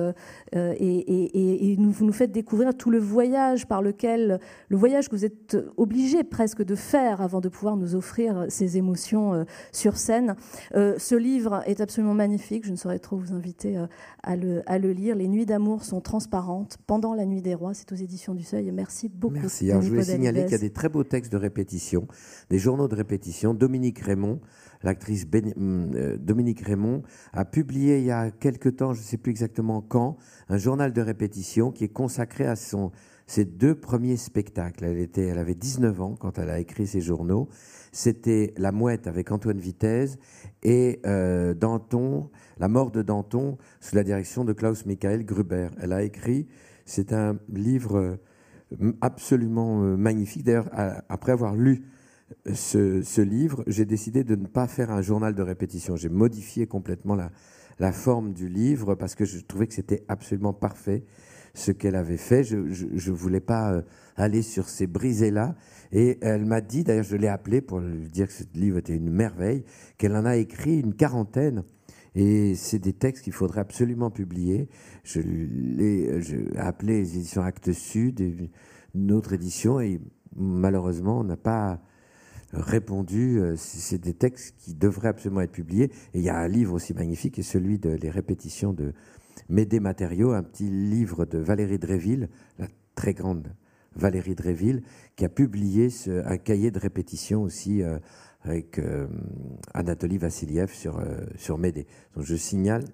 et, 0.53 1.77
vous 1.77 2.05
nous 2.05 2.13
faites 2.13 2.31
découvrir 2.31 2.75
tout 2.75 2.89
le 2.91 2.99
voyage 2.99 3.67
par 3.67 3.81
lequel, 3.81 4.39
le 4.69 4.77
voyage 4.77 5.09
que 5.09 5.15
vous 5.15 5.25
êtes 5.25 5.57
obligé 5.77 6.23
presque 6.23 6.63
de 6.63 6.75
faire 6.75 7.21
avant 7.21 7.39
de 7.39 7.49
pouvoir 7.49 7.77
nous 7.77 7.95
offrir 7.95 8.45
ces 8.49 8.77
émotions 8.77 9.45
sur 9.71 9.97
scène. 9.97 10.06
Euh, 10.75 10.95
ce 10.97 11.15
livre 11.15 11.61
est 11.65 11.81
absolument 11.81 12.13
magnifique. 12.13 12.65
Je 12.65 12.71
ne 12.71 12.75
saurais 12.75 12.99
trop 12.99 13.17
vous 13.17 13.33
inviter 13.33 13.77
euh, 13.77 13.87
à, 14.23 14.35
le, 14.35 14.63
à, 14.65 14.77
le, 14.77 14.91
lire. 14.91 15.15
Les 15.15 15.27
nuits 15.27 15.45
d'amour 15.45 15.83
sont 15.83 16.01
transparentes. 16.01 16.77
Pendant 16.87 17.13
la 17.13 17.25
nuit 17.25 17.41
des 17.41 17.55
rois, 17.55 17.73
c'est 17.73 17.91
aux 17.91 17.95
éditions 17.95 18.33
du 18.33 18.43
Seuil. 18.43 18.71
Merci 18.71 19.09
beaucoup. 19.09 19.35
Merci. 19.35 19.69
je 19.69 19.87
voulais 19.87 20.03
signaler 20.03 20.43
qu'il 20.43 20.51
y 20.51 20.55
a 20.55 20.59
des 20.59 20.71
très 20.71 20.89
beaux 20.89 21.03
textes 21.03 21.31
de 21.31 21.37
répétition, 21.37 22.07
des 22.49 22.59
journaux 22.59 22.87
de 22.87 22.95
répétition. 22.95 23.53
Dominique 23.53 23.99
Raymond, 23.99 24.39
l'actrice 24.83 25.25
hum, 25.55 25.91
euh, 25.95 26.17
Dominique 26.17 26.61
Raymond, 26.61 27.03
a 27.33 27.45
publié 27.45 27.99
il 27.99 28.05
y 28.05 28.11
a 28.11 28.31
quelque 28.31 28.69
temps, 28.69 28.93
je 28.93 29.01
ne 29.01 29.05
sais 29.05 29.17
plus 29.17 29.31
exactement 29.31 29.81
quand, 29.81 30.17
un 30.49 30.57
journal 30.57 30.93
de 30.93 31.01
répétition 31.01 31.71
qui 31.71 31.83
est 31.83 31.89
consacré 31.89 32.45
à 32.45 32.55
son 32.55 32.91
ses 33.27 33.45
deux 33.45 33.75
premiers 33.75 34.17
spectacles. 34.17 34.85
Elle, 34.85 35.37
avait 35.37 35.55
19 35.55 36.01
ans 36.01 36.15
quand 36.19 36.39
elle 36.39 36.49
a 36.49 36.59
écrit 36.59 36.87
ces 36.87 37.01
journaux 37.01 37.49
c'était 37.91 38.53
La 38.57 38.71
Mouette 38.71 39.07
avec 39.07 39.31
Antoine 39.31 39.59
Vitesse 39.59 40.19
et 40.61 40.99
euh, 41.05 41.53
Danton, 41.53 42.29
La 42.59 42.67
mort 42.67 42.91
de 42.91 43.01
Danton, 43.01 43.57
sous 43.79 43.95
la 43.95 44.03
direction 44.03 44.45
de 44.45 44.53
Klaus 44.53 44.85
Michael 44.85 45.25
Gruber. 45.25 45.69
Elle 45.81 45.93
a 45.93 46.03
écrit 46.03 46.47
C'est 46.85 47.11
un 47.11 47.39
livre 47.49 48.19
absolument 49.01 49.79
magnifique. 49.79 50.43
D'ailleurs, 50.43 50.69
après 51.09 51.31
avoir 51.31 51.55
lu 51.55 51.85
ce, 52.53 53.21
livre, 53.21 53.63
j'ai 53.67 53.85
décidé 53.85 54.23
de 54.23 54.35
ne 54.35 54.45
pas 54.45 54.67
faire 54.67 54.91
un 54.91 55.01
journal 55.01 55.33
de 55.33 55.41
répétition. 55.41 55.95
J'ai 55.95 56.09
modifié 56.09 56.67
complètement 56.67 57.15
la, 57.15 57.91
forme 57.91 58.33
du 58.33 58.49
livre 58.49 58.95
parce 58.95 59.15
que 59.15 59.25
je 59.25 59.39
trouvais 59.39 59.67
que 59.67 59.73
c'était 59.73 60.03
absolument 60.07 60.53
parfait 60.53 61.03
ce 61.57 61.71
qu'elle 61.71 61.95
avait 61.95 62.17
fait. 62.17 62.43
Je 62.43 62.55
ne 62.57 63.15
voulais 63.15 63.39
pas 63.39 63.73
euh, 63.73 63.81
aller 64.15 64.41
sur 64.41 64.69
ces 64.69 64.87
brisées-là. 64.87 65.55
Et 65.91 66.17
elle 66.21 66.45
m'a 66.45 66.61
dit, 66.61 66.83
d'ailleurs 66.83 67.03
je 67.03 67.15
l'ai 67.15 67.27
appelée 67.27 67.61
pour 67.61 67.79
lui 67.79 68.09
dire 68.09 68.27
que 68.27 68.33
ce 68.33 68.43
livre 68.53 68.77
était 68.77 68.95
une 68.95 69.09
merveille, 69.09 69.63
qu'elle 69.97 70.15
en 70.15 70.25
a 70.25 70.35
écrit 70.35 70.79
une 70.79 70.93
quarantaine. 70.93 71.63
Et 72.13 72.55
c'est 72.55 72.79
des 72.79 72.93
textes 72.93 73.23
qu'il 73.23 73.33
faudrait 73.33 73.61
absolument 73.61 74.09
publier. 74.09 74.69
Je 75.03 75.19
l'ai 75.21 76.09
appelé 76.57 76.99
les 76.99 77.15
éditions 77.17 77.41
Actes 77.41 77.71
Sud, 77.73 78.19
une 78.95 79.11
autre 79.11 79.33
édition, 79.33 79.79
et 79.79 79.99
malheureusement, 80.35 81.19
on 81.19 81.23
n'a 81.23 81.37
pas 81.37 81.79
répondu. 82.53 83.39
Euh, 83.39 83.55
c'est 83.55 84.01
des 84.01 84.13
textes 84.13 84.55
qui 84.57 84.73
devraient 84.73 85.09
absolument 85.09 85.41
être 85.41 85.51
publiés. 85.51 85.91
Et 86.13 86.19
il 86.19 86.21
y 86.21 86.29
a 86.29 86.37
un 86.37 86.47
livre 86.47 86.73
aussi 86.73 86.93
magnifique, 86.93 87.39
et 87.39 87.43
celui 87.43 87.77
de 87.79 87.89
Les 87.89 88.09
répétitions 88.09 88.73
de 88.73 88.93
Médée 89.49 89.79
Matériaux, 89.79 90.31
un 90.31 90.43
petit 90.43 90.69
livre 90.69 91.25
de 91.25 91.37
Valérie 91.37 91.79
Dréville, 91.79 92.29
la 92.59 92.67
très 92.95 93.13
grande 93.13 93.53
Valérie 93.95 94.35
Dréville, 94.35 94.83
qui 95.15 95.25
a 95.25 95.29
publié 95.29 95.89
un 96.07 96.37
cahier 96.37 96.71
de 96.71 96.79
répétition 96.79 97.43
aussi 97.43 97.81
euh, 97.81 97.97
avec 98.41 98.79
euh, 98.79 99.07
Vassiliev 99.73 100.71
sur, 100.71 101.03
sur 101.35 101.57
Médée. 101.57 101.87
Donc 102.15 102.25
je 102.25 102.35
signale 102.35 102.85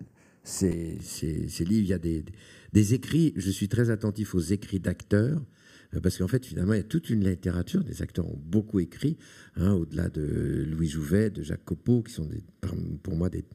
ces, 0.44 0.98
ces, 1.02 1.65
livres, 1.65 1.86
il 1.86 1.88
y 1.88 1.94
a 1.94 1.99
des, 1.99 2.26
des 2.74 2.94
écrits, 2.94 3.34
je 3.36 3.49
suis 3.49 3.70
très 3.70 3.90
attentif 3.90 4.36
aux 4.36 4.40
écrits 4.40 4.80
d'acteurs, 4.80 5.41
euh, 5.95 5.99
parce 6.02 6.18
qu'en 6.18 6.28
fait, 6.28 6.45
finalement, 6.45 6.74
il 6.74 6.78
y 6.78 6.82
a 6.82 6.86
toute 6.86 7.10
une 7.10 7.24
littérature. 7.28 7.84
Des 7.84 8.02
acteurs 8.02 8.28
ont 8.28 8.40
beaucoup 8.44 8.80
écrit, 8.80 9.18
hein, 9.56 9.74
au-delà 9.74 10.10
de 10.10 10.65
Louis 10.68 10.88
Jouvet, 10.88 11.30
de 11.30 11.44
Jacques 11.44 11.65
Copeau, 11.65 12.03
qui 12.03 12.14
sont 12.14 12.30
pour 13.03 13.15
moi 13.15 13.30
des 13.30 13.45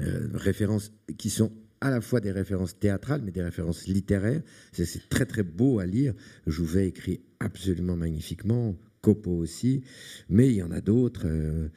euh, 0.00 0.28
références 0.34 0.92
qui 1.16 1.30
sont 1.30 1.52
à 1.80 1.90
la 1.90 2.00
fois 2.00 2.20
des 2.20 2.32
références 2.32 2.78
théâtrales, 2.78 3.22
mais 3.24 3.30
des 3.30 3.42
références 3.42 3.86
littéraires. 3.86 4.42
C'est 4.72 5.08
très 5.08 5.26
très 5.26 5.42
beau 5.42 5.78
à 5.78 5.86
lire. 5.86 6.14
Jouvet 6.46 6.88
écrit 6.88 7.20
absolument 7.40 7.96
magnifiquement, 7.96 8.76
Copeau 9.00 9.36
aussi, 9.36 9.82
mais 10.28 10.48
il 10.48 10.56
y 10.56 10.62
en 10.62 10.72
a 10.72 10.80
d'autres. 10.80 11.26
Euh, 11.26 11.68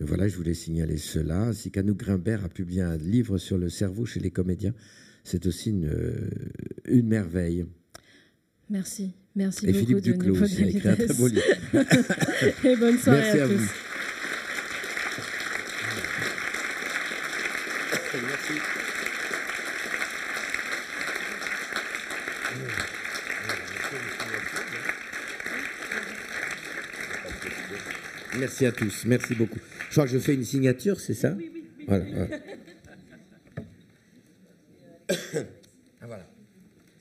voilà, 0.00 0.26
je 0.26 0.36
voulais 0.36 0.54
signaler 0.54 0.96
cela. 0.96 1.52
Si 1.52 1.70
Canou 1.70 1.94
Grimbert 1.94 2.44
a 2.44 2.48
publié 2.48 2.80
un 2.82 2.96
livre 2.96 3.38
sur 3.38 3.58
le 3.58 3.68
cerveau 3.68 4.06
chez 4.06 4.20
les 4.20 4.30
comédiens, 4.30 4.74
c'est 5.22 5.46
aussi 5.46 5.70
une, 5.70 5.90
une 6.86 7.06
merveille. 7.06 7.66
Merci. 8.70 9.12
Merci 9.36 9.66
et 9.66 9.72
beaucoup. 9.72 9.86
Philippe 9.86 10.02
Duclos 10.02 10.42
aussi 10.42 10.62
a 10.62 10.66
écrit 10.66 10.88
un 10.88 10.96
très 10.96 11.14
beau 11.14 11.28
livre. 11.28 11.42
et 12.64 12.76
bonne 12.76 12.98
soirée 12.98 13.20
Merci 13.20 13.38
à, 13.38 13.44
à 13.44 13.48
tous. 13.48 13.54
Vous. 13.54 13.91
Merci. 28.42 28.66
à 28.66 28.72
tous. 28.72 29.04
Merci 29.06 29.34
beaucoup. 29.34 29.58
Je 29.88 29.92
crois 29.92 30.04
que 30.04 30.10
je 30.10 30.18
fais 30.18 30.34
une 30.34 30.44
signature, 30.44 31.00
c'est 31.00 31.14
ça? 31.14 31.34
Oui, 31.36 31.50
oui, 31.54 31.64
oui. 31.78 31.84
Voilà. 31.86 32.04
voilà. 32.04 32.26
voilà. 35.08 35.44